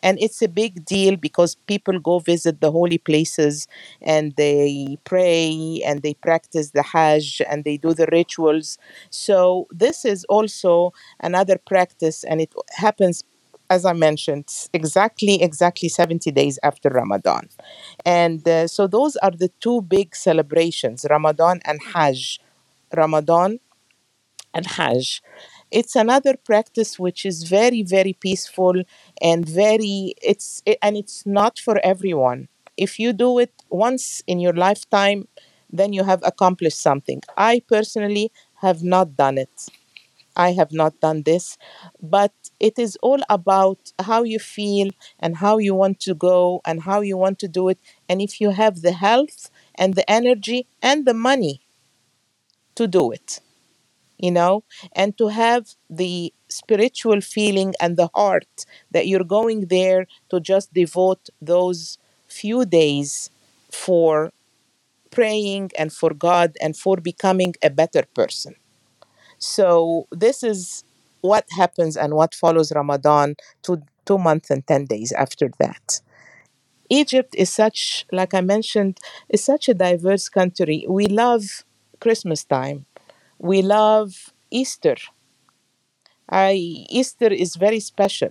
And 0.00 0.18
it's 0.20 0.42
a 0.42 0.48
big 0.48 0.84
deal 0.84 1.16
because 1.16 1.54
people 1.66 1.98
go 1.98 2.18
visit 2.18 2.60
the 2.60 2.70
holy 2.70 2.98
places 2.98 3.66
and 4.02 4.34
they 4.36 4.98
pray 5.04 5.80
and 5.84 6.02
they 6.02 6.14
practice 6.14 6.70
the 6.70 6.82
Hajj 6.82 7.40
and 7.48 7.64
they 7.64 7.76
do 7.78 7.94
the 7.94 8.06
rituals. 8.12 8.78
So, 9.10 9.66
this 9.70 10.04
is 10.04 10.24
also 10.24 10.92
another 11.20 11.56
practice, 11.58 12.24
and 12.24 12.40
it 12.42 12.52
happens 12.76 13.24
as 13.70 13.84
I 13.84 13.92
mentioned, 13.92 14.48
exactly 14.72 15.42
exactly 15.42 15.88
70 15.88 16.30
days 16.30 16.58
after 16.62 16.88
Ramadan. 16.88 17.48
And 18.04 18.46
uh, 18.48 18.68
so 18.68 18.86
those 18.86 19.16
are 19.16 19.30
the 19.30 19.50
two 19.60 19.82
big 19.82 20.14
celebrations, 20.16 21.06
Ramadan 21.08 21.60
and 21.64 21.80
Hajj. 21.94 22.40
Ramadan 22.94 23.58
and 24.54 24.66
Hajj. 24.66 25.22
It's 25.70 25.96
another 25.96 26.36
practice 26.36 26.98
which 26.98 27.26
is 27.26 27.42
very 27.44 27.82
very 27.82 28.12
peaceful 28.12 28.82
and 29.20 29.48
very 29.48 30.14
it's 30.22 30.62
it, 30.64 30.78
and 30.82 30.96
it's 30.96 31.26
not 31.26 31.58
for 31.58 31.78
everyone. 31.84 32.48
If 32.76 32.98
you 32.98 33.12
do 33.12 33.38
it 33.38 33.52
once 33.70 34.22
in 34.26 34.38
your 34.40 34.52
lifetime, 34.52 35.28
then 35.70 35.92
you 35.92 36.04
have 36.04 36.22
accomplished 36.24 36.78
something. 36.80 37.22
I 37.36 37.60
personally 37.66 38.30
have 38.62 38.82
not 38.82 39.16
done 39.16 39.38
it. 39.38 39.68
I 40.36 40.52
have 40.52 40.72
not 40.72 41.00
done 41.00 41.22
this, 41.22 41.56
but 42.00 42.32
it 42.60 42.78
is 42.78 42.96
all 43.02 43.20
about 43.28 43.92
how 44.00 44.22
you 44.22 44.38
feel 44.38 44.90
and 45.18 45.36
how 45.38 45.58
you 45.58 45.74
want 45.74 46.00
to 46.00 46.14
go 46.14 46.60
and 46.64 46.82
how 46.82 47.00
you 47.00 47.16
want 47.16 47.38
to 47.40 47.48
do 47.48 47.68
it. 47.68 47.78
And 48.08 48.20
if 48.20 48.40
you 48.40 48.50
have 48.50 48.82
the 48.82 48.92
health 48.92 49.50
and 49.74 49.94
the 49.94 50.08
energy 50.10 50.66
and 50.82 51.06
the 51.06 51.14
money 51.14 51.62
to 52.74 52.86
do 52.86 53.10
it, 53.10 53.40
you 54.18 54.30
know, 54.30 54.64
and 54.94 55.16
to 55.18 55.28
have 55.28 55.74
the 55.90 56.32
spiritual 56.48 57.20
feeling 57.20 57.74
and 57.80 57.96
the 57.96 58.10
heart 58.14 58.66
that 58.90 59.06
you're 59.08 59.24
going 59.24 59.66
there 59.68 60.06
to 60.30 60.40
just 60.40 60.72
devote 60.74 61.30
those 61.40 61.98
few 62.28 62.64
days 62.66 63.30
for 63.70 64.32
praying 65.10 65.70
and 65.78 65.92
for 65.92 66.14
God 66.14 66.56
and 66.60 66.76
for 66.76 66.96
becoming 66.98 67.54
a 67.62 67.70
better 67.70 68.04
person. 68.14 68.56
So, 69.38 70.06
this 70.10 70.42
is 70.42 70.84
what 71.20 71.46
happens 71.50 71.96
and 71.96 72.14
what 72.14 72.34
follows 72.34 72.72
Ramadan 72.72 73.36
to 73.62 73.82
two 74.04 74.18
months 74.18 74.50
and 74.50 74.66
10 74.66 74.86
days 74.86 75.12
after 75.12 75.50
that. 75.58 76.00
Egypt 76.88 77.34
is 77.36 77.52
such, 77.52 78.06
like 78.12 78.32
I 78.32 78.40
mentioned, 78.40 79.00
is 79.28 79.42
such 79.42 79.68
a 79.68 79.74
diverse 79.74 80.28
country. 80.28 80.86
We 80.88 81.06
love 81.06 81.64
Christmas 82.00 82.44
time. 82.44 82.86
We 83.38 83.62
love 83.62 84.32
Easter. 84.50 84.96
I, 86.30 86.52
Easter 86.88 87.32
is 87.32 87.56
very 87.56 87.80
special 87.80 88.30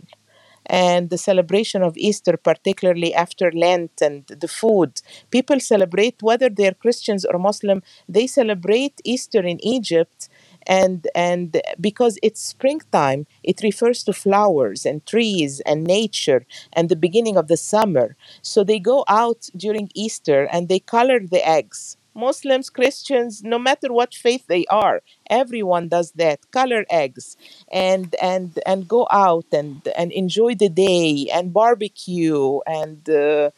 and 0.67 1.09
the 1.09 1.17
celebration 1.17 1.83
of 1.83 1.95
Easter, 1.97 2.37
particularly 2.37 3.13
after 3.13 3.51
Lent 3.51 4.01
and 4.01 4.25
the 4.27 4.47
food. 4.47 5.01
People 5.29 5.59
celebrate, 5.59 6.21
whether 6.21 6.49
they're 6.49 6.73
Christians 6.73 7.23
or 7.23 7.37
Muslim, 7.37 7.83
they 8.09 8.27
celebrate 8.27 8.99
Easter 9.03 9.41
in 9.41 9.63
Egypt 9.63 10.27
and 10.67 11.07
and 11.15 11.61
because 11.79 12.17
it's 12.23 12.41
springtime 12.41 13.25
it 13.43 13.61
refers 13.63 14.03
to 14.03 14.13
flowers 14.13 14.85
and 14.85 15.05
trees 15.05 15.61
and 15.61 15.83
nature 15.83 16.45
and 16.73 16.89
the 16.89 16.95
beginning 16.95 17.37
of 17.37 17.47
the 17.47 17.57
summer. 17.57 18.15
So 18.41 18.63
they 18.63 18.79
go 18.79 19.03
out 19.07 19.49
during 19.55 19.89
easter 19.93 20.47
and 20.51 20.67
they 20.69 20.79
color 20.79 21.19
the 21.19 21.47
eggs. 21.47 21.97
Muslims 22.17 22.69
christians 22.69 23.43
no 23.43 23.59
matter 23.59 23.91
what 23.91 24.13
faith 24.13 24.45
they 24.47 24.65
are 24.67 25.01
everyone 25.29 25.89
does 25.89 26.11
that 26.13 26.39
color 26.51 26.85
eggs 26.89 27.35
and 27.71 28.15
and 28.21 28.57
and 28.65 28.87
go 28.87 29.05
out 29.11 29.45
and 29.51 29.85
and 29.97 30.11
enjoy 30.13 30.55
the 30.55 30.69
day 30.69 31.27
and 31.33 31.53
barbecue 31.53 32.59
and 32.65 33.09
uh, 33.09 33.49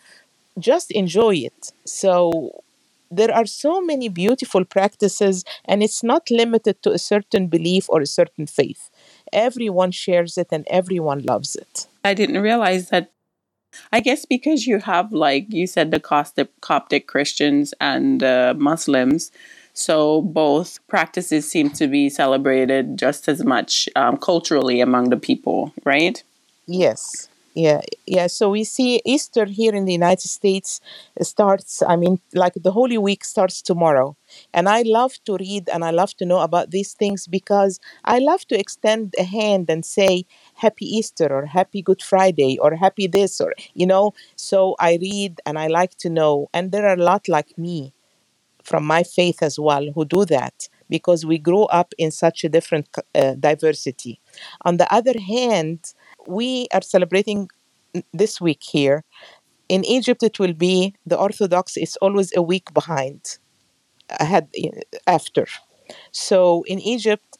just 0.59 0.91
enjoy 0.91 1.35
it. 1.35 1.71
So 1.85 2.63
there 3.11 3.33
are 3.33 3.45
so 3.45 3.81
many 3.81 4.09
beautiful 4.09 4.65
practices, 4.65 5.43
and 5.65 5.83
it's 5.83 6.03
not 6.03 6.29
limited 6.29 6.81
to 6.83 6.91
a 6.91 6.99
certain 6.99 7.47
belief 7.47 7.89
or 7.89 8.01
a 8.01 8.07
certain 8.07 8.47
faith. 8.47 8.89
Everyone 9.33 9.91
shares 9.91 10.37
it 10.37 10.47
and 10.51 10.65
everyone 10.69 11.23
loves 11.23 11.55
it. 11.55 11.87
I 12.03 12.13
didn't 12.13 12.41
realize 12.41 12.89
that. 12.89 13.11
I 13.91 13.99
guess 13.99 14.25
because 14.25 14.65
you 14.65 14.79
have, 14.79 15.11
like 15.11 15.53
you 15.53 15.67
said, 15.67 15.91
the 15.91 15.99
Coptic, 15.99 16.49
Coptic 16.61 17.07
Christians 17.07 17.73
and 17.79 18.23
uh, 18.23 18.53
Muslims, 18.57 19.31
so 19.73 20.23
both 20.23 20.79
practices 20.87 21.49
seem 21.49 21.69
to 21.71 21.87
be 21.87 22.09
celebrated 22.09 22.97
just 22.97 23.27
as 23.27 23.43
much 23.43 23.87
um, 23.95 24.17
culturally 24.17 24.81
among 24.81 25.11
the 25.11 25.17
people, 25.17 25.71
right? 25.83 26.23
Yes, 26.65 27.29
Yeah, 27.57 27.81
yeah. 28.05 28.27
So 28.27 28.51
we 28.51 28.63
see 28.63 29.01
Easter 29.03 29.45
here 29.45 29.73
in 29.73 29.85
the 29.85 29.91
United 29.93 30.27
States 30.27 30.79
starts, 31.21 31.81
I 31.81 31.95
mean, 31.95 32.19
like 32.35 32.53
the 32.53 32.71
Holy 32.71 32.99
Week 32.99 33.23
starts 33.25 33.63
tomorrow. 33.63 34.15
And 34.53 34.69
I 34.69 34.83
love 34.83 35.13
to 35.25 35.37
read 35.37 35.67
and 35.73 35.83
I 35.83 35.89
love 35.89 36.13
to 36.17 36.25
know 36.25 36.39
about 36.41 36.69
these 36.69 36.93
things 36.93 37.25
because 37.25 37.79
I 38.05 38.19
love 38.19 38.45
to 38.49 38.59
extend 38.59 39.15
a 39.17 39.23
hand 39.23 39.71
and 39.71 39.83
say, 39.83 40.25
Happy 40.55 40.85
Easter 40.85 41.27
or 41.33 41.45
Happy 41.47 41.81
Good 41.81 42.03
Friday 42.03 42.59
or 42.59 42.75
Happy 42.75 43.07
this 43.07 43.41
or, 43.41 43.53
you 43.73 43.87
know. 43.87 44.13
So 44.35 44.75
I 44.79 44.99
read 45.01 45.41
and 45.45 45.57
I 45.57 45.65
like 45.67 45.95
to 45.99 46.09
know. 46.11 46.49
And 46.53 46.71
there 46.71 46.85
are 46.87 46.93
a 46.95 47.03
lot 47.11 47.27
like 47.27 47.57
me 47.57 47.93
from 48.63 48.85
my 48.85 49.03
faith 49.03 49.41
as 49.41 49.59
well 49.59 49.85
who 49.95 50.03
do 50.05 50.25
that 50.25 50.67
because 50.89 51.25
we 51.25 51.37
grow 51.37 51.65
up 51.65 51.93
in 51.97 52.11
such 52.11 52.43
a 52.43 52.49
different 52.49 52.87
uh, 53.15 53.33
diversity. 53.39 54.19
On 54.63 54.77
the 54.77 54.91
other 54.93 55.17
hand, 55.19 55.93
we 56.27 56.67
are 56.73 56.81
celebrating 56.81 57.49
this 58.13 58.39
week 58.41 58.61
here. 58.61 59.03
In 59.69 59.83
Egypt, 59.85 60.23
it 60.23 60.39
will 60.39 60.53
be 60.53 60.95
the 61.05 61.17
Orthodox 61.17 61.77
is 61.77 61.97
always 61.97 62.35
a 62.35 62.41
week 62.41 62.73
behind, 62.73 63.37
ahead 64.19 64.47
eh, 64.55 64.69
after. 65.05 65.45
So 66.11 66.63
in 66.67 66.79
Egypt, 66.79 67.37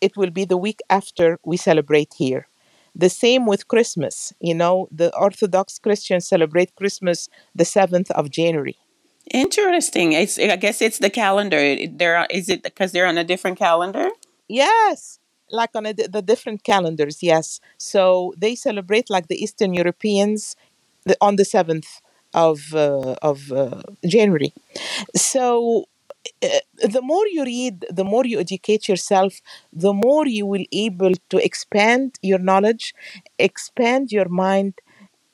it 0.00 0.16
will 0.16 0.30
be 0.30 0.44
the 0.44 0.56
week 0.56 0.80
after 0.90 1.38
we 1.44 1.56
celebrate 1.56 2.14
here. 2.16 2.48
The 2.94 3.08
same 3.10 3.46
with 3.46 3.68
Christmas. 3.68 4.32
You 4.40 4.54
know, 4.54 4.88
the 4.90 5.14
Orthodox 5.16 5.78
Christians 5.78 6.26
celebrate 6.28 6.74
Christmas 6.76 7.28
the 7.54 7.64
7th 7.64 8.10
of 8.10 8.30
January. 8.30 8.76
Interesting. 9.32 10.12
It's, 10.12 10.38
I 10.38 10.56
guess 10.56 10.80
it's 10.80 10.98
the 10.98 11.10
calendar. 11.10 11.76
There 11.88 12.26
is 12.30 12.48
it 12.48 12.62
because 12.62 12.92
they're 12.92 13.06
on 13.06 13.18
a 13.18 13.24
different 13.24 13.58
calendar. 13.58 14.08
Yes, 14.48 15.18
like 15.50 15.70
on 15.74 15.86
a, 15.86 15.92
the 15.92 16.22
different 16.22 16.64
calendars. 16.64 17.22
Yes, 17.22 17.60
so 17.78 18.34
they 18.36 18.54
celebrate 18.54 19.10
like 19.10 19.28
the 19.28 19.42
Eastern 19.42 19.74
Europeans 19.74 20.56
the, 21.04 21.16
on 21.20 21.36
the 21.36 21.44
seventh 21.44 22.00
of 22.34 22.74
uh, 22.74 23.14
of 23.22 23.52
uh, 23.52 23.82
January. 24.06 24.52
So 25.16 25.86
uh, 26.42 26.48
the 26.88 27.02
more 27.02 27.26
you 27.28 27.44
read, 27.44 27.86
the 27.90 28.04
more 28.04 28.26
you 28.26 28.40
educate 28.40 28.88
yourself, 28.88 29.40
the 29.72 29.92
more 29.92 30.26
you 30.26 30.46
will 30.46 30.64
able 30.72 31.12
to 31.30 31.44
expand 31.44 32.18
your 32.22 32.38
knowledge, 32.38 32.94
expand 33.38 34.12
your 34.12 34.28
mind, 34.28 34.74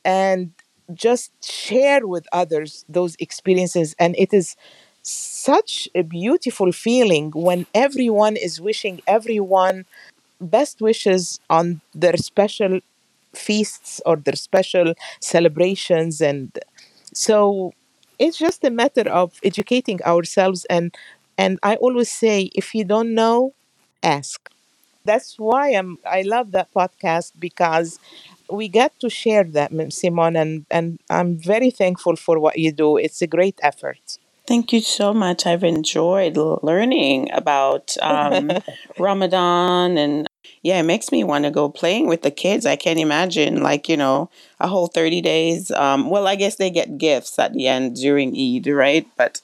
and 0.04 0.52
just 0.94 1.32
share 1.44 2.06
with 2.06 2.26
others 2.32 2.84
those 2.88 3.16
experiences. 3.18 3.94
And 3.98 4.14
it 4.18 4.32
is 4.34 4.56
such 5.02 5.88
a 5.94 6.02
beautiful 6.02 6.72
feeling 6.72 7.30
when 7.34 7.66
everyone 7.74 8.36
is 8.36 8.60
wishing 8.60 9.00
everyone 9.06 9.84
best 10.40 10.80
wishes 10.80 11.40
on 11.50 11.80
their 11.94 12.16
special 12.16 12.80
feasts 13.34 14.00
or 14.06 14.16
their 14.16 14.36
special 14.36 14.94
celebrations. 15.20 16.20
And 16.20 16.56
so 17.12 17.72
it's 18.18 18.38
just 18.38 18.64
a 18.64 18.70
matter 18.70 19.08
of 19.10 19.38
educating 19.44 20.00
ourselves. 20.04 20.64
And 20.66 20.94
and 21.38 21.58
i 21.62 21.76
always 21.76 22.12
say 22.12 22.50
if 22.54 22.74
you 22.74 22.84
don't 22.84 23.14
know 23.14 23.54
ask. 24.02 24.50
That's 25.04 25.38
why 25.38 25.70
i'm 25.78 25.98
i 26.06 26.22
love 26.22 26.52
that 26.52 26.72
podcast 26.74 27.32
because 27.38 27.98
we 28.50 28.68
get 28.68 28.92
to 29.00 29.08
share 29.10 29.44
that 29.44 29.70
simon 29.92 30.36
and 30.36 30.66
and 30.70 30.98
i'm 31.10 31.36
very 31.38 31.70
thankful 31.70 32.16
for 32.16 32.38
what 32.38 32.58
you 32.58 32.72
do. 32.72 32.96
It's 32.96 33.22
a 33.22 33.26
great 33.26 33.58
effort 33.62 34.18
Thank 34.46 34.72
you 34.72 34.80
so 34.80 35.14
much. 35.14 35.46
I've 35.46 35.62
enjoyed 35.62 36.36
learning 36.36 37.30
about 37.32 37.96
um, 38.02 38.50
Ramadan 38.98 39.96
and 39.96 40.28
yeah, 40.62 40.80
it 40.80 40.84
makes 40.84 41.12
me 41.12 41.24
want 41.24 41.44
to 41.44 41.50
go 41.50 41.68
playing 41.68 42.06
with 42.08 42.22
the 42.22 42.30
kids. 42.30 42.66
I 42.66 42.76
can't 42.76 42.98
imagine 42.98 43.62
like, 43.62 43.88
you 43.88 43.96
know, 43.96 44.30
a 44.60 44.66
whole 44.66 44.88
30 44.88 45.20
days. 45.20 45.70
Um, 45.70 46.10
well, 46.10 46.26
I 46.26 46.34
guess 46.36 46.56
they 46.56 46.70
get 46.70 46.98
gifts 46.98 47.38
at 47.38 47.52
the 47.52 47.68
end 47.68 47.96
during 47.96 48.36
Eid, 48.36 48.66
right? 48.66 49.06
But 49.16 49.40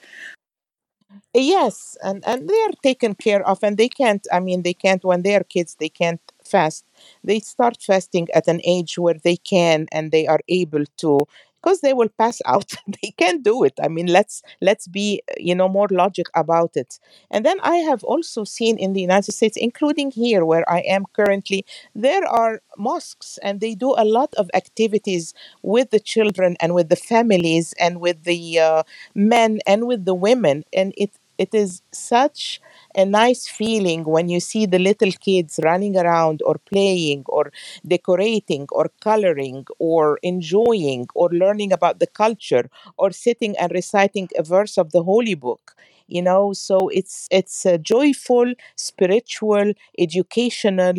yes, 1.34 1.96
and 2.02 2.22
and 2.26 2.48
they 2.48 2.60
are 2.62 2.74
taken 2.82 3.14
care 3.14 3.46
of 3.46 3.62
and 3.62 3.76
they 3.76 3.88
can't 3.88 4.26
I 4.32 4.40
mean 4.40 4.62
they 4.62 4.74
can't 4.74 5.04
when 5.04 5.22
they 5.22 5.34
are 5.34 5.44
kids 5.44 5.76
they 5.78 5.88
can't 5.88 6.20
fast. 6.44 6.84
They 7.24 7.40
start 7.40 7.78
fasting 7.82 8.28
at 8.34 8.48
an 8.48 8.60
age 8.64 8.98
where 8.98 9.18
they 9.22 9.36
can 9.36 9.86
and 9.92 10.10
they 10.10 10.26
are 10.26 10.40
able 10.48 10.84
to 10.98 11.26
because 11.62 11.80
they 11.80 11.92
will 11.92 12.08
pass 12.18 12.40
out. 12.46 12.72
They 13.02 13.10
can't 13.16 13.42
do 13.42 13.64
it. 13.64 13.74
I 13.82 13.88
mean 13.88 14.06
let's 14.06 14.42
let's 14.60 14.86
be 14.88 15.22
you 15.38 15.54
know 15.54 15.68
more 15.68 15.88
logic 15.90 16.26
about 16.34 16.72
it. 16.76 16.98
And 17.30 17.44
then 17.44 17.58
i 17.62 17.76
have 17.90 18.02
also 18.04 18.44
seen 18.44 18.78
in 18.78 18.92
the 18.92 19.00
united 19.00 19.32
states 19.32 19.56
including 19.56 20.10
here 20.10 20.44
where 20.44 20.66
i 20.70 20.80
am 20.80 21.04
currently 21.18 21.64
there 21.94 22.24
are 22.26 22.60
mosques 22.76 23.38
and 23.42 23.60
they 23.60 23.74
do 23.74 23.94
a 23.96 24.04
lot 24.04 24.32
of 24.34 24.50
activities 24.54 25.34
with 25.62 25.90
the 25.90 26.00
children 26.00 26.56
and 26.60 26.74
with 26.74 26.88
the 26.88 26.96
families 26.96 27.74
and 27.78 28.00
with 28.00 28.24
the 28.24 28.58
uh, 28.58 28.82
men 29.14 29.60
and 29.66 29.86
with 29.86 30.04
the 30.04 30.14
women. 30.14 30.64
And 30.72 30.92
it 30.96 31.10
it 31.38 31.54
is 31.54 31.82
such 31.92 32.60
a 32.94 33.04
nice 33.04 33.46
feeling 33.48 34.04
when 34.04 34.28
you 34.28 34.40
see 34.40 34.66
the 34.66 34.78
little 34.78 35.12
kids 35.12 35.60
running 35.62 35.96
around 35.96 36.42
or 36.44 36.56
playing 36.70 37.22
or 37.26 37.52
decorating 37.86 38.66
or 38.72 38.90
coloring 39.00 39.64
or 39.78 40.18
enjoying 40.22 41.06
or 41.14 41.28
learning 41.30 41.72
about 41.72 41.98
the 42.00 42.06
culture 42.06 42.68
or 42.96 43.10
sitting 43.10 43.56
and 43.56 43.72
reciting 43.72 44.28
a 44.36 44.42
verse 44.42 44.76
of 44.78 44.92
the 44.92 45.02
holy 45.02 45.34
book 45.34 45.74
you 46.10 46.22
know? 46.22 46.52
So 46.54 46.88
it's 46.88 47.28
it's 47.30 47.66
a 47.66 47.76
joyful 47.78 48.54
spiritual 48.76 49.72
educational 49.98 50.94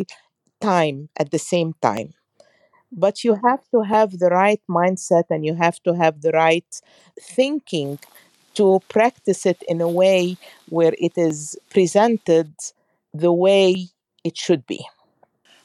time 0.60 1.08
at 1.16 1.30
the 1.30 1.38
same 1.38 1.74
time. 1.82 2.14
But 2.92 3.24
you 3.24 3.36
have 3.44 3.62
to 3.72 3.82
have 3.82 4.18
the 4.18 4.28
right 4.30 4.60
mindset 4.68 5.24
and 5.30 5.44
you 5.44 5.54
have 5.54 5.80
to 5.84 5.94
have 5.94 6.22
the 6.22 6.32
right 6.32 6.66
thinking 7.20 7.98
to 8.60 8.80
practice 8.88 9.46
it 9.46 9.62
in 9.66 9.80
a 9.80 9.88
way 9.88 10.36
where 10.68 10.94
it 10.98 11.14
is 11.16 11.56
presented 11.70 12.52
the 13.14 13.32
way 13.32 13.88
it 14.22 14.36
should 14.36 14.66
be. 14.66 14.84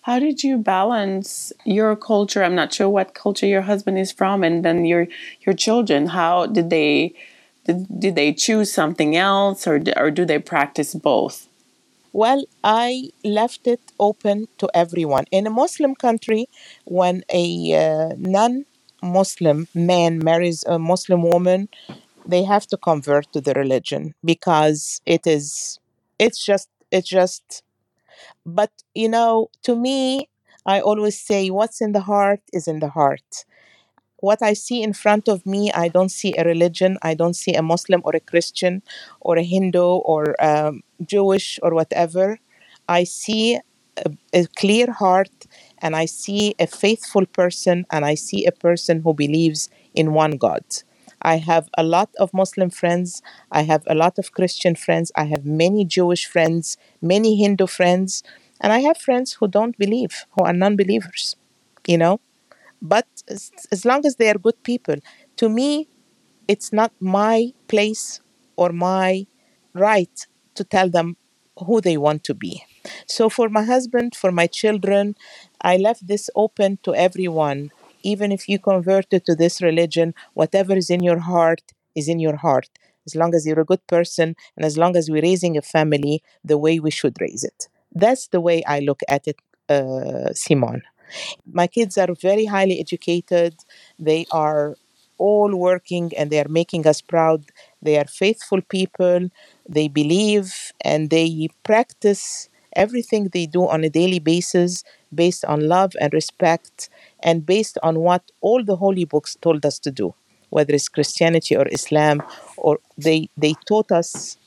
How 0.03 0.17
did 0.19 0.43
you 0.43 0.57
balance 0.57 1.51
your 1.65 1.95
culture? 1.97 2.41
I'm 2.41 2.55
not 2.55 2.73
sure 2.73 2.87
what 2.87 3.13
culture 3.13 3.47
your 3.47 3.63
husband 3.63 3.97
is 3.97 4.11
from, 4.13 4.43
and 4.43 4.63
then 4.63 4.85
your 4.85 5.07
your 5.45 5.55
children. 5.55 6.07
How 6.19 6.45
did 6.45 6.69
they 6.69 7.13
did, 7.65 7.77
did 7.99 8.15
they 8.15 8.31
choose 8.31 8.71
something 8.71 9.17
else, 9.17 9.67
or 9.67 9.81
or 9.97 10.09
do 10.11 10.23
they 10.25 10.39
practice 10.39 10.93
both? 10.93 11.47
Well, 12.13 12.45
I 12.63 13.09
left 13.25 13.67
it 13.67 13.81
open 13.99 14.47
to 14.59 14.69
everyone. 14.73 15.25
In 15.31 15.47
a 15.47 15.49
Muslim 15.49 15.95
country, 15.95 16.47
when 16.85 17.23
a 17.33 17.45
uh, 17.83 18.15
non 18.17 18.65
Muslim 19.03 19.67
man 19.73 20.19
marries 20.19 20.63
a 20.63 20.79
Muslim 20.79 21.21
woman, 21.23 21.67
they 22.27 22.43
have 22.43 22.65
to 22.67 22.77
convert 22.77 23.31
to 23.33 23.41
the 23.41 23.53
religion 23.53 24.13
because 24.23 25.01
it 25.05 25.25
is 25.27 25.79
it's 26.19 26.43
just 26.43 26.69
it's 26.91 27.09
just 27.09 27.63
but 28.45 28.71
you 28.93 29.09
know 29.09 29.49
to 29.63 29.75
me 29.75 30.29
i 30.65 30.79
always 30.79 31.19
say 31.19 31.49
what's 31.49 31.81
in 31.81 31.91
the 31.93 32.01
heart 32.01 32.41
is 32.53 32.67
in 32.67 32.79
the 32.79 32.89
heart. 32.89 33.45
What 34.19 34.41
i 34.41 34.53
see 34.53 34.81
in 34.83 34.93
front 34.93 35.27
of 35.27 35.45
me 35.45 35.71
i 35.73 35.87
don't 35.87 36.09
see 36.11 36.33
a 36.37 36.43
religion 36.43 36.97
i 37.01 37.13
don't 37.13 37.35
see 37.35 37.53
a 37.53 37.61
muslim 37.61 38.01
or 38.05 38.13
a 38.15 38.19
christian 38.31 38.81
or 39.21 39.37
a 39.37 39.43
hindu 39.43 39.87
or 40.11 40.35
um, 40.43 40.81
jewish 41.05 41.59
or 41.63 41.73
whatever. 41.73 42.39
I 42.87 43.03
see 43.03 43.59
a, 44.05 44.11
a 44.33 44.47
clear 44.61 44.91
heart 44.91 45.35
and 45.79 45.95
i 45.95 46.05
see 46.05 46.55
a 46.59 46.67
faithful 46.67 47.25
person 47.25 47.85
and 47.91 48.05
i 48.05 48.15
see 48.15 48.45
a 48.45 48.51
person 48.51 49.01
who 49.03 49.13
believes 49.13 49.69
in 49.93 50.13
one 50.13 50.37
god 50.37 50.65
I 51.25 51.37
have 51.37 51.69
a 51.75 51.83
lot 51.83 52.11
of 52.19 52.33
Muslim 52.33 52.69
friends. 52.69 53.23
I 53.51 53.63
have 53.63 53.83
a 53.87 53.95
lot 53.95 54.19
of 54.19 54.31
Christian 54.31 54.75
friends. 54.75 55.11
I 55.15 55.25
have 55.25 55.43
many 55.43 55.83
Jewish 55.83 56.25
friends, 56.27 56.77
many 57.01 57.35
Hindu 57.41 57.65
friends. 57.65 58.21
And 58.61 58.71
I 58.71 58.79
have 58.87 58.97
friends 58.99 59.33
who 59.33 59.47
don't 59.47 59.75
believe, 59.77 60.13
who 60.33 60.45
are 60.45 60.53
non 60.53 60.75
believers, 60.77 61.35
you 61.87 61.97
know? 61.97 62.19
But 62.81 63.07
as, 63.27 63.51
as 63.71 63.85
long 63.85 64.05
as 64.05 64.17
they 64.17 64.29
are 64.29 64.37
good 64.47 64.61
people, 64.63 64.97
to 65.37 65.49
me, 65.49 65.87
it's 66.47 66.71
not 66.71 66.91
my 66.99 67.53
place 67.67 68.21
or 68.55 68.69
my 68.71 69.25
right 69.73 70.27
to 70.55 70.63
tell 70.63 70.89
them 70.89 71.17
who 71.65 71.81
they 71.81 71.97
want 71.97 72.23
to 72.25 72.33
be. 72.35 72.63
So 73.07 73.29
for 73.29 73.49
my 73.49 73.63
husband, 73.63 74.15
for 74.15 74.31
my 74.31 74.47
children, 74.47 75.15
I 75.61 75.77
left 75.77 76.07
this 76.07 76.29
open 76.35 76.77
to 76.83 76.93
everyone 76.93 77.71
even 78.13 78.31
if 78.31 78.47
you 78.49 78.57
converted 78.59 79.25
to 79.25 79.35
this 79.35 79.61
religion, 79.61 80.13
whatever 80.33 80.73
is 80.75 80.89
in 80.89 81.01
your 81.03 81.19
heart 81.19 81.61
is 81.95 82.07
in 82.07 82.19
your 82.19 82.37
heart. 82.37 82.69
As 83.07 83.15
long 83.15 83.35
as 83.35 83.45
you're 83.45 83.59
a 83.65 83.65
good 83.73 83.85
person 83.87 84.35
and 84.55 84.65
as 84.65 84.77
long 84.77 84.95
as 84.97 85.09
we're 85.09 85.21
raising 85.31 85.57
a 85.57 85.61
family 85.61 86.23
the 86.43 86.57
way 86.57 86.79
we 86.79 86.91
should 86.91 87.17
raise 87.21 87.43
it. 87.43 87.67
That's 87.93 88.27
the 88.27 88.41
way 88.41 88.63
I 88.75 88.79
look 88.79 89.01
at 89.07 89.27
it, 89.27 89.37
uh, 89.69 90.33
Simon. 90.33 90.81
My 91.51 91.67
kids 91.67 91.97
are 91.97 92.13
very 92.21 92.45
highly 92.45 92.79
educated. 92.79 93.55
They 93.99 94.25
are 94.31 94.75
all 95.17 95.55
working 95.55 96.11
and 96.17 96.29
they 96.29 96.39
are 96.39 96.49
making 96.49 96.85
us 96.87 97.01
proud. 97.01 97.45
They 97.81 97.97
are 97.97 98.05
faithful 98.05 98.61
people. 98.61 99.29
They 99.67 99.87
believe 99.87 100.71
and 100.81 101.09
they 101.09 101.47
practice 101.63 102.49
everything 102.75 103.29
they 103.29 103.45
do 103.45 103.67
on 103.67 103.83
a 103.83 103.89
daily 103.89 104.19
basis 104.19 104.83
based 105.13 105.45
on 105.45 105.67
love 105.69 105.93
and 106.01 106.11
respect 106.13 106.89
and 107.25 107.45
based 107.45 107.77
on 107.83 107.99
what 107.99 108.23
all 108.41 108.63
the 108.63 108.77
holy 108.77 109.05
books 109.05 109.35
told 109.41 109.65
us 109.65 109.79
to 109.79 109.91
do, 109.91 110.15
whether 110.51 110.73
it's 110.73 110.89
Christianity 110.89 111.57
or 111.57 111.67
Islam, 111.69 112.23
or 112.57 112.79
they, 112.97 113.29
they 113.37 113.55
taught 113.67 113.91
us 113.91 114.37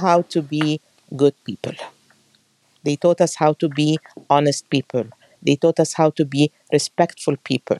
how 0.00 0.22
to 0.22 0.42
be 0.42 0.80
good 1.16 1.34
people. 1.44 1.74
They 2.84 2.96
taught 2.96 3.20
us 3.20 3.34
how 3.36 3.54
to 3.54 3.68
be 3.68 3.98
honest 4.30 4.70
people. 4.70 5.04
They 5.42 5.56
taught 5.56 5.80
us 5.80 5.94
how 5.94 6.10
to 6.10 6.24
be 6.24 6.52
respectful 6.72 7.36
people. 7.38 7.78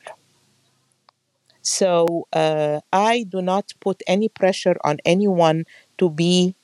So 1.62 2.28
uh, 2.32 2.80
I 2.92 3.24
do 3.24 3.42
not 3.42 3.72
put 3.80 4.03
any 4.07 4.28
pressure 4.28 4.76
on 4.84 4.99
anyone 5.05 5.64
to 5.99 6.11
be 6.11 6.55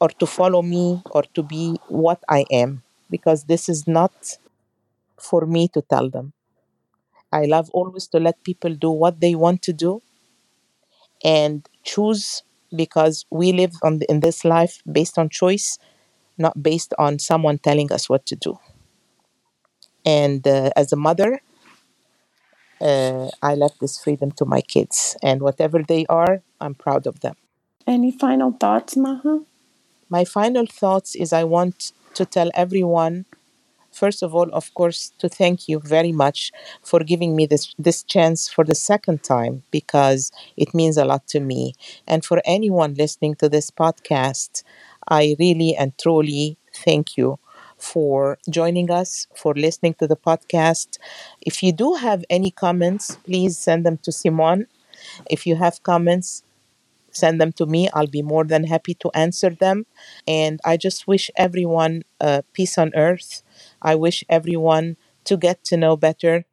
or 0.00 0.08
to 0.08 0.26
follow 0.26 0.62
me 0.62 1.02
or 1.10 1.22
to 1.34 1.42
be 1.42 1.76
what 1.88 2.22
I 2.28 2.44
am 2.50 2.82
because 3.10 3.44
this 3.44 3.68
is 3.68 3.86
not 3.86 4.38
for 5.20 5.46
me 5.46 5.68
to 5.68 5.82
tell 5.82 6.10
them. 6.10 6.32
I 7.32 7.44
love 7.46 7.70
always 7.72 8.06
to 8.08 8.20
let 8.20 8.42
people 8.44 8.74
do 8.74 8.90
what 8.90 9.20
they 9.20 9.34
want 9.34 9.62
to 9.62 9.72
do 9.72 10.02
and 11.24 11.68
choose 11.84 12.42
because 12.74 13.24
we 13.30 13.52
live 13.52 13.72
on 13.82 13.98
the, 13.98 14.10
in 14.10 14.20
this 14.20 14.44
life 14.44 14.82
based 14.90 15.18
on 15.18 15.28
choice, 15.28 15.78
not 16.38 16.62
based 16.62 16.94
on 16.98 17.18
someone 17.18 17.58
telling 17.58 17.92
us 17.92 18.08
what 18.08 18.26
to 18.26 18.36
do. 18.36 18.58
And 20.06 20.46
uh, 20.46 20.70
as 20.76 20.92
a 20.92 20.96
mother, 20.96 21.40
uh, 22.80 23.28
I 23.42 23.54
left 23.54 23.80
this 23.80 23.98
freedom 24.02 24.30
to 24.32 24.44
my 24.44 24.60
kids, 24.60 25.16
and 25.22 25.40
whatever 25.42 25.82
they 25.82 26.04
are, 26.08 26.42
I'm 26.60 26.74
proud 26.74 27.06
of 27.06 27.20
them. 27.20 27.34
Any 27.86 28.12
final 28.12 28.52
thoughts, 28.52 28.96
Maha? 28.96 29.40
My 30.08 30.24
final 30.24 30.66
thoughts 30.66 31.14
is 31.14 31.32
I 31.32 31.44
want 31.44 31.92
to 32.14 32.24
tell 32.26 32.50
everyone 32.54 33.26
first 34.02 34.22
of 34.22 34.34
all, 34.34 34.48
of 34.52 34.72
course, 34.74 35.12
to 35.18 35.28
thank 35.28 35.68
you 35.68 35.80
very 35.80 36.12
much 36.12 36.52
for 36.82 37.00
giving 37.00 37.34
me 37.36 37.46
this, 37.46 37.74
this 37.78 38.02
chance 38.02 38.48
for 38.48 38.64
the 38.64 38.74
second 38.74 39.22
time 39.22 39.62
because 39.70 40.32
it 40.56 40.74
means 40.74 40.96
a 40.96 41.04
lot 41.04 41.26
to 41.28 41.40
me. 41.40 41.74
And 42.06 42.24
for 42.24 42.42
anyone 42.44 42.94
listening 42.94 43.34
to 43.36 43.48
this 43.48 43.70
podcast, 43.70 44.62
I 45.08 45.36
really 45.38 45.74
and 45.76 45.96
truly 45.98 46.58
thank 46.74 47.16
you 47.16 47.38
for 47.78 48.38
joining 48.50 48.90
us, 48.90 49.26
for 49.34 49.54
listening 49.54 49.94
to 49.94 50.06
the 50.06 50.16
podcast. 50.16 50.98
If 51.40 51.62
you 51.62 51.72
do 51.72 51.94
have 51.94 52.24
any 52.30 52.50
comments, 52.50 53.16
please 53.24 53.58
send 53.58 53.84
them 53.86 53.98
to 53.98 54.12
Simon. 54.12 54.66
If 55.30 55.46
you 55.46 55.56
have 55.56 55.82
comments, 55.82 56.42
send 57.16 57.40
them 57.40 57.52
to 57.52 57.66
me. 57.66 57.88
I'll 57.94 58.06
be 58.06 58.22
more 58.22 58.44
than 58.44 58.64
happy 58.64 58.94
to 58.94 59.10
answer 59.14 59.50
them. 59.50 59.86
And 60.26 60.60
I 60.64 60.76
just 60.76 61.06
wish 61.06 61.30
everyone 61.36 62.02
uh, 62.20 62.42
peace 62.52 62.78
on 62.78 62.92
earth. 62.94 63.42
I 63.82 63.94
wish 63.94 64.24
everyone 64.28 64.96
to 65.24 65.36
get 65.36 65.64
to 65.64 65.76
know 65.76 65.96
better. 65.96 66.44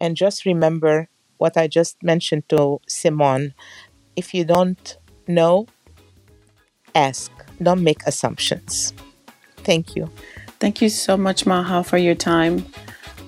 And 0.00 0.16
just 0.16 0.44
remember 0.44 1.08
what 1.38 1.56
I 1.56 1.66
just 1.66 2.02
mentioned 2.02 2.48
to 2.50 2.80
Simon. 2.86 3.54
If 4.16 4.34
you 4.34 4.44
don't 4.44 4.96
know, 5.26 5.66
ask, 6.94 7.30
don't 7.62 7.82
make 7.82 8.02
assumptions. 8.06 8.92
Thank 9.58 9.96
you. 9.96 10.10
Thank 10.58 10.82
you 10.82 10.88
so 10.88 11.16
much, 11.16 11.46
Maha, 11.46 11.82
for 11.82 11.96
your 11.96 12.14
time. 12.14 12.66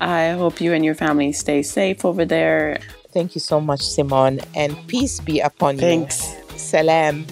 I 0.01 0.31
hope 0.31 0.61
you 0.61 0.73
and 0.73 0.85
your 0.85 0.95
family 0.95 1.33
stay 1.33 1.63
safe 1.63 2.05
over 2.05 2.25
there. 2.25 2.81
Thank 3.13 3.35
you 3.35 3.41
so 3.41 3.61
much, 3.61 3.83
Simon, 3.83 4.41
and 4.55 4.77
peace 4.89 5.21
be 5.21 5.41
upon 5.41 5.77
you. 5.77 5.81
Thanks. 5.81 6.33
you. 6.33 6.42
Salam. 6.57 7.27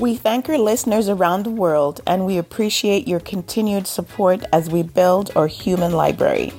We 0.00 0.14
thank 0.14 0.48
our 0.48 0.56
listeners 0.56 1.10
around 1.10 1.42
the 1.42 1.50
world 1.50 2.00
and 2.06 2.24
we 2.24 2.38
appreciate 2.38 3.06
your 3.06 3.20
continued 3.20 3.86
support 3.86 4.42
as 4.50 4.70
we 4.70 4.82
build 4.82 5.30
our 5.36 5.46
human 5.46 5.92
library. 5.92 6.54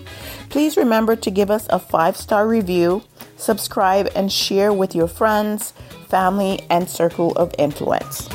Please 0.49 0.77
remember 0.77 1.15
to 1.15 1.31
give 1.31 1.49
us 1.49 1.65
a 1.71 1.79
five 1.79 2.15
star 2.15 2.47
review, 2.47 3.01
subscribe, 3.37 4.09
and 4.15 4.31
share 4.31 4.71
with 4.71 4.93
your 4.93 5.07
friends, 5.07 5.73
family, 6.07 6.61
and 6.69 6.87
circle 6.87 7.31
of 7.31 7.55
influence. 7.57 8.29